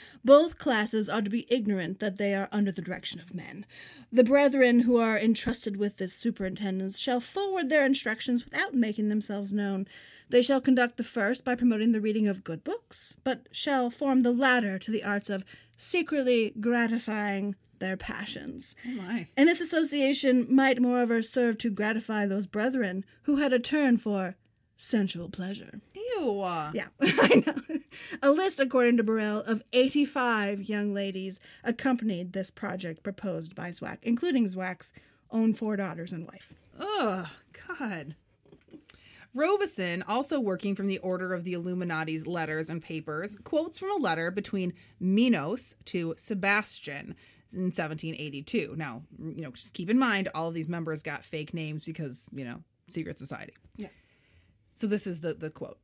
Both 0.26 0.60
classes 0.60 1.10
are 1.10 1.22
to 1.22 1.30
be 1.32 1.48
ignorant 1.50 2.00
that 2.00 2.18
they 2.18 2.36
are 2.36 2.50
under 2.52 2.72
the 2.72 2.82
direction 2.82 3.20
of 3.20 3.34
men. 3.34 3.66
The 4.12 4.24
brethren 4.24 4.82
who 4.82 4.98
are 4.98 5.18
entrusted 5.18 5.78
with 5.78 5.98
this 5.98 6.14
superintendence 6.14 7.00
shall 7.00 7.22
forward 7.22 7.70
their 7.70 7.86
instructions 7.86 8.44
without 8.46 8.76
making 8.76 9.10
themselves 9.10 9.52
known. 9.52 9.88
They 10.30 10.42
shall 10.44 10.62
conduct 10.62 10.98
the 10.98 11.04
first 11.04 11.44
by 11.44 11.56
promoting 11.56 11.92
the 11.92 12.02
reading 12.02 12.28
of 12.28 12.44
good 12.44 12.64
books, 12.64 13.18
but 13.24 13.48
shall 13.52 13.90
form 13.90 14.22
the 14.22 14.32
latter 14.32 14.78
to 14.78 14.92
the 14.92 15.04
arts 15.04 15.30
of 15.30 15.44
secretly 15.82 16.54
gratifying 16.60 17.56
their 17.80 17.98
passions. 17.98 18.76
Oh. 18.88 19.26
And 19.36 19.50
this 19.50 19.60
association 19.60 20.46
might 20.54 20.82
moreover 20.82 21.22
serve 21.22 21.58
to 21.60 21.72
gratify 21.72 22.28
those 22.28 22.46
brethren 22.46 23.04
who 23.24 23.38
had 23.38 23.52
a 23.52 23.60
turn 23.60 23.98
for 23.98 24.36
sensual 24.78 25.30
pleasure. 25.30 25.82
Ew. 25.94 26.42
Yeah, 26.74 26.88
I 27.02 27.44
know. 27.46 27.80
A 28.22 28.32
list, 28.32 28.60
according 28.60 28.98
to 28.98 29.04
Barruel, 29.04 29.40
of 29.40 29.64
85 29.74 30.64
young 30.64 30.94
ladies 30.94 31.40
accompanied 31.64 32.34
this 32.34 32.52
project 32.52 33.02
proposed 33.04 33.56
by 33.56 33.70
Zwack, 33.70 33.98
including 34.04 34.46
Zwack's 34.46 34.92
own 35.32 35.54
four 35.54 35.76
daughters 35.76 36.14
and 36.14 36.28
wife. 36.28 36.54
Oh, 36.80 37.30
God. 37.68 38.16
Robison, 39.34 40.04
also 40.08 40.40
working 40.40 40.76
from 40.76 40.88
the 40.88 40.98
Order 41.00 41.34
of 41.34 41.44
the 41.44 41.54
Illuminati's 41.54 42.28
letters 42.28 42.70
and 42.70 42.82
papers, 42.82 43.38
quotes 43.44 43.80
from 43.80 43.92
a 43.92 43.96
letter 43.96 44.30
between 44.30 44.74
Minos 45.00 45.76
to 45.86 46.14
Sebastian 46.18 47.16
in 47.54 47.64
1782. 47.64 48.76
Now, 48.78 49.04
you 49.18 49.44
know, 49.44 49.52
just 49.52 49.74
keep 49.74 49.90
in 49.90 49.98
mind 50.00 50.30
all 50.34 50.48
of 50.48 50.54
these 50.54 50.68
members 50.68 51.04
got 51.04 51.26
fake 51.26 51.54
names 51.54 51.86
because, 51.86 52.30
you 52.34 52.46
know, 52.46 52.64
secret 52.90 53.18
society. 53.18 53.54
Yeah. 53.78 53.88
So 54.74 54.88
this 54.88 55.08
is 55.08 55.22
the, 55.22 55.34
the 55.34 55.50
quote. 55.50 55.78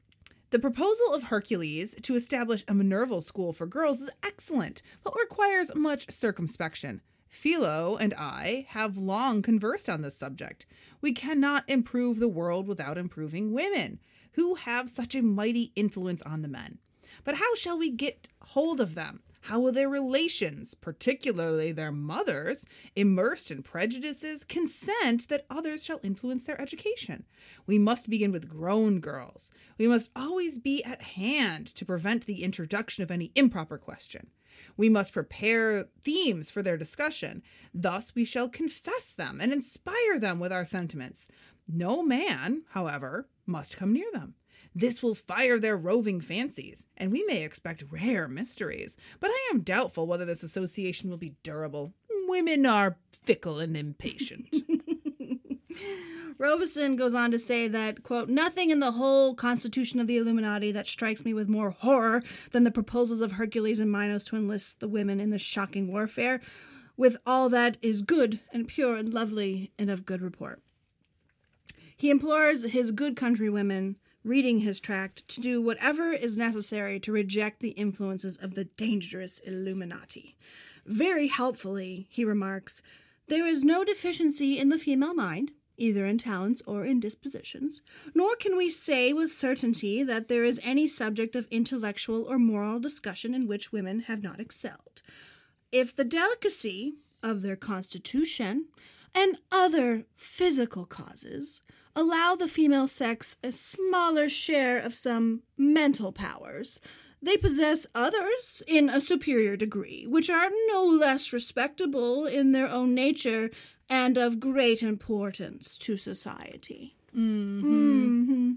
The 0.49 0.59
proposal 0.59 1.13
of 1.13 1.23
Hercules 1.23 1.95
to 2.03 2.15
establish 2.15 2.63
a 2.67 2.73
Minerval 2.73 3.21
school 3.21 3.51
for 3.51 3.65
girls 3.65 3.99
is 3.99 4.09
excellent, 4.23 4.81
but 5.03 5.13
requires 5.15 5.75
much 5.75 6.09
circumspection. 6.09 7.01
Philo 7.37 7.97
and 7.97 8.15
I 8.15 8.65
have 8.69 8.97
long 8.97 9.43
conversed 9.43 9.87
on 9.87 10.01
this 10.01 10.17
subject. 10.17 10.65
We 11.01 11.13
cannot 11.13 11.69
improve 11.69 12.17
the 12.17 12.27
world 12.27 12.67
without 12.67 12.97
improving 12.97 13.53
women, 13.53 13.99
who 14.31 14.55
have 14.55 14.89
such 14.89 15.13
a 15.13 15.21
mighty 15.21 15.71
influence 15.75 16.23
on 16.23 16.41
the 16.41 16.47
men. 16.47 16.79
But 17.23 17.35
how 17.35 17.53
shall 17.53 17.77
we 17.77 17.91
get 17.91 18.27
hold 18.41 18.81
of 18.81 18.95
them? 18.95 19.21
How 19.41 19.59
will 19.59 19.71
their 19.71 19.87
relations, 19.87 20.73
particularly 20.73 21.71
their 21.71 21.91
mothers, 21.91 22.65
immersed 22.95 23.51
in 23.51 23.61
prejudices, 23.61 24.43
consent 24.43 25.27
that 25.29 25.45
others 25.49 25.85
shall 25.85 25.99
influence 26.03 26.45
their 26.45 26.59
education? 26.59 27.23
We 27.65 27.77
must 27.77 28.09
begin 28.09 28.31
with 28.31 28.49
grown 28.49 28.99
girls. 28.99 29.51
We 29.77 29.87
must 29.87 30.09
always 30.15 30.57
be 30.57 30.83
at 30.83 31.01
hand 31.01 31.67
to 31.75 31.85
prevent 31.85 32.25
the 32.25 32.43
introduction 32.43 33.03
of 33.03 33.11
any 33.11 33.31
improper 33.35 33.77
question. 33.77 34.31
We 34.75 34.89
must 34.89 35.13
prepare 35.13 35.87
themes 36.01 36.49
for 36.49 36.61
their 36.61 36.77
discussion. 36.77 37.43
Thus, 37.73 38.15
we 38.15 38.25
shall 38.25 38.49
confess 38.49 39.13
them 39.13 39.39
and 39.41 39.51
inspire 39.51 40.19
them 40.19 40.39
with 40.39 40.51
our 40.51 40.65
sentiments. 40.65 41.27
No 41.67 42.03
man, 42.03 42.63
however, 42.71 43.27
must 43.45 43.77
come 43.77 43.93
near 43.93 44.11
them. 44.13 44.35
This 44.75 45.01
will 45.01 45.15
fire 45.15 45.57
their 45.57 45.75
roving 45.75 46.21
fancies, 46.21 46.85
and 46.95 47.11
we 47.11 47.23
may 47.23 47.43
expect 47.43 47.83
rare 47.89 48.27
mysteries. 48.27 48.95
But 49.19 49.31
I 49.31 49.49
am 49.51 49.61
doubtful 49.61 50.05
whether 50.05 50.25
this 50.25 50.43
association 50.43 51.09
will 51.09 51.17
be 51.17 51.35
durable. 51.41 51.93
Women 52.27 52.65
are 52.65 52.97
fickle 53.11 53.59
and 53.59 53.75
impatient. 53.75 54.55
Robison 56.39 56.95
goes 56.95 57.15
on 57.15 57.31
to 57.31 57.39
say 57.39 57.67
that, 57.67 58.03
quote, 58.03 58.29
nothing 58.29 58.69
in 58.69 58.79
the 58.79 58.91
whole 58.91 59.33
constitution 59.33 59.99
of 59.99 60.07
the 60.07 60.17
Illuminati 60.17 60.71
that 60.71 60.85
strikes 60.85 61.25
me 61.25 61.33
with 61.33 61.49
more 61.49 61.71
horror 61.71 62.21
than 62.51 62.63
the 62.63 62.71
proposals 62.71 63.21
of 63.21 63.33
Hercules 63.33 63.79
and 63.79 63.91
Minos 63.91 64.25
to 64.25 64.35
enlist 64.35 64.79
the 64.79 64.87
women 64.87 65.19
in 65.19 65.31
this 65.31 65.41
shocking 65.41 65.91
warfare 65.91 66.39
with 66.95 67.17
all 67.25 67.49
that 67.49 67.77
is 67.81 68.01
good 68.01 68.39
and 68.51 68.67
pure 68.67 68.95
and 68.95 69.13
lovely 69.13 69.71
and 69.79 69.89
of 69.89 70.05
good 70.05 70.21
report. 70.21 70.61
He 71.95 72.11
implores 72.11 72.63
his 72.63 72.91
good 72.91 73.15
countrywomen 73.15 73.95
reading 74.23 74.59
his 74.59 74.79
tract 74.79 75.27
to 75.29 75.41
do 75.41 75.61
whatever 75.61 76.11
is 76.11 76.37
necessary 76.37 76.99
to 76.99 77.11
reject 77.11 77.61
the 77.61 77.69
influences 77.69 78.37
of 78.37 78.55
the 78.55 78.65
dangerous 78.65 79.39
Illuminati. 79.39 80.37
Very 80.85 81.27
helpfully, 81.27 82.07
he 82.09 82.25
remarks, 82.25 82.81
there 83.27 83.45
is 83.45 83.63
no 83.63 83.83
deficiency 83.83 84.57
in 84.57 84.69
the 84.69 84.77
female 84.77 85.13
mind, 85.13 85.51
either 85.77 86.05
in 86.05 86.17
talents 86.17 86.61
or 86.65 86.85
in 86.85 86.99
dispositions, 86.99 87.81
nor 88.13 88.35
can 88.35 88.57
we 88.57 88.69
say 88.69 89.13
with 89.13 89.31
certainty 89.31 90.03
that 90.03 90.27
there 90.27 90.43
is 90.43 90.59
any 90.63 90.87
subject 90.87 91.35
of 91.35 91.47
intellectual 91.49 92.23
or 92.23 92.39
moral 92.39 92.79
discussion 92.79 93.33
in 93.33 93.47
which 93.47 93.71
women 93.71 94.01
have 94.01 94.23
not 94.23 94.39
excelled. 94.39 95.01
If 95.71 95.95
the 95.95 96.03
delicacy 96.03 96.95
of 97.23 97.41
their 97.41 97.55
constitution 97.55 98.67
and 99.13 99.39
other 99.51 100.05
physical 100.15 100.85
causes 100.85 101.61
allow 101.95 102.35
the 102.35 102.47
female 102.47 102.87
sex 102.87 103.37
a 103.43 103.51
smaller 103.51 104.29
share 104.29 104.77
of 104.79 104.93
some 104.93 105.41
mental 105.57 106.11
powers, 106.11 106.79
they 107.21 107.37
possess 107.37 107.87
others 107.95 108.61
in 108.67 108.89
a 108.89 109.01
superior 109.01 109.57
degree, 109.57 110.05
which 110.05 110.29
are 110.29 110.51
no 110.67 110.85
less 110.85 111.33
respectable 111.33 112.27
in 112.27 112.51
their 112.51 112.69
own 112.69 112.93
nature 112.93 113.49
and 113.89 114.17
of 114.17 114.39
great 114.39 114.83
importance 114.83 115.77
to 115.79 115.97
society. 115.97 116.95
Mm-hmm. 117.15 118.53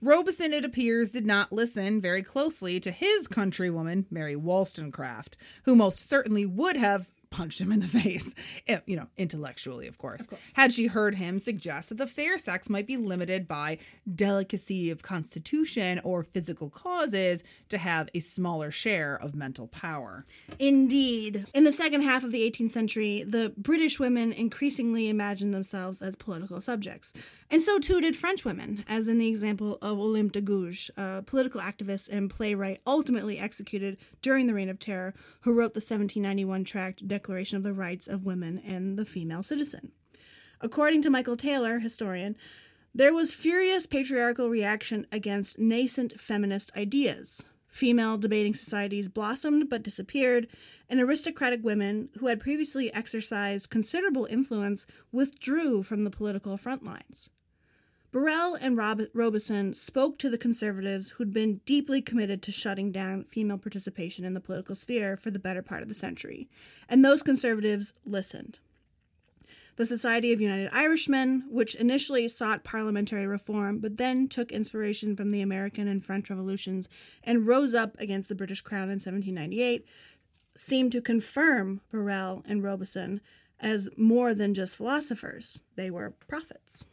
Robison, 0.00 0.52
it 0.52 0.64
appears, 0.64 1.12
did 1.12 1.26
not 1.26 1.52
listen 1.52 2.00
very 2.00 2.22
closely 2.22 2.80
to 2.80 2.90
his 2.90 3.28
countrywoman, 3.28 4.06
Mary 4.10 4.34
Wollstonecraft, 4.34 5.36
who 5.64 5.76
most 5.76 6.08
certainly 6.08 6.44
would 6.44 6.76
have 6.76 7.08
punched 7.32 7.60
him 7.60 7.72
in 7.72 7.80
the 7.80 7.88
face, 8.02 8.34
eh, 8.68 8.78
you 8.86 8.94
know, 8.94 9.08
intellectually, 9.16 9.88
of 9.88 9.98
course, 9.98 10.22
Of 10.22 10.30
course. 10.30 10.52
had 10.54 10.72
she 10.72 10.86
heard 10.86 11.16
him 11.16 11.38
suggest 11.40 11.88
that 11.88 11.98
the 11.98 12.06
fair 12.06 12.38
sex 12.38 12.70
might 12.70 12.86
be 12.86 12.96
limited 12.96 13.48
by 13.48 13.78
delicacy 14.14 14.90
of 14.90 15.02
constitution 15.02 16.00
or 16.04 16.22
physical 16.22 16.70
causes 16.70 17.42
to 17.70 17.78
have 17.78 18.08
a 18.14 18.20
smaller 18.20 18.70
share 18.70 19.16
of 19.16 19.34
mental 19.34 19.66
power. 19.66 20.24
Indeed. 20.58 21.46
In 21.54 21.64
the 21.64 21.72
second 21.72 22.02
half 22.02 22.22
of 22.22 22.30
the 22.32 22.48
18th 22.48 22.70
century, 22.70 23.24
the 23.26 23.52
British 23.56 23.98
women 23.98 24.32
increasingly 24.32 25.08
imagined 25.08 25.52
themselves 25.54 26.00
as 26.02 26.14
political 26.16 26.60
subjects. 26.60 27.12
And 27.50 27.60
so 27.60 27.78
too 27.78 28.00
did 28.00 28.16
French 28.16 28.44
women, 28.44 28.84
as 28.88 29.08
in 29.08 29.18
the 29.18 29.28
example 29.28 29.78
of 29.82 29.98
Olympe 29.98 30.32
de 30.32 30.40
Gouges, 30.40 30.90
a 30.96 31.22
political 31.22 31.60
activist 31.60 32.08
and 32.10 32.30
playwright 32.30 32.80
ultimately 32.86 33.38
executed 33.38 33.96
during 34.22 34.46
the 34.46 34.54
Reign 34.54 34.68
of 34.68 34.78
Terror, 34.78 35.14
who 35.40 35.52
wrote 35.52 35.74
the 35.74 35.78
1791 35.78 36.64
tract 36.64 37.06
Declaration 37.22 37.56
of 37.56 37.62
the 37.62 37.72
Rights 37.72 38.08
of 38.08 38.24
Women 38.24 38.60
and 38.66 38.98
the 38.98 39.04
Female 39.04 39.44
Citizen. 39.44 39.92
According 40.60 41.02
to 41.02 41.10
Michael 41.10 41.36
Taylor, 41.36 41.78
historian, 41.78 42.34
there 42.92 43.14
was 43.14 43.32
furious 43.32 43.86
patriarchal 43.86 44.50
reaction 44.50 45.06
against 45.12 45.56
nascent 45.56 46.18
feminist 46.18 46.72
ideas. 46.76 47.46
Female 47.68 48.18
debating 48.18 48.54
societies 48.54 49.08
blossomed 49.08 49.70
but 49.70 49.84
disappeared, 49.84 50.48
and 50.88 50.98
aristocratic 50.98 51.62
women 51.62 52.08
who 52.18 52.26
had 52.26 52.40
previously 52.40 52.92
exercised 52.92 53.70
considerable 53.70 54.26
influence 54.26 54.84
withdrew 55.12 55.84
from 55.84 56.02
the 56.02 56.10
political 56.10 56.56
front 56.56 56.82
lines. 56.84 57.30
Barruel 58.12 58.56
and 58.60 58.76
Rob- 58.76 59.08
Robison 59.14 59.72
spoke 59.72 60.18
to 60.18 60.28
the 60.28 60.36
conservatives 60.36 61.10
who'd 61.10 61.32
been 61.32 61.62
deeply 61.64 62.02
committed 62.02 62.42
to 62.42 62.52
shutting 62.52 62.92
down 62.92 63.24
female 63.24 63.56
participation 63.56 64.26
in 64.26 64.34
the 64.34 64.40
political 64.40 64.74
sphere 64.74 65.16
for 65.16 65.30
the 65.30 65.38
better 65.38 65.62
part 65.62 65.82
of 65.82 65.88
the 65.88 65.94
century, 65.94 66.48
and 66.90 67.02
those 67.02 67.22
conservatives 67.22 67.94
listened. 68.04 68.58
The 69.76 69.86
Society 69.86 70.30
of 70.34 70.42
United 70.42 70.68
Irishmen, 70.74 71.44
which 71.48 71.74
initially 71.74 72.28
sought 72.28 72.62
parliamentary 72.62 73.26
reform 73.26 73.78
but 73.78 73.96
then 73.96 74.28
took 74.28 74.52
inspiration 74.52 75.16
from 75.16 75.30
the 75.30 75.40
American 75.40 75.88
and 75.88 76.04
French 76.04 76.28
revolutions 76.28 76.90
and 77.24 77.46
rose 77.46 77.74
up 77.74 77.98
against 77.98 78.28
the 78.28 78.34
British 78.34 78.60
Crown 78.60 78.90
in 78.90 79.00
1798, 79.00 79.86
seemed 80.54 80.92
to 80.92 81.00
confirm 81.00 81.80
Barruel 81.90 82.42
and 82.46 82.62
Robison 82.62 83.22
as 83.58 83.88
more 83.96 84.34
than 84.34 84.52
just 84.52 84.76
philosophers. 84.76 85.60
They 85.76 85.90
were 85.90 86.10
prophets. 86.10 86.84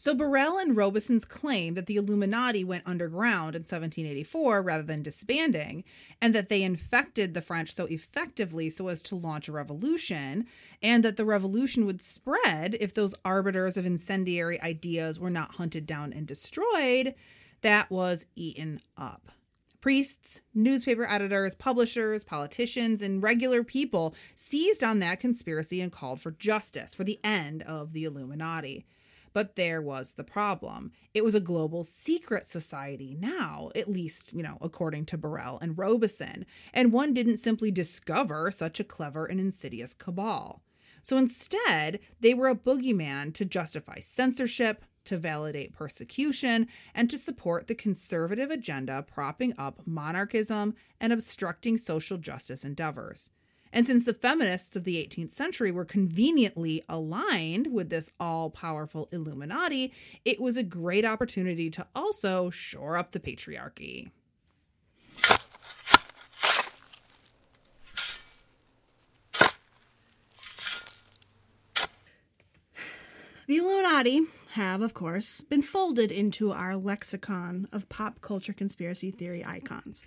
So 0.00 0.14
Barruel 0.14 0.58
and 0.58 0.76
Robison's 0.76 1.24
claim 1.24 1.74
that 1.74 1.86
the 1.86 1.96
Illuminati 1.96 2.62
went 2.62 2.86
underground 2.86 3.56
in 3.56 3.62
1784 3.62 4.62
rather 4.62 4.84
than 4.84 5.02
disbanding, 5.02 5.82
and 6.22 6.32
that 6.36 6.48
they 6.48 6.62
infected 6.62 7.34
the 7.34 7.40
French 7.40 7.72
so 7.72 7.86
effectively 7.86 8.70
so 8.70 8.86
as 8.86 9.02
to 9.02 9.16
launch 9.16 9.48
a 9.48 9.52
revolution, 9.52 10.46
and 10.80 11.02
that 11.02 11.16
the 11.16 11.24
revolution 11.24 11.84
would 11.84 12.00
spread 12.00 12.76
if 12.78 12.94
those 12.94 13.16
arbiters 13.24 13.76
of 13.76 13.84
incendiary 13.84 14.62
ideas 14.62 15.18
were 15.18 15.30
not 15.30 15.56
hunted 15.56 15.84
down 15.84 16.12
and 16.12 16.28
destroyed, 16.28 17.16
that 17.62 17.90
was 17.90 18.24
eaten 18.36 18.80
up. 18.96 19.32
Priests, 19.80 20.42
newspaper 20.54 21.08
editors, 21.10 21.56
publishers, 21.56 22.22
politicians, 22.22 23.02
and 23.02 23.20
regular 23.20 23.64
people 23.64 24.14
seized 24.36 24.84
on 24.84 25.00
that 25.00 25.18
conspiracy 25.18 25.80
and 25.80 25.90
called 25.90 26.20
for 26.20 26.30
justice, 26.30 26.94
for 26.94 27.02
the 27.02 27.18
end 27.24 27.64
of 27.64 27.92
the 27.92 28.04
Illuminati. 28.04 28.86
But 29.38 29.54
there 29.54 29.80
was 29.80 30.14
the 30.14 30.24
problem. 30.24 30.90
It 31.14 31.22
was 31.22 31.36
a 31.36 31.40
global 31.40 31.84
secret 31.84 32.44
society 32.44 33.16
now, 33.16 33.70
at 33.76 33.88
least, 33.88 34.32
you 34.32 34.42
know, 34.42 34.58
according 34.60 35.06
to 35.06 35.16
Barruel 35.16 35.60
and 35.62 35.78
Robison, 35.78 36.44
and 36.74 36.90
one 36.90 37.14
didn't 37.14 37.36
simply 37.36 37.70
discover 37.70 38.50
such 38.50 38.80
a 38.80 38.84
clever 38.84 39.26
and 39.26 39.38
insidious 39.38 39.94
cabal. 39.94 40.64
So 41.02 41.16
instead, 41.16 42.00
they 42.18 42.34
were 42.34 42.48
a 42.48 42.56
boogeyman 42.56 43.32
to 43.34 43.44
justify 43.44 44.00
censorship, 44.00 44.84
to 45.04 45.16
validate 45.16 45.72
persecution, 45.72 46.66
and 46.92 47.08
to 47.08 47.16
support 47.16 47.68
the 47.68 47.76
conservative 47.76 48.50
agenda 48.50 49.04
propping 49.06 49.54
up 49.56 49.82
monarchism 49.86 50.74
and 51.00 51.12
obstructing 51.12 51.76
social 51.76 52.18
justice 52.18 52.64
endeavors. 52.64 53.30
And 53.72 53.86
since 53.86 54.04
the 54.04 54.14
feminists 54.14 54.76
of 54.76 54.84
the 54.84 54.96
18th 54.96 55.32
century 55.32 55.70
were 55.70 55.84
conveniently 55.84 56.82
aligned 56.88 57.72
with 57.72 57.90
this 57.90 58.10
all 58.18 58.50
powerful 58.50 59.08
Illuminati, 59.12 59.92
it 60.24 60.40
was 60.40 60.56
a 60.56 60.62
great 60.62 61.04
opportunity 61.04 61.70
to 61.70 61.86
also 61.94 62.50
shore 62.50 62.96
up 62.96 63.12
the 63.12 63.20
patriarchy. 63.20 64.10
The 73.46 73.56
Illuminati 73.56 74.26
have, 74.50 74.82
of 74.82 74.92
course, 74.92 75.40
been 75.40 75.62
folded 75.62 76.12
into 76.12 76.52
our 76.52 76.76
lexicon 76.76 77.66
of 77.72 77.88
pop 77.88 78.20
culture 78.20 78.52
conspiracy 78.52 79.10
theory 79.10 79.42
icons. 79.42 80.04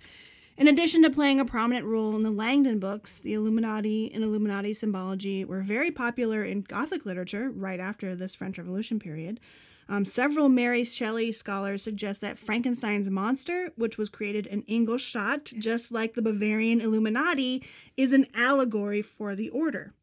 In 0.56 0.68
addition 0.68 1.02
to 1.02 1.10
playing 1.10 1.40
a 1.40 1.46
prominent 1.46 1.86
role 1.86 2.14
in 2.14 2.22
the 2.22 2.30
Langdon 2.30 2.78
books, 2.78 3.18
the 3.18 3.32
Illuminati 3.32 4.12
and 4.12 4.22
Illuminati 4.22 4.74
symbology 4.74 5.44
were 5.44 5.62
very 5.62 5.90
popular 5.90 6.44
in 6.44 6.60
Gothic 6.60 7.06
literature 7.06 7.50
right 7.50 7.80
after 7.80 8.14
this 8.14 8.34
French 8.34 8.58
Revolution 8.58 8.98
period. 8.98 9.40
Um, 9.88 10.04
several 10.04 10.48
Mary 10.48 10.84
Shelley 10.84 11.32
scholars 11.32 11.82
suggest 11.82 12.20
that 12.20 12.38
Frankenstein's 12.38 13.10
monster, 13.10 13.72
which 13.76 13.98
was 13.98 14.08
created 14.08 14.46
in 14.46 14.62
Ingolstadt, 14.62 15.46
just 15.58 15.90
like 15.90 16.14
the 16.14 16.22
Bavarian 16.22 16.80
Illuminati, 16.80 17.64
is 17.96 18.12
an 18.12 18.26
allegory 18.34 19.02
for 19.02 19.34
the 19.34 19.48
order. 19.50 19.94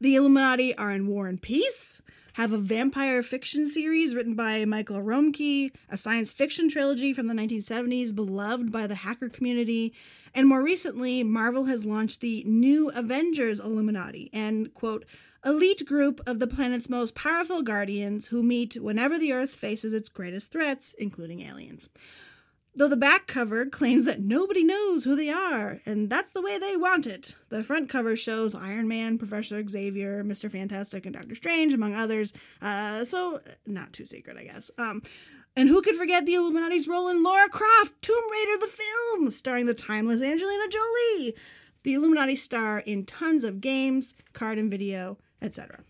The 0.00 0.14
Illuminati 0.14 0.76
are 0.76 0.90
in 0.90 1.06
war 1.06 1.26
and 1.26 1.40
peace, 1.40 2.00
have 2.38 2.52
a 2.52 2.56
vampire 2.56 3.20
fiction 3.20 3.66
series 3.66 4.14
written 4.14 4.36
by 4.36 4.64
Michael 4.64 5.02
Romkey, 5.02 5.72
a 5.90 5.96
science 5.96 6.30
fiction 6.30 6.68
trilogy 6.68 7.12
from 7.12 7.26
the 7.26 7.34
1970s 7.34 8.14
beloved 8.14 8.70
by 8.70 8.86
the 8.86 8.94
hacker 8.94 9.28
community, 9.28 9.92
and 10.32 10.46
more 10.46 10.62
recently, 10.62 11.24
Marvel 11.24 11.64
has 11.64 11.84
launched 11.84 12.20
the 12.20 12.44
New 12.44 12.90
Avengers 12.90 13.58
Illuminati, 13.58 14.30
and 14.32 14.72
quote, 14.72 15.04
elite 15.44 15.84
group 15.84 16.20
of 16.28 16.38
the 16.38 16.46
planet's 16.46 16.88
most 16.88 17.16
powerful 17.16 17.60
guardians 17.60 18.28
who 18.28 18.40
meet 18.40 18.76
whenever 18.80 19.18
the 19.18 19.32
Earth 19.32 19.50
faces 19.50 19.92
its 19.92 20.08
greatest 20.08 20.52
threats, 20.52 20.94
including 20.96 21.40
aliens 21.40 21.88
though 22.78 22.88
the 22.88 22.96
back 22.96 23.26
cover 23.26 23.66
claims 23.66 24.04
that 24.04 24.20
nobody 24.20 24.62
knows 24.62 25.04
who 25.04 25.16
they 25.16 25.28
are, 25.28 25.80
and 25.84 26.08
that's 26.08 26.32
the 26.32 26.40
way 26.40 26.58
they 26.58 26.76
want 26.76 27.06
it. 27.06 27.34
The 27.48 27.64
front 27.64 27.88
cover 27.88 28.14
shows 28.14 28.54
Iron 28.54 28.86
Man, 28.86 29.18
Professor 29.18 29.62
Xavier, 29.68 30.22
Mr. 30.24 30.50
Fantastic, 30.50 31.04
and 31.04 31.14
Doctor 31.14 31.34
Strange, 31.34 31.74
among 31.74 31.94
others. 31.94 32.32
Uh, 32.62 33.04
so, 33.04 33.40
not 33.66 33.92
too 33.92 34.06
secret, 34.06 34.36
I 34.38 34.44
guess. 34.44 34.70
Um, 34.78 35.02
and 35.56 35.68
who 35.68 35.82
could 35.82 35.96
forget 35.96 36.24
the 36.24 36.34
Illuminati's 36.34 36.86
role 36.86 37.08
in 37.08 37.24
Laura 37.24 37.48
Croft, 37.48 38.00
Tomb 38.00 38.30
Raider 38.30 38.58
the 38.60 38.68
film, 38.68 39.30
starring 39.32 39.66
the 39.66 39.74
timeless 39.74 40.22
Angelina 40.22 40.68
Jolie? 40.68 41.34
The 41.82 41.94
Illuminati 41.94 42.36
star 42.36 42.78
in 42.78 43.04
tons 43.04 43.42
of 43.42 43.60
games, 43.60 44.14
card 44.32 44.56
and 44.56 44.70
video, 44.70 45.18
etc 45.42 45.80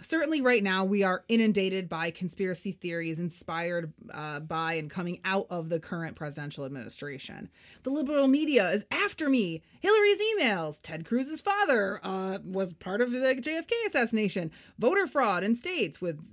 certainly 0.00 0.40
right 0.40 0.62
now 0.62 0.84
we 0.84 1.02
are 1.02 1.24
inundated 1.28 1.88
by 1.88 2.10
conspiracy 2.10 2.72
theories 2.72 3.18
inspired 3.18 3.92
uh, 4.12 4.40
by 4.40 4.74
and 4.74 4.90
coming 4.90 5.20
out 5.24 5.46
of 5.50 5.68
the 5.68 5.80
current 5.80 6.16
presidential 6.16 6.64
administration. 6.64 7.48
The 7.82 7.90
liberal 7.90 8.28
media 8.28 8.70
is 8.70 8.86
after 8.90 9.28
me. 9.28 9.62
Hillary's 9.80 10.20
emails. 10.20 10.80
Ted 10.82 11.04
Cruz's 11.04 11.40
father 11.40 12.00
uh, 12.02 12.38
was 12.44 12.74
part 12.74 13.00
of 13.00 13.10
the 13.10 13.18
JFK 13.18 13.72
assassination. 13.86 14.50
Voter 14.78 15.06
fraud 15.06 15.44
in 15.44 15.54
states 15.54 16.00
with 16.00 16.26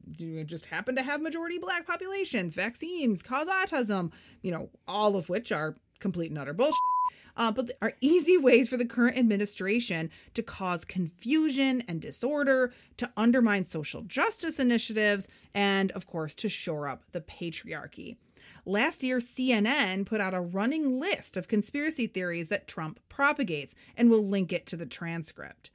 just 0.47 0.67
happen 0.67 0.95
to 0.95 1.03
have 1.03 1.21
majority 1.21 1.57
black 1.57 1.85
populations. 1.87 2.55
Vaccines 2.55 3.21
cause 3.21 3.47
autism. 3.47 4.11
You 4.41 4.51
know, 4.51 4.69
all 4.87 5.15
of 5.15 5.29
which 5.29 5.51
are 5.51 5.75
complete 5.99 6.29
and 6.29 6.39
utter 6.39 6.53
bullshit 6.53 6.94
uh, 7.37 7.51
but 7.51 7.71
are 7.81 7.93
easy 8.01 8.37
ways 8.37 8.69
for 8.69 8.77
the 8.77 8.85
current 8.85 9.17
administration 9.17 10.09
to 10.33 10.43
cause 10.43 10.85
confusion 10.85 11.83
and 11.87 12.01
disorder, 12.01 12.73
to 12.97 13.11
undermine 13.17 13.65
social 13.65 14.01
justice 14.01 14.59
initiatives, 14.59 15.27
and 15.53 15.91
of 15.91 16.07
course, 16.07 16.35
to 16.35 16.49
shore 16.49 16.87
up 16.87 17.03
the 17.11 17.21
patriarchy. 17.21 18.17
Last 18.65 19.03
year, 19.03 19.17
CNN 19.17 20.05
put 20.05 20.21
out 20.21 20.33
a 20.33 20.41
running 20.41 20.99
list 20.99 21.37
of 21.37 21.47
conspiracy 21.47 22.07
theories 22.07 22.49
that 22.49 22.67
Trump 22.67 22.99
propagates, 23.09 23.75
and 23.95 24.09
we'll 24.09 24.25
link 24.25 24.51
it 24.51 24.65
to 24.67 24.75
the 24.75 24.85
transcript. 24.85 25.69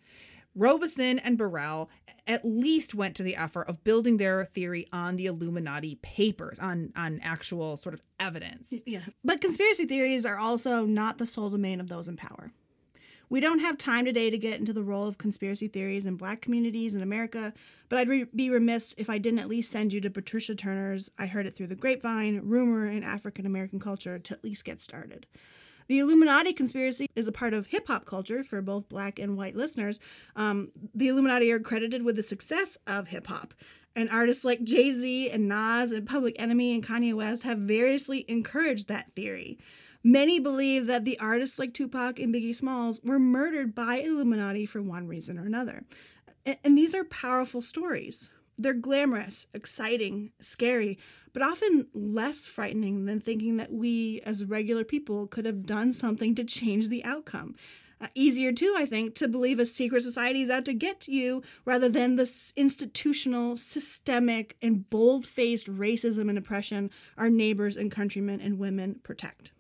Robison 0.61 1.19
and 1.19 1.39
Barruel 1.39 1.89
at 2.27 2.45
least 2.45 2.95
went 2.95 3.17
to 3.17 3.23
the 3.23 3.35
effort 3.35 3.63
of 3.63 3.83
building 3.83 4.19
their 4.19 4.45
theory 4.45 4.87
on 4.93 5.17
the 5.17 5.25
Illuminati 5.25 5.95
papers, 5.97 6.59
on 6.59 6.93
on 6.95 7.19
actual 7.23 7.79
sort 7.79 7.95
of 7.95 8.03
evidence. 8.21 8.83
Yeah. 8.85 9.01
But 9.25 9.41
conspiracy 9.41 9.87
theories 9.87 10.27
are 10.27 10.37
also 10.37 10.85
not 10.85 11.17
the 11.17 11.27
sole 11.27 11.49
domain 11.49 11.81
of 11.81 11.89
those 11.89 12.09
in 12.09 12.17
power. 12.17 12.53
We 13.31 13.41
don't 13.41 13.61
have 13.61 13.79
time 13.79 14.05
today 14.05 14.29
to 14.29 14.37
get 14.37 14.59
into 14.59 14.73
the 14.73 14.83
role 14.83 15.07
of 15.07 15.17
conspiracy 15.17 15.69
theories 15.69 16.05
in 16.05 16.17
black 16.17 16.43
communities 16.43 16.97
in 16.97 17.01
America, 17.01 17.55
but 17.89 17.99
I'd 17.99 18.09
re- 18.09 18.27
be 18.35 18.51
remiss 18.51 18.93
if 18.99 19.09
I 19.09 19.19
didn't 19.19 19.39
at 19.39 19.49
least 19.49 19.71
send 19.71 19.93
you 19.93 20.01
to 20.01 20.11
Patricia 20.11 20.57
Turner's 20.57 21.11
I 21.17 21.27
Heard 21.27 21.47
It 21.47 21.55
Through 21.55 21.69
the 21.69 21.77
Grapevine, 21.77 22.41
Rumor 22.43 22.87
in 22.87 23.05
African 23.05 23.47
American 23.47 23.79
Culture 23.79 24.19
to 24.19 24.35
at 24.35 24.45
least 24.45 24.65
get 24.65 24.81
started. 24.81 25.27
The 25.91 25.99
Illuminati 25.99 26.53
conspiracy 26.53 27.11
is 27.17 27.27
a 27.27 27.33
part 27.33 27.53
of 27.53 27.67
hip 27.67 27.89
hop 27.89 28.05
culture 28.05 28.45
for 28.45 28.63
both 28.63 28.89
black 28.89 29.19
and 29.19 29.37
white 29.37 29.57
listeners. 29.57 29.99
Um, 30.37 30.71
the 30.95 31.09
Illuminati 31.09 31.51
are 31.51 31.59
credited 31.59 32.05
with 32.05 32.15
the 32.15 32.23
success 32.23 32.79
of 32.87 33.09
hip 33.09 33.27
hop. 33.27 33.55
And 33.97 34.09
artists 34.09 34.45
like 34.45 34.63
Jay 34.63 34.93
Z 34.93 35.31
and 35.31 35.49
Nas 35.49 35.91
and 35.91 36.07
Public 36.07 36.37
Enemy 36.39 36.75
and 36.75 36.87
Kanye 36.87 37.13
West 37.13 37.43
have 37.43 37.59
variously 37.59 38.25
encouraged 38.29 38.87
that 38.87 39.17
theory. 39.17 39.59
Many 40.05 40.39
believe 40.39 40.87
that 40.87 41.05
the 41.05 41.19
artists 41.19 41.59
like 41.59 41.75
Tupac 41.75 42.21
and 42.21 42.33
Biggie 42.33 42.55
Smalls 42.55 43.01
were 43.03 43.19
murdered 43.19 43.75
by 43.75 43.97
Illuminati 43.97 44.67
for 44.67 44.81
one 44.81 45.09
reason 45.09 45.41
or 45.41 45.45
another. 45.45 45.83
And 46.47 46.79
these 46.79 46.95
are 46.95 47.03
powerful 47.03 47.63
stories. 47.63 48.31
They're 48.61 48.75
glamorous, 48.75 49.47
exciting, 49.55 50.33
scary, 50.39 50.99
but 51.33 51.43
often 51.43 51.87
less 51.95 52.45
frightening 52.47 53.07
than 53.07 53.19
thinking 53.19 53.57
that 53.57 53.73
we, 53.73 54.21
as 54.27 54.45
regular 54.45 54.85
people, 54.85 55.27
could 55.27 55.47
have 55.47 55.65
done 55.65 55.95
something 55.95 56.35
to 56.35 56.45
change 56.45 56.91
the 56.91 57.03
outcome. 57.03 57.55
Uh, 58.03 58.09
easier, 58.15 58.53
too, 58.53 58.75
I 58.77 58.85
think, 58.85 59.15
to 59.15 59.29
believe 59.29 59.59
a 59.59 59.65
secret 59.65 60.03
society 60.03 60.43
is 60.43 60.51
out 60.51 60.67
to 60.67 60.75
get 60.75 61.09
you 61.09 61.43
rather 61.65 61.89
than 61.89 62.17
the 62.17 62.31
institutional, 62.55 63.57
systemic, 63.57 64.59
and 64.61 64.89
bold 64.91 65.25
faced 65.25 65.67
racism 65.67 66.29
and 66.29 66.37
oppression 66.37 66.91
our 67.17 67.31
neighbors 67.31 67.79
and 67.79 67.91
countrymen 67.91 68.43
and 68.43 68.59
women 68.59 69.01
protect. 69.03 69.53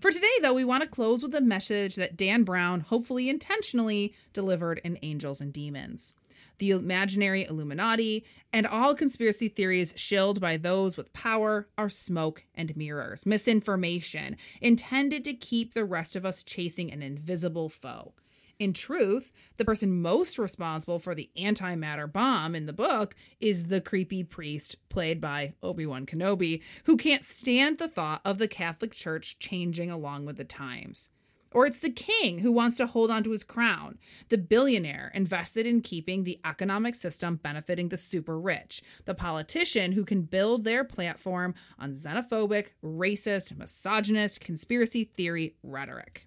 For 0.00 0.10
today, 0.10 0.26
though, 0.42 0.54
we 0.54 0.64
want 0.64 0.82
to 0.82 0.88
close 0.88 1.22
with 1.22 1.34
a 1.34 1.40
message 1.40 1.94
that 1.94 2.16
Dan 2.16 2.42
Brown, 2.42 2.80
hopefully 2.80 3.28
intentionally, 3.28 4.14
delivered 4.32 4.80
in 4.82 4.98
Angels 5.02 5.40
and 5.40 5.52
Demons 5.52 6.14
the 6.58 6.70
imaginary 6.70 7.44
Illuminati, 7.44 8.24
and 8.52 8.66
all 8.66 8.94
conspiracy 8.94 9.48
theories 9.48 9.94
shilled 9.96 10.40
by 10.40 10.56
those 10.56 10.96
with 10.96 11.12
power 11.12 11.68
are 11.76 11.88
smoke 11.88 12.44
and 12.54 12.76
mirrors, 12.76 13.26
misinformation, 13.26 14.36
intended 14.60 15.24
to 15.24 15.34
keep 15.34 15.74
the 15.74 15.84
rest 15.84 16.16
of 16.16 16.24
us 16.24 16.42
chasing 16.42 16.92
an 16.92 17.02
invisible 17.02 17.68
foe. 17.68 18.14
In 18.58 18.72
truth, 18.72 19.32
the 19.56 19.64
person 19.64 20.00
most 20.00 20.38
responsible 20.38 21.00
for 21.00 21.14
the 21.14 21.28
antimatter 21.36 22.10
bomb 22.10 22.54
in 22.54 22.66
the 22.66 22.72
book 22.72 23.16
is 23.40 23.66
the 23.66 23.80
creepy 23.80 24.22
priest 24.22 24.76
played 24.88 25.20
by 25.20 25.54
Obi 25.62 25.84
Wan 25.86 26.06
Kenobi, 26.06 26.62
who 26.84 26.96
can't 26.96 27.24
stand 27.24 27.78
the 27.78 27.88
thought 27.88 28.20
of 28.24 28.38
the 28.38 28.46
Catholic 28.46 28.92
Church 28.92 29.38
changing 29.40 29.90
along 29.90 30.24
with 30.24 30.36
the 30.36 30.44
times. 30.44 31.10
Or 31.54 31.66
it's 31.66 31.78
the 31.78 31.90
king 31.90 32.40
who 32.40 32.50
wants 32.50 32.76
to 32.78 32.86
hold 32.86 33.12
onto 33.12 33.30
his 33.30 33.44
crown, 33.44 33.98
the 34.28 34.36
billionaire 34.36 35.12
invested 35.14 35.66
in 35.66 35.82
keeping 35.82 36.24
the 36.24 36.40
economic 36.44 36.96
system 36.96 37.36
benefiting 37.36 37.88
the 37.88 37.96
super 37.96 38.38
rich, 38.38 38.82
the 39.04 39.14
politician 39.14 39.92
who 39.92 40.04
can 40.04 40.22
build 40.22 40.64
their 40.64 40.82
platform 40.82 41.54
on 41.78 41.92
xenophobic, 41.92 42.70
racist, 42.82 43.56
misogynist, 43.56 44.40
conspiracy 44.40 45.04
theory 45.04 45.54
rhetoric. 45.62 46.26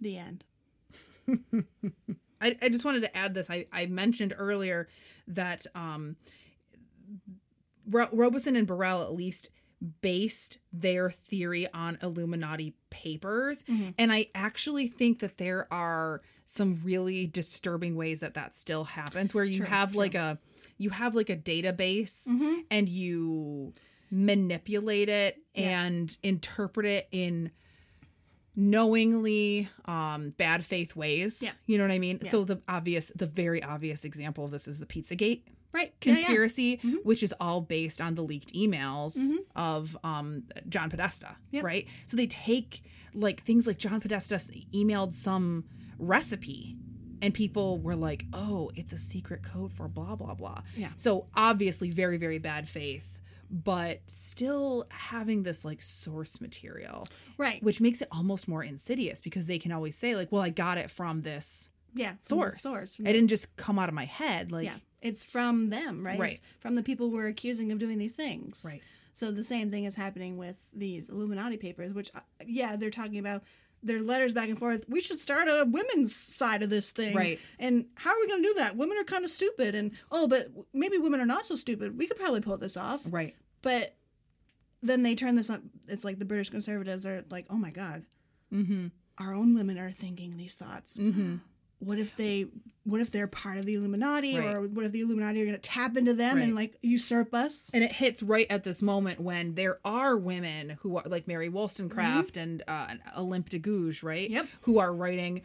The 0.00 0.16
end. 0.16 0.44
I, 2.40 2.56
I 2.62 2.68
just 2.68 2.84
wanted 2.84 3.00
to 3.00 3.16
add 3.16 3.34
this. 3.34 3.50
I, 3.50 3.66
I 3.72 3.86
mentioned 3.86 4.32
earlier 4.38 4.88
that 5.26 5.66
um, 5.74 6.16
Robison 7.88 8.54
and 8.54 8.66
Barruel 8.66 9.02
at 9.02 9.12
least 9.12 9.50
based 10.00 10.58
their 10.72 11.10
theory 11.10 11.66
on 11.74 11.98
Illuminati 12.02 12.74
papers. 12.90 13.64
Mm-hmm. 13.64 13.90
And 13.98 14.12
I 14.12 14.26
actually 14.34 14.86
think 14.86 15.18
that 15.20 15.38
there 15.38 15.66
are 15.72 16.20
some 16.44 16.80
really 16.84 17.26
disturbing 17.26 17.96
ways 17.96 18.20
that 18.20 18.34
that 18.34 18.54
still 18.54 18.84
happens 18.84 19.34
where 19.34 19.44
you 19.44 19.62
have 19.64 19.94
like 19.94 20.14
a 20.14 20.38
you 20.78 20.90
have 20.90 21.14
like 21.14 21.30
a 21.30 21.36
database 21.36 22.28
Mm-hmm. 22.28 22.60
and 22.70 22.88
you 22.88 23.72
manipulate 24.10 25.08
it 25.08 25.38
Yeah. 25.54 25.82
and 25.84 26.16
interpret 26.22 26.84
it 26.86 27.08
in 27.12 27.50
knowingly 28.54 29.68
um 29.86 30.30
bad 30.36 30.64
faith 30.64 30.94
ways 30.94 31.42
Yeah. 31.42 31.52
you 31.66 31.78
know 31.78 31.84
what 31.84 31.90
i 31.92 31.98
mean 31.98 32.18
Yeah. 32.22 32.28
so 32.28 32.44
the 32.44 32.60
obvious 32.68 33.10
the 33.16 33.24
very 33.26 33.62
obvious 33.62 34.04
example 34.04 34.44
of 34.44 34.50
this 34.50 34.68
is 34.68 34.78
the 34.78 34.84
pizzagate 34.86 35.42
Right. 35.72 35.92
Yeah, 36.02 36.12
yeah. 36.12 36.16
conspiracy 36.18 36.76
which 37.02 37.22
is 37.22 37.34
all 37.40 37.60
based 37.62 38.00
on 38.00 38.14
the 38.14 38.22
leaked 38.22 38.52
emails 38.54 39.16
Mm-hmm. 39.16 39.36
of 39.56 39.96
um 40.04 40.44
john 40.68 40.90
podesta 40.90 41.36
Yep. 41.50 41.64
right 41.64 41.88
so 42.06 42.16
they 42.16 42.26
take 42.26 42.82
like 43.14 43.40
things 43.42 43.66
like 43.66 43.78
john 43.78 44.00
podesta 44.00 44.36
emailed 44.74 45.12
some 45.14 45.64
recipe 45.98 46.76
and 47.22 47.32
people 47.32 47.78
were 47.80 47.94
like 47.96 48.24
oh 48.32 48.70
it's 48.74 48.92
a 48.92 48.98
secret 48.98 49.42
code 49.42 49.72
for 49.72 49.88
blah 49.88 50.16
blah 50.16 50.34
blah 50.34 50.62
Yeah. 50.76 50.90
so 50.96 51.26
obviously 51.34 51.90
very 51.90 52.16
very 52.18 52.38
bad 52.38 52.68
faith 52.68 53.18
but 53.50 54.00
still 54.06 54.86
having 54.90 55.42
this 55.42 55.64
like 55.64 55.80
source 55.82 56.40
material 56.40 57.06
Right. 57.38 57.62
which 57.62 57.80
makes 57.80 58.00
it 58.02 58.08
almost 58.10 58.48
more 58.48 58.64
insidious 58.64 59.20
because 59.20 59.46
they 59.46 59.58
can 59.58 59.72
always 59.72 59.96
say 59.96 60.16
like 60.16 60.32
well 60.32 60.42
i 60.42 60.50
got 60.50 60.76
it 60.78 60.90
from 60.90 61.20
this 61.22 61.70
yeah. 61.94 62.14
source 62.22 62.62
Source. 62.62 62.96
i 63.06 63.12
didn't 63.12 63.28
just 63.28 63.54
come 63.56 63.78
out 63.78 63.88
of 63.88 63.94
my 63.94 64.06
head 64.06 64.50
like 64.50 64.64
yeah. 64.66 64.74
It's 65.02 65.24
from 65.24 65.70
them, 65.70 66.04
right? 66.04 66.18
Right. 66.18 66.32
It's 66.32 66.42
from 66.60 66.74
the 66.76 66.82
people 66.82 67.10
we're 67.10 67.26
accusing 67.26 67.72
of 67.72 67.78
doing 67.78 67.98
these 67.98 68.14
things. 68.14 68.64
Right. 68.66 68.80
So 69.12 69.30
the 69.30 69.44
same 69.44 69.70
thing 69.70 69.84
is 69.84 69.96
happening 69.96 70.38
with 70.38 70.56
these 70.72 71.08
Illuminati 71.08 71.58
papers, 71.58 71.92
which, 71.92 72.10
uh, 72.14 72.20
yeah, 72.46 72.76
they're 72.76 72.90
talking 72.90 73.18
about 73.18 73.42
their 73.82 74.00
letters 74.00 74.32
back 74.32 74.48
and 74.48 74.58
forth. 74.58 74.84
We 74.88 75.00
should 75.00 75.18
start 75.18 75.48
a 75.48 75.66
women's 75.68 76.14
side 76.14 76.62
of 76.62 76.70
this 76.70 76.90
thing. 76.90 77.14
Right. 77.14 77.38
And 77.58 77.86
how 77.96 78.12
are 78.12 78.20
we 78.20 78.28
going 78.28 78.42
to 78.42 78.48
do 78.48 78.54
that? 78.54 78.76
Women 78.76 78.96
are 78.96 79.04
kind 79.04 79.24
of 79.24 79.30
stupid. 79.30 79.74
And, 79.74 79.90
oh, 80.10 80.28
but 80.28 80.48
maybe 80.72 80.98
women 80.98 81.20
are 81.20 81.26
not 81.26 81.44
so 81.44 81.56
stupid. 81.56 81.98
We 81.98 82.06
could 82.06 82.16
probably 82.16 82.40
pull 82.40 82.56
this 82.56 82.76
off. 82.76 83.02
right 83.04 83.34
But 83.60 83.96
then 84.82 85.02
they 85.02 85.14
turn 85.14 85.34
this 85.34 85.50
on. 85.50 85.70
It's 85.88 86.04
like 86.04 86.18
the 86.18 86.24
British 86.24 86.48
conservatives 86.48 87.04
are 87.04 87.24
like, 87.28 87.46
oh 87.50 87.56
my 87.56 87.70
God, 87.70 88.04
mm-hmm 88.52 88.88
our 89.18 89.34
own 89.34 89.54
women 89.54 89.78
are 89.78 89.92
thinking 89.92 90.36
these 90.36 90.54
thoughts. 90.54 90.96
mm-hmm 90.96 91.36
What 91.82 91.98
if 91.98 92.16
they, 92.16 92.46
what 92.84 93.00
if 93.00 93.10
they're 93.10 93.26
part 93.26 93.58
of 93.58 93.64
the 93.64 93.74
Illuminati, 93.74 94.38
Right. 94.38 94.56
or 94.56 94.62
what 94.68 94.84
if 94.84 94.92
the 94.92 95.00
Illuminati 95.00 95.42
are 95.42 95.44
going 95.44 95.56
to 95.56 95.60
tap 95.60 95.96
into 95.96 96.14
them 96.14 96.38
and 96.38 96.54
like 96.54 96.76
usurp 96.82 97.34
us? 97.34 97.70
and 97.74 97.82
it 97.84 97.92
hits 97.92 98.22
right 98.22 98.46
at 98.50 98.62
this 98.64 98.82
moment 98.82 99.20
when 99.20 99.54
there 99.54 99.78
are 99.84 100.16
women 100.16 100.78
who 100.82 100.96
are 100.96 101.04
like 101.06 101.26
Mary 101.28 101.48
Wollstonecraft 101.48 102.36
and 102.36 102.62
uh, 102.68 102.94
Olympe 103.16 103.50
de 103.50 103.58
Gouges, 103.58 104.02
right? 104.02 104.26
Mm-hmm. 104.26 104.34
Yep. 104.34 104.46
Who 104.62 104.78
are 104.78 104.92
writing 104.92 105.42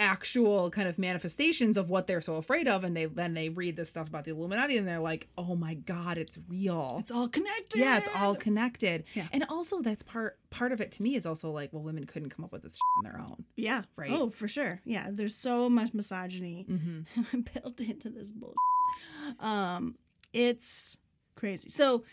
actual 0.00 0.70
kind 0.70 0.88
of 0.88 0.98
manifestations 0.98 1.76
of 1.76 1.88
what 1.90 2.06
they're 2.08 2.20
so 2.20 2.36
afraid 2.36 2.66
of, 2.66 2.82
and 2.82 2.96
they 2.96 3.04
then 3.06 3.34
they 3.34 3.48
read 3.50 3.76
this 3.76 3.90
stuff 3.90 4.08
about 4.08 4.24
the 4.24 4.32
Illuminati, 4.32 4.76
and 4.76 4.88
they're 4.88 4.98
like, 4.98 5.28
"Oh 5.38 5.54
my 5.54 5.74
god, 5.74 6.18
it's 6.18 6.38
real." 6.48 6.96
It's 7.00 7.10
all 7.10 7.28
connected. 7.28 7.78
yeah, 7.78 7.98
it's 7.98 8.08
all 8.16 8.34
connected. 8.34 9.04
Yeah. 9.14 9.28
And 9.32 9.44
also, 9.48 9.82
that's 9.82 10.02
part 10.02 10.38
part 10.50 10.72
of 10.72 10.80
it 10.80 10.90
to 10.92 11.02
me 11.02 11.14
is 11.14 11.26
also 11.26 11.50
like, 11.52 11.72
well, 11.72 11.82
women 11.82 12.04
couldn't 12.06 12.30
come 12.30 12.44
up 12.44 12.50
with 12.52 12.62
this 12.62 12.78
on 12.98 13.04
their 13.04 13.20
own. 13.20 13.44
Yeah. 13.56 13.82
Right. 13.94 14.10
Oh, 14.10 14.30
for 14.30 14.48
sure. 14.48 14.80
Yeah. 14.84 15.08
There's 15.10 15.36
so 15.36 15.68
much 15.70 15.94
misogyny 15.94 16.66
Mm-hmm. 16.70 17.40
built 17.54 17.80
into 17.80 18.08
this 18.10 18.32
bullshit. 18.32 18.56
Um, 19.38 19.96
it's 20.32 20.96
crazy. 21.36 21.68
So 21.68 22.04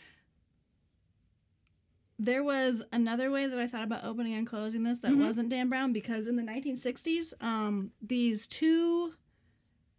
there 2.19 2.43
was 2.43 2.83
another 2.91 3.29
way 3.29 3.45
that 3.45 3.59
I 3.59 3.67
thought 3.67 3.83
about 3.83 4.03
opening 4.03 4.33
and 4.33 4.47
closing 4.47 4.83
this 4.83 4.99
that 4.99 5.11
Mhm. 5.11 5.19
wasn't 5.25 5.49
Dan 5.49 5.69
Brown 5.69 5.93
because 5.93 6.25
in 6.27 6.35
the 6.35 6.43
1960s, 6.43 7.33
um, 7.41 7.91
these 8.01 8.47
two 8.47 9.13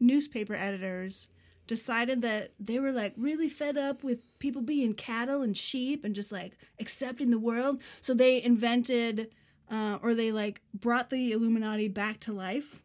newspaper 0.01 0.55
editors 0.55 1.29
decided 1.67 2.23
that 2.23 2.55
they 2.59 2.79
were 2.81 2.93
like 2.93 3.13
really 3.17 3.49
fed 3.49 3.77
up 3.77 4.03
with 4.03 4.23
people 4.39 4.63
being 4.63 4.95
cattle 4.95 5.43
and 5.43 5.57
sheep 5.57 6.05
and 6.05 6.15
just 6.15 6.33
like 6.33 6.57
accepting 6.81 7.31
the 7.31 7.39
world. 7.39 7.81
So 8.01 8.15
they 8.15 8.43
invented 8.43 9.31
uh, 9.71 9.99
or 10.03 10.15
they 10.15 10.33
like 10.33 10.63
brought 10.73 11.11
the 11.11 11.31
Illuminati 11.31 11.89
back 11.89 12.21
to 12.21 12.33
life 12.33 12.83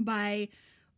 by 0.00 0.48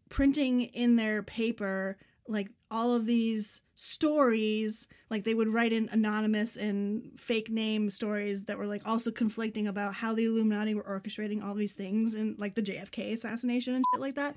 printing 0.08 0.62
in 0.62 0.96
their 0.96 1.22
paper 1.22 1.98
like 2.30 2.48
all 2.70 2.94
of 2.94 3.04
these 3.06 3.62
stories 3.74 4.88
like 5.10 5.24
they 5.24 5.34
would 5.34 5.48
write 5.48 5.72
in 5.72 5.88
anonymous 5.90 6.56
and 6.56 7.12
fake 7.18 7.50
name 7.50 7.90
stories 7.90 8.44
that 8.44 8.56
were 8.56 8.66
like 8.66 8.82
also 8.86 9.10
conflicting 9.10 9.66
about 9.66 9.94
how 9.94 10.14
the 10.14 10.24
illuminati 10.24 10.74
were 10.74 10.82
orchestrating 10.84 11.42
all 11.44 11.54
these 11.54 11.72
things 11.72 12.14
and 12.14 12.38
like 12.38 12.54
the 12.54 12.62
jfk 12.62 13.12
assassination 13.12 13.74
and 13.74 13.84
shit 13.92 14.00
like 14.00 14.14
that. 14.14 14.36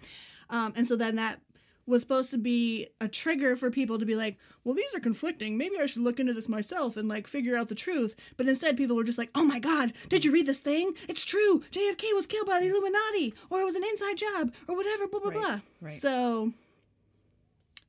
Um, 0.49 0.73
and 0.75 0.87
so 0.87 0.95
then 0.95 1.15
that 1.17 1.39
was 1.85 2.01
supposed 2.01 2.31
to 2.31 2.37
be 2.37 2.87
a 3.01 3.09
trigger 3.09 3.57
for 3.57 3.69
people 3.69 3.99
to 3.99 4.05
be 4.05 4.15
like 4.15 4.37
well 4.63 4.73
these 4.73 4.93
are 4.95 4.99
conflicting. 4.99 5.57
Maybe 5.57 5.75
i 5.79 5.85
should 5.85 6.01
look 6.01 6.19
into 6.19 6.33
this 6.33 6.49
myself 6.49 6.97
and 6.97 7.07
like 7.07 7.27
figure 7.27 7.55
out 7.57 7.69
the 7.69 7.75
truth. 7.75 8.15
But 8.37 8.47
instead 8.47 8.75
people 8.77 8.95
were 8.95 9.03
just 9.03 9.17
like 9.17 9.29
oh 9.35 9.43
my 9.45 9.59
god 9.59 9.93
did 10.09 10.25
you 10.25 10.31
read 10.31 10.47
this 10.47 10.59
thing? 10.59 10.93
It's 11.07 11.25
true. 11.25 11.61
Jfk 11.71 12.03
was 12.15 12.25
killed 12.27 12.47
by 12.47 12.59
the 12.59 12.69
illuminati 12.69 13.33
or 13.49 13.61
it 13.61 13.65
was 13.65 13.75
an 13.75 13.83
inside 13.83 14.17
job 14.17 14.53
or 14.67 14.75
whatever 14.75 15.07
blah 15.07 15.19
blah 15.19 15.29
Right, 15.31 15.39
blah. 15.41 15.59
Right. 15.81 15.93
so 15.93 16.53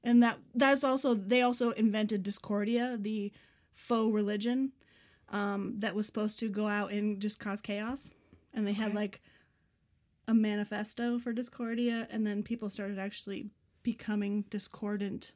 and 0.04 0.22
that 0.22 0.38
that's 0.54 0.84
also 0.84 1.14
they 1.14 1.42
also 1.42 1.70
invented 1.72 2.22
discordia 2.22 2.96
the 3.00 3.32
faux 3.72 4.14
religion 4.14 4.72
um, 5.30 5.74
that 5.78 5.96
was 5.96 6.06
supposed 6.06 6.38
to 6.38 6.48
go 6.48 6.68
out 6.68 6.92
and 6.92 7.20
just 7.20 7.40
cause 7.40 7.60
chaos. 7.60 8.14
And 8.52 8.66
they 8.66 8.72
had 8.72 8.94
like 8.94 9.20
a 10.28 10.34
manifesto 10.34 11.18
for 11.18 11.32
discordia. 11.32 12.06
And 12.10 12.24
then 12.24 12.44
people 12.44 12.70
started 12.70 12.98
actually 13.00 13.48
becoming 13.82 14.44
discordant 14.50 15.32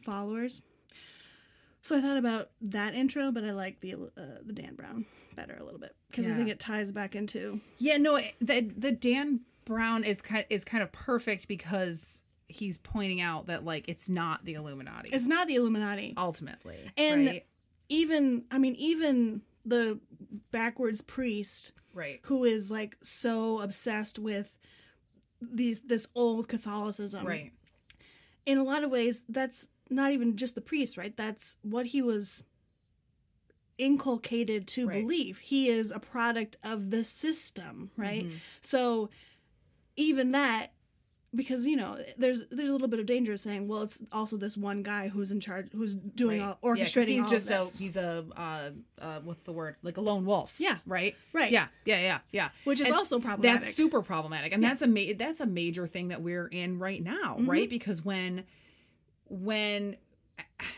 followers. 0.00 0.62
So 1.82 1.96
i 1.96 2.00
thought 2.00 2.18
about 2.18 2.50
that 2.60 2.94
intro 2.94 3.32
but 3.32 3.42
i 3.42 3.52
like 3.52 3.80
the 3.80 3.94
uh, 3.94 4.38
the 4.44 4.52
dan 4.52 4.74
brown 4.74 5.06
better 5.34 5.56
a 5.58 5.64
little 5.64 5.80
bit. 5.80 5.96
Because 6.10 6.26
i 6.26 6.34
think 6.34 6.48
it 6.50 6.60
ties 6.60 6.92
back 6.92 7.16
into 7.16 7.60
Yeah, 7.78 7.96
no, 7.96 8.20
the 8.40 8.60
the 8.76 8.92
Dan 8.92 9.40
Brown 9.64 10.04
is 10.04 10.20
kind 10.20 10.44
is 10.50 10.64
kind 10.64 10.82
of 10.82 10.92
perfect 10.92 11.48
because 11.48 12.22
he's 12.50 12.78
pointing 12.78 13.20
out 13.20 13.46
that 13.46 13.64
like 13.64 13.88
it's 13.88 14.08
not 14.08 14.44
the 14.44 14.54
Illuminati 14.54 15.10
it's 15.10 15.26
not 15.26 15.46
the 15.48 15.54
illuminati 15.54 16.14
ultimately, 16.16 16.90
And- 16.96 17.26
right? 17.26 17.46
even 17.88 18.44
i 18.50 18.58
mean 18.58 18.74
even 18.76 19.42
the 19.64 19.98
backwards 20.50 21.00
priest 21.00 21.72
Right. 21.92 22.20
who 22.24 22.44
is 22.44 22.70
like 22.70 22.96
so 23.02 23.60
obsessed 23.60 24.18
with 24.18 24.56
these 25.42 25.80
this 25.82 26.06
old 26.14 26.48
catholicism 26.48 27.26
Right. 27.26 27.52
in 28.46 28.58
a 28.58 28.62
lot 28.64 28.84
of 28.84 28.90
ways 28.90 29.24
that's 29.28 29.70
not 29.88 30.12
even 30.12 30.36
just 30.36 30.54
the 30.54 30.60
priest 30.60 30.96
right 30.96 31.16
that's 31.16 31.56
what 31.62 31.86
he 31.86 32.00
was 32.02 32.44
inculcated 33.78 34.66
to 34.68 34.86
Right. 34.86 35.02
believe 35.02 35.38
he 35.38 35.68
is 35.68 35.90
a 35.90 35.98
product 35.98 36.58
of 36.62 36.90
the 36.90 37.02
system 37.04 37.90
right 37.96 38.24
Mhm. 38.26 38.36
so 38.60 39.08
even 39.96 40.32
that 40.32 40.72
because 41.34 41.64
you 41.64 41.76
know 41.76 41.96
there's 42.18 42.44
there's 42.50 42.68
a 42.68 42.72
little 42.72 42.88
bit 42.88 42.98
of 42.98 43.06
danger 43.06 43.32
of 43.32 43.38
saying 43.40 43.68
well 43.68 43.82
it's 43.82 44.02
also 44.10 44.36
this 44.36 44.56
one 44.56 44.82
guy 44.82 45.06
who's 45.08 45.30
in 45.30 45.38
charge 45.38 45.68
who's 45.72 45.94
doing 45.94 46.40
Right. 46.40 46.56
all 46.62 46.76
Yeah, 46.76 46.84
orchestrating 46.84 47.06
he's 47.06 47.24
all 47.26 47.30
just 47.30 47.50
a 47.50 47.78
he's 47.82 47.96
a 47.96 48.24
uh, 48.36 48.70
uh 48.98 49.20
what's 49.20 49.44
the 49.44 49.52
word 49.52 49.76
like 49.82 49.96
a 49.96 50.00
lone 50.00 50.24
wolf. 50.24 50.56
Yeah. 50.58 50.78
Right. 50.86 51.14
right 51.32 51.52
Yeah. 51.52 51.68
Yeah. 51.84 52.00
Yeah. 52.00 52.18
Yeah. 52.32 52.48
which 52.64 52.80
is 52.80 52.88
And 52.88 52.96
also 52.96 53.20
problematic 53.20 53.60
That's 53.62 53.74
super 53.76 54.02
problematic, 54.02 54.52
and 54.52 54.62
Yeah. 54.62 54.70
that's 54.70 54.82
a 54.82 54.88
ma- 54.88 55.12
that's 55.16 55.40
a 55.40 55.46
major 55.46 55.86
thing 55.86 56.08
that 56.08 56.20
we're 56.20 56.48
in 56.48 56.78
right 56.80 57.02
now, 57.02 57.36
Mhm. 57.38 57.46
right? 57.48 57.70
Because 57.70 58.04
when 58.04 58.44
when 59.28 59.96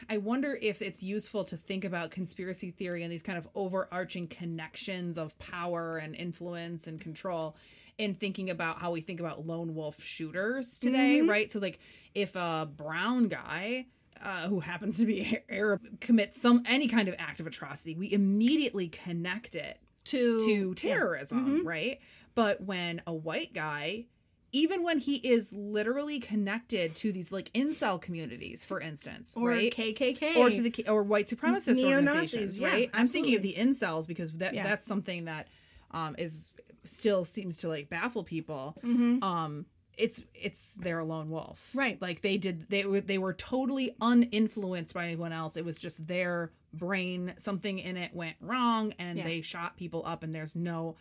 I 0.09 0.19
wonder 0.19 0.59
if 0.61 0.83
it's 0.83 1.03
useful 1.03 1.45
to 1.45 1.57
think 1.57 1.85
about 1.85 2.11
conspiracy 2.11 2.71
theory 2.71 3.03
and 3.03 3.13
these 3.13 3.23
kind 3.23 3.39
of 3.39 3.49
overarching 3.55 4.27
connections 4.29 5.17
of 5.17 5.39
power 5.39 5.97
and 5.99 6.15
influence 6.15 6.87
and 6.87 7.01
control 7.01 7.57
in 8.03 8.15
thinking 8.15 8.51
about 8.51 8.79
how 8.81 8.91
we 8.91 9.01
think 9.01 9.21
about 9.21 9.47
lone 9.47 9.75
wolf 9.75 10.03
shooters 10.03 10.81
today, 10.81 11.21
Mhm. 11.23 11.29
right? 11.29 11.51
So, 11.51 11.61
like, 11.61 11.79
if 12.15 12.35
a 12.37 12.69
brown 12.77 13.29
guy 13.29 13.87
uh, 14.21 14.49
who 14.49 14.61
happens 14.61 14.99
to 14.99 15.05
be 15.07 15.37
Arab 15.49 16.01
commits 16.01 16.41
some 16.41 16.63
any 16.67 16.87
kind 16.87 17.09
of 17.09 17.15
act 17.19 17.41
of 17.41 17.47
atrocity, 17.47 17.95
we 17.97 18.13
immediately 18.13 18.89
connect 18.89 19.55
it 19.57 19.81
to 20.05 20.39
to 20.47 20.75
terrorism, 20.75 21.61
Mhm. 21.63 21.65
right? 21.65 21.99
But 22.35 22.61
when 22.63 23.03
a 23.07 23.13
white 23.15 23.53
guy, 23.53 24.07
even 24.53 24.83
when 24.85 24.99
he 25.01 25.17
is 25.17 25.53
literally 25.53 26.21
connected 26.21 26.95
to 26.97 27.11
these 27.11 27.33
like 27.33 27.53
incel 27.53 28.01
communities, 28.01 28.65
for 28.65 28.81
instance, 28.81 29.35
or 29.37 29.49
right? 29.49 29.73
KKK 29.75 30.37
or 30.37 30.51
to 30.51 30.63
the 30.63 30.89
or 30.89 31.03
white 31.03 31.27
supremacist 31.27 31.77
Neo-Nazis, 31.83 31.87
organizations, 31.87 32.59
yeah, 32.61 32.69
right? 32.69 32.91
I'm 32.95 33.09
thinking 33.09 33.35
of 33.35 33.43
the 33.43 33.55
incels 33.55 34.07
because 34.07 34.31
that 34.35 34.55
Yeah. 34.55 34.63
that's 34.65 34.87
something 34.87 35.25
that 35.25 35.49
um, 35.91 36.15
is 36.17 36.53
still 36.85 37.25
seems 37.25 37.59
to 37.59 37.69
like 37.69 37.89
baffle 37.89 38.25
people. 38.25 38.77
Mhm. 38.83 39.23
Um, 39.23 39.67
it's 39.99 40.25
it's 40.35 40.75
their 40.75 41.05
lone 41.05 41.29
wolf, 41.31 41.71
Right. 41.75 42.01
Like 42.01 42.23
they 42.23 42.39
did 42.39 42.69
they 42.71 42.85
were 42.87 43.01
they 43.03 43.19
were 43.19 43.35
totally 43.35 43.95
uninfluenced 44.01 44.95
by 44.95 45.05
anyone 45.07 45.33
else. 45.33 45.57
It 45.57 45.65
was 45.67 45.79
just 45.79 46.07
their 46.07 46.51
brain 46.73 47.35
something 47.37 47.79
in 47.79 47.99
it 47.99 48.15
went 48.15 48.37
wrong 48.41 48.95
and 48.99 49.19
Yeah. 49.19 49.25
they 49.25 49.41
shot 49.43 49.77
people 49.77 50.03
up 50.07 50.23
and 50.23 50.35
there's 50.35 50.57
no 50.57 50.97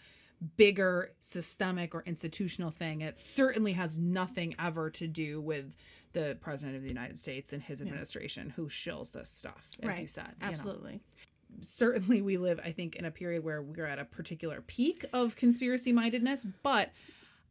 bigger 0.58 1.14
systemic 1.22 1.94
or 1.96 2.02
institutional 2.06 2.72
thing 2.72 3.02
it 3.02 3.16
certainly 3.18 3.74
has 3.74 3.98
nothing 4.00 4.56
ever 4.60 4.90
to 4.90 5.08
do 5.08 5.40
with 5.40 5.78
the 6.14 6.36
president 6.42 6.76
of 6.76 6.82
the 6.82 6.90
united 6.90 7.20
states 7.20 7.54
and 7.54 7.62
his 7.62 7.80
administration 7.82 8.50
who 8.56 8.68
shills 8.68 9.14
this 9.14 9.30
stuff 9.30 9.70
as 9.84 10.00
you 10.00 10.08
said 10.08 10.34
you 10.42 10.48
know. 10.48 10.52
Certainly 11.64 12.22
we 12.22 12.38
live 12.38 12.60
i 12.64 12.72
think 12.72 12.96
in 12.96 13.06
a 13.06 13.12
period 13.12 13.44
where 13.44 13.62
we're 13.62 13.86
at 13.86 14.00
a 14.00 14.06
particular 14.06 14.62
peak 14.62 15.06
of 15.14 15.36
conspiracy 15.36 15.92
mindedness 15.92 16.46
but 16.64 16.92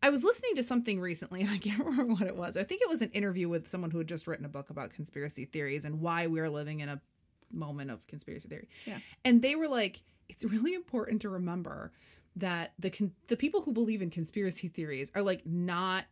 i 0.02 0.10
was 0.10 0.24
listening 0.24 0.54
to 0.56 0.62
something 0.62 1.00
recently 1.00 1.42
and 1.42 1.50
i 1.50 1.58
can't 1.58 1.78
remember 1.84 2.14
what 2.14 2.26
it 2.26 2.36
was. 2.36 2.56
I 2.56 2.64
think 2.64 2.82
it 2.82 2.88
was 2.88 3.02
an 3.02 3.10
interview 3.10 3.48
with 3.48 3.68
someone 3.68 3.90
who 3.90 3.98
had 3.98 4.08
just 4.08 4.26
written 4.26 4.44
a 4.44 4.48
book 4.48 4.70
about 4.70 4.90
conspiracy 4.90 5.44
theories 5.44 5.84
and 5.84 6.00
why 6.00 6.26
we're 6.26 6.50
living 6.50 6.80
in 6.80 6.88
a 6.88 7.00
moment 7.52 7.90
of 7.90 8.06
conspiracy 8.06 8.48
theory. 8.48 8.68
Yeah. 8.86 8.98
and 9.24 9.42
they 9.42 9.54
were 9.56 9.68
like 9.68 10.02
it's 10.28 10.44
really 10.44 10.74
important 10.74 11.22
to 11.22 11.28
remember 11.28 11.90
that 12.36 12.72
the 12.78 12.90
con- 12.90 13.12
the 13.26 13.36
people 13.36 13.62
who 13.62 13.72
believe 13.72 14.02
in 14.02 14.10
conspiracy 14.10 14.68
theories 14.68 15.10
are 15.14 15.22
like 15.22 15.44
not 15.44 16.04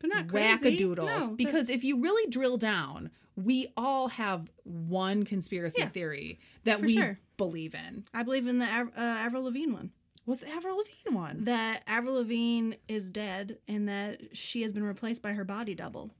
They're 0.00 0.10
not 0.10 0.28
wackadoodles. 0.28 1.18
No, 1.18 1.28
because 1.34 1.68
if 1.70 1.82
you 1.84 2.00
really 2.00 2.30
drill 2.30 2.56
down 2.56 3.10
we 3.36 3.68
all 3.76 4.08
have 4.08 4.50
one 4.64 5.24
conspiracy 5.24 5.82
Yeah, 5.82 5.88
theory 5.88 6.38
that 6.64 6.80
we 6.80 6.94
sure. 6.96 7.18
believe 7.36 7.74
in 7.74 8.04
I 8.14 8.22
believe 8.22 8.46
in 8.46 8.58
the 8.58 8.64
uh, 8.66 8.88
Avril 8.96 9.44
Lavigne 9.44 9.72
one. 9.72 9.90
What's 10.24 10.40
the 10.40 10.48
Avril 10.50 10.78
Lavigne 10.78 11.14
one? 11.14 11.44
That 11.44 11.82
Avril 11.86 12.14
Lavigne 12.14 12.74
is 12.88 13.10
dead 13.10 13.58
and 13.68 13.88
that 13.88 14.20
she 14.36 14.62
has 14.62 14.72
been 14.72 14.82
replaced 14.84 15.22
by 15.22 15.32
her 15.34 15.44
body 15.44 15.74
double. 15.74 16.10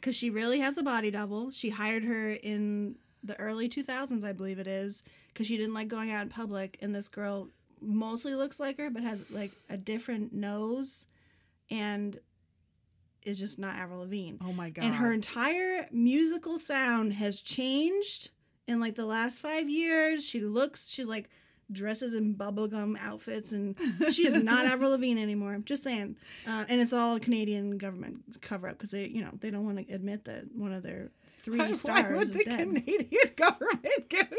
Because 0.00 0.14
she 0.16 0.30
really 0.30 0.60
has 0.60 0.78
a 0.78 0.82
body 0.82 1.10
double. 1.10 1.50
She 1.50 1.70
hired 1.70 2.04
her 2.04 2.30
in 2.30 2.94
the 3.24 3.38
early 3.40 3.68
2000s, 3.68 4.22
I 4.24 4.32
believe 4.32 4.58
it 4.60 4.68
is, 4.68 5.02
because 5.28 5.48
she 5.48 5.56
didn't 5.56 5.74
like 5.74 5.88
going 5.88 6.12
out 6.12 6.22
in 6.22 6.28
public. 6.28 6.78
And 6.80 6.94
this 6.94 7.08
girl 7.08 7.48
mostly 7.80 8.34
looks 8.34 8.60
like 8.60 8.78
her, 8.78 8.88
but 8.88 9.02
has 9.02 9.24
like 9.30 9.50
a 9.68 9.76
different 9.76 10.32
nose 10.32 11.06
and 11.70 12.18
is 13.26 13.38
just 13.38 13.58
not 13.58 13.76
Avril 13.76 14.00
Lavigne. 14.00 14.36
oh 14.44 14.52
my 14.52 14.70
god! 14.70 14.84
and 14.84 14.94
her 14.94 15.12
entire 15.12 15.86
musical 15.92 16.58
sound 16.58 17.12
has 17.14 17.40
changed 17.42 18.30
in 18.66 18.80
like 18.80 18.94
the 18.94 19.06
last 19.06 19.40
five 19.40 19.68
years. 19.68 20.24
She 20.24 20.40
looks, 20.40 20.88
she's 20.88 21.06
like 21.06 21.28
dresses 21.72 22.14
in 22.14 22.34
bubblegum 22.36 22.96
outfits, 23.00 23.52
and 23.52 23.76
she 24.12 24.26
is 24.26 24.42
not 24.42 24.66
Avril 24.66 24.90
Lavigne 24.92 25.20
anymore. 25.20 25.58
Just 25.64 25.82
saying, 25.82 26.16
uh, 26.46 26.64
and 26.68 26.80
it's 26.80 26.92
all 26.92 27.18
Canadian 27.18 27.76
government 27.78 28.40
cover 28.40 28.68
up 28.68 28.78
because 28.78 28.92
they, 28.92 29.06
you 29.06 29.22
know, 29.22 29.32
they 29.40 29.50
don't 29.50 29.64
want 29.64 29.86
to 29.86 29.94
admit 29.94 30.24
that 30.26 30.54
one 30.54 30.72
of 30.72 30.82
their 30.82 31.10
three 31.42 31.58
why, 31.58 31.72
stars 31.72 32.04
why 32.04 32.12
would 32.12 32.22
is 32.22 32.30
the 32.30 32.44
dead. 32.44 32.58
Canadian 32.58 33.30
government 33.36 34.08
give 34.08 34.28
a 34.30 34.36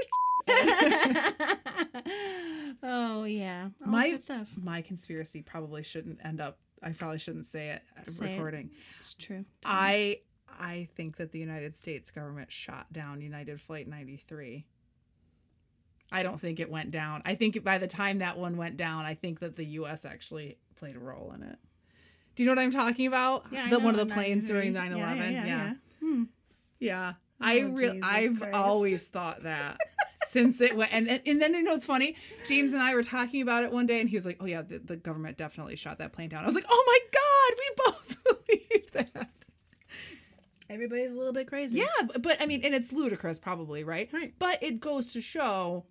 oh 2.83 3.23
yeah, 3.25 3.69
all 3.85 3.91
My- 3.91 4.17
stuff. 4.17 4.47
My 4.61 4.81
conspiracy 4.81 5.41
probably 5.41 5.83
shouldn't 5.83 6.19
end 6.25 6.39
up. 6.41 6.59
I 6.83 6.91
probably 6.91 7.19
shouldn't 7.19 7.45
say 7.45 7.69
it 7.69 7.81
at 7.97 8.09
Say 8.09 8.25
it. 8.25 8.35
recording. 8.35 8.69
It's 8.99 9.13
true. 9.15 9.45
I 9.65 10.19
I 10.59 10.87
think 10.95 11.17
that 11.17 11.31
the 11.31 11.39
United 11.39 11.75
States 11.75 12.09
government 12.11 12.51
shot 12.51 12.91
down 12.91 13.21
United 13.21 13.59
Flight 13.61 13.87
93. 13.87 14.65
I 16.11 16.23
don't 16.23 16.39
think 16.39 16.59
it 16.59 16.69
went 16.69 16.91
down. 16.91 17.21
I 17.25 17.35
think 17.35 17.61
by 17.63 17.77
the 17.79 17.87
time 17.87 18.19
that 18.19 18.37
one 18.37 18.55
went 18.57 18.77
down, 18.77 19.05
I 19.05 19.13
think 19.13 19.39
that 19.41 19.55
the 19.57 19.65
U.S. 19.65 20.05
actually 20.05 20.57
played 20.77 20.95
a 20.95 20.99
role 20.99 21.33
in 21.35 21.43
it. 21.43 21.57
Do 22.35 22.43
you 22.43 22.47
know 22.47 22.53
what 22.55 22.59
I'm 22.63 22.71
talking 22.71 23.07
about? 23.07 23.45
Yeah, 23.51 23.65
I 23.65 23.69
the, 23.69 23.79
one 23.79 23.99
of 23.99 24.07
the 24.07 24.13
planes 24.13 24.47
during 24.47 24.71
9 24.73 24.93
11. 24.93 25.17
Yeah, 25.17 25.23
yeah, 25.29 25.31
yeah, 25.31 25.45
yeah. 25.45 25.73
Hmm. 25.99 26.23
Yeah. 26.79 27.13
I 27.41 27.59
Oh, 27.61 27.67
real 27.69 27.93
Jesus 27.93 28.09
I've 28.09 28.39
Christ. 28.39 28.55
always 28.55 29.07
thought 29.07 29.43
that 29.43 29.77
since 30.37 30.61
it 30.61 30.75
went 30.77 30.93
and 30.93 31.07
and 31.25 31.41
then 31.41 31.53
you 31.55 31.63
know 31.63 31.73
it's 31.73 31.85
funny? 31.85 32.15
James 32.45 32.73
and 32.73 32.81
I 32.81 32.93
were 32.95 33.03
talking 33.03 33.41
about 33.41 33.63
it 33.63 33.71
one 33.71 33.85
day 33.85 33.99
and 33.99 34.09
he 34.09 34.15
was 34.15 34.25
like, 34.25 34.37
"Oh 34.39 34.45
yeah, 34.45 34.61
the, 34.61 34.79
the 34.79 34.95
government 34.97 35.37
definitely 35.37 35.75
shot 35.75 35.97
that 35.97 36.13
plane 36.13 36.29
down." 36.29 36.43
I 36.43 36.45
was 36.45 36.55
like, 36.55 36.65
"Oh 36.69 36.83
my 36.87 36.99
god, 37.19 37.57
we 37.59 37.91
both 37.91 38.23
believe 38.47 38.91
that." 38.91 39.29
Everybody's 40.69 41.11
a 41.11 41.15
little 41.15 41.31
bit 41.33 41.47
crazy. 41.47 41.77
Yeah, 41.79 41.85
but, 42.07 42.21
but 42.21 42.41
I 42.41 42.45
mean, 42.45 42.61
and 42.63 42.75
it's 42.75 42.91
ludicrous 42.91 43.39
probably, 43.39 43.83
right? 43.83 44.09
Right. 44.11 44.33
But 44.37 44.61
it 44.61 44.79
goes 44.81 45.13
to 45.13 45.21
show 45.21 45.85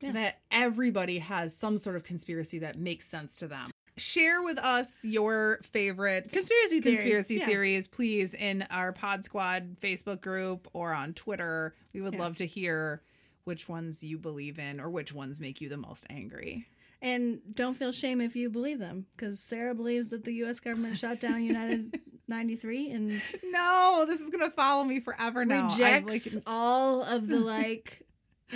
Yeah. 0.00 0.12
that 0.12 0.40
everybody 0.52 1.18
has 1.18 1.56
some 1.56 1.78
sort 1.78 1.96
of 1.96 2.04
conspiracy 2.04 2.60
that 2.60 2.78
makes 2.78 3.06
sense 3.06 3.36
to 3.40 3.48
them. 3.48 3.70
Share 3.96 4.40
with 4.42 4.58
us 4.60 5.04
your 5.04 5.58
favorite 5.72 6.30
Conspiracy 6.30 6.80
theory. 6.80 6.94
conspiracy 6.94 7.34
Yeah. 7.38 7.46
theories, 7.46 7.88
please, 7.88 8.34
in 8.34 8.64
our 8.70 8.92
Pod 8.92 9.24
Squad 9.24 9.76
Facebook 9.80 10.20
group 10.20 10.68
or 10.72 10.92
on 10.92 11.12
Twitter. 11.14 11.74
We 11.92 12.00
would 12.00 12.14
Yeah. 12.14 12.20
love 12.20 12.36
to 12.36 12.46
hear 12.46 13.02
which 13.48 13.66
ones 13.66 14.04
you 14.04 14.18
believe 14.18 14.58
in 14.58 14.78
or 14.78 14.90
which 14.90 15.14
ones 15.14 15.40
make 15.40 15.62
you 15.62 15.70
the 15.70 15.78
most 15.78 16.06
angry. 16.10 16.66
And 17.00 17.40
don't 17.54 17.74
feel 17.74 17.92
shame 17.92 18.20
if 18.20 18.36
you 18.36 18.50
believe 18.50 18.78
them, 18.78 19.06
because 19.16 19.40
Sarah 19.40 19.74
believes 19.74 20.08
that 20.08 20.24
the 20.24 20.32
U.S. 20.34 20.60
government 20.60 20.98
shot 20.98 21.18
down 21.20 21.42
United 21.44 21.98
93 22.28 22.90
and 22.90 23.22
No, 23.44 24.04
this 24.06 24.20
is 24.20 24.28
gonna 24.28 24.50
follow 24.50 24.84
me 24.84 25.00
forever 25.00 25.46
now. 25.46 25.70
Rejects 25.70 26.34
like, 26.34 26.44
all 26.46 27.02
of 27.02 27.26
the 27.26 27.40
like 27.40 28.06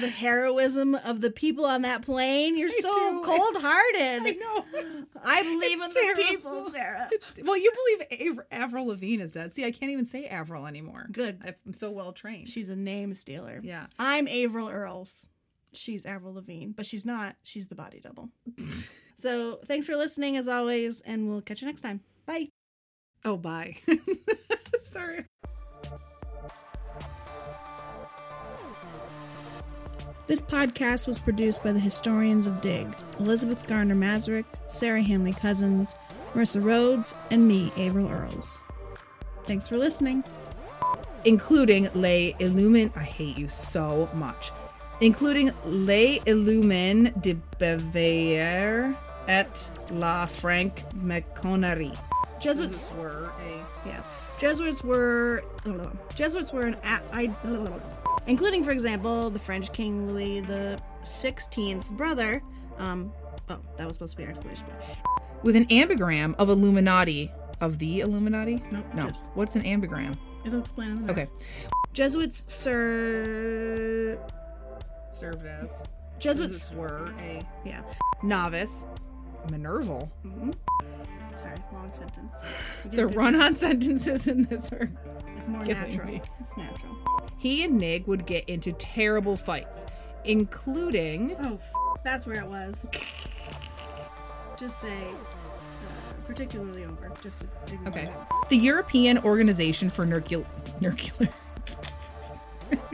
the 0.01 0.09
heroism 0.09 0.95
of 0.95 1.20
the 1.20 1.30
people 1.30 1.64
on 1.64 1.82
that 1.82 2.03
plane. 2.03 2.57
You're 2.57 2.68
I 2.70 2.78
so 2.80 3.22
cold 3.24 3.57
I 3.57 3.61
hearted. 3.61 4.38
know. 4.40 4.64
I 5.22 5.43
believe 5.43 5.78
It's 5.82 5.97
in 5.97 6.07
the 6.09 6.22
people, 6.28 6.70
Sarah. 6.70 7.09
It's- 7.12 7.38
well, 7.45 7.57
you 7.59 7.70
believe 8.09 8.30
Av- 8.38 8.47
Avril 8.51 8.86
Lavigne 8.86 9.22
is 9.22 9.32
dead. 9.32 9.53
See, 9.53 9.64
I 9.64 9.70
can't 9.70 9.93
even 9.93 10.05
say 10.07 10.26
Avril 10.26 10.66
anymore. 10.66 11.07
Good. 11.12 11.40
I'm 11.66 11.74
so 11.74 11.90
well 11.90 12.12
trained. 12.12 12.49
She's 12.49 12.68
a 12.68 12.76
name 12.76 13.14
stealer. 13.14 13.61
Yeah. 13.62 13.86
I'm 13.99 14.26
Averill 14.28 14.68
Earls. 14.70 15.26
She's 15.74 16.05
Avril 16.07 16.34
Lavigne, 16.34 16.72
but 16.76 16.84
she's 16.86 17.05
not. 17.05 17.36
She's 17.43 17.68
the 17.68 17.74
body 17.74 18.01
double. 18.01 18.30
so 19.18 19.61
thanks 19.66 19.86
for 19.86 19.97
listening 19.97 20.36
as 20.36 20.49
always, 20.49 21.01
and 21.03 21.28
we'll 21.28 21.40
catch 21.43 21.61
you 21.62 21.66
next 21.66 21.82
time. 21.82 22.01
Bye. 22.26 22.49
Oh, 23.24 23.36
bye. 23.36 23.76
Sorry. 24.78 25.24
This 30.33 30.41
podcast 30.41 31.07
was 31.07 31.18
produced 31.18 31.62
by 31.62 31.72
the 31.72 31.78
historians 31.78 32.47
of 32.47 32.62
Dig 32.62 32.89
Elizabeth 33.18 33.66
Garner 33.66 33.95
Masarik, 33.95 34.47
Sarah 34.66 35.03
Handley 35.03 35.35
Cousins, 35.35 35.95
Marissa 36.33 36.64
Rhodes, 36.64 37.14
and 37.30 37.47
me, 37.47 37.70
Averill 37.76 38.09
Earls. 38.09 38.59
Thanks 39.45 39.68
for 39.68 39.76
listening. 39.76 40.24
Including 41.26 41.91
Les 41.93 42.33
Illumin. 42.41 42.97
I 42.97 43.03
hate 43.03 43.37
you 43.37 43.49
so 43.49 44.09
much. 44.14 44.53
Including 45.03 45.51
Les 45.66 46.18
Illumin 46.20 47.12
de 47.20 47.35
Beveillère 47.59 48.97
et 49.28 49.68
la 49.91 50.24
Franque 50.24 50.83
Maconnerie. 50.95 51.95
Jesuits 52.41 52.91
were 52.99 53.30
a. 53.39 53.87
Yeah, 53.87 54.03
Jesuits 54.41 54.83
were 54.83 55.43
Jesuits 56.14 56.55
were 56.55 56.62
an 56.62 56.78
a- 56.85 57.03
I, 57.12 57.30
including, 58.27 58.64
for 58.64 58.70
example, 58.70 59.31
the 59.31 59.39
French 59.39 59.73
King 59.73 60.07
Louis 60.07 60.41
the 60.41 60.81
Sixteenth's 61.03 61.91
brother. 61.91 62.43
Um, 62.79 63.12
oh, 63.49 63.59
that 63.77 63.87
was 63.87 63.97
supposed 63.97 64.12
to 64.12 64.16
be 64.18 64.25
our 64.25 64.31
explanation. 64.31 64.66
but- 64.68 65.45
With 65.45 65.57
an 65.57 65.66
ambigram 65.66 66.35
of 66.37 66.49
Illuminati. 66.49 67.31
Of 67.61 67.79
the 67.79 68.01
Illuminati? 68.01 68.62
Nope, 68.73 68.85
No. 68.95 69.09
just- 69.11 69.25
What's 69.35 69.55
an 69.57 69.62
ambigram? 69.62 70.16
It'll 70.45 70.59
explain. 70.61 70.91
In 70.97 71.07
the 71.07 71.12
Okay. 71.12 71.27
Jesuits 71.93 72.53
sir. 72.53 74.18
Served 75.12 75.47
as. 75.47 75.83
Jesuits. 76.18 76.70
were 76.73 77.12
a 77.20 77.43
Yeah. 77.64 77.83
novice. 78.23 78.87
Minerval. 79.51 80.11
Sorry, 81.35 81.57
long 81.73 81.93
sentence. 81.93 82.35
The 82.85 83.07
run-on 83.07 83.55
sentences 83.57 84.27
in 84.29 84.45
this 84.45 84.73
are. 84.73 84.91
It's 85.43 85.49
more 85.49 85.64
killing 85.64 85.82
natural. 85.90 86.07
me. 86.07 86.22
It's 86.38 86.57
natural. 86.57 86.97
He 87.36 87.64
and 87.64 87.80
Knigge 87.80 88.07
would 88.07 88.26
get 88.26 88.49
into 88.49 88.70
terrible 88.74 89.36
fights, 89.36 89.86
including. 90.24 91.34
Oh, 91.40 91.55
f- 91.55 91.72
that's 92.05 92.26
where 92.26 92.40
it 92.45 92.49
was. 92.49 92.88
Just 94.57 94.80
say, 94.80 95.03
uh, 95.09 96.12
particularly 96.28 96.84
over. 96.84 97.11
Just 97.24 97.43
Okay. 97.88 98.05
that. 98.05 98.28
The 98.51 98.57
European 98.57 99.18
Organization 99.18 99.88
for 99.88 100.07
Nuclear. 100.07 100.45
Nuclear. 100.80 101.28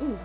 Ooh, 0.00 0.18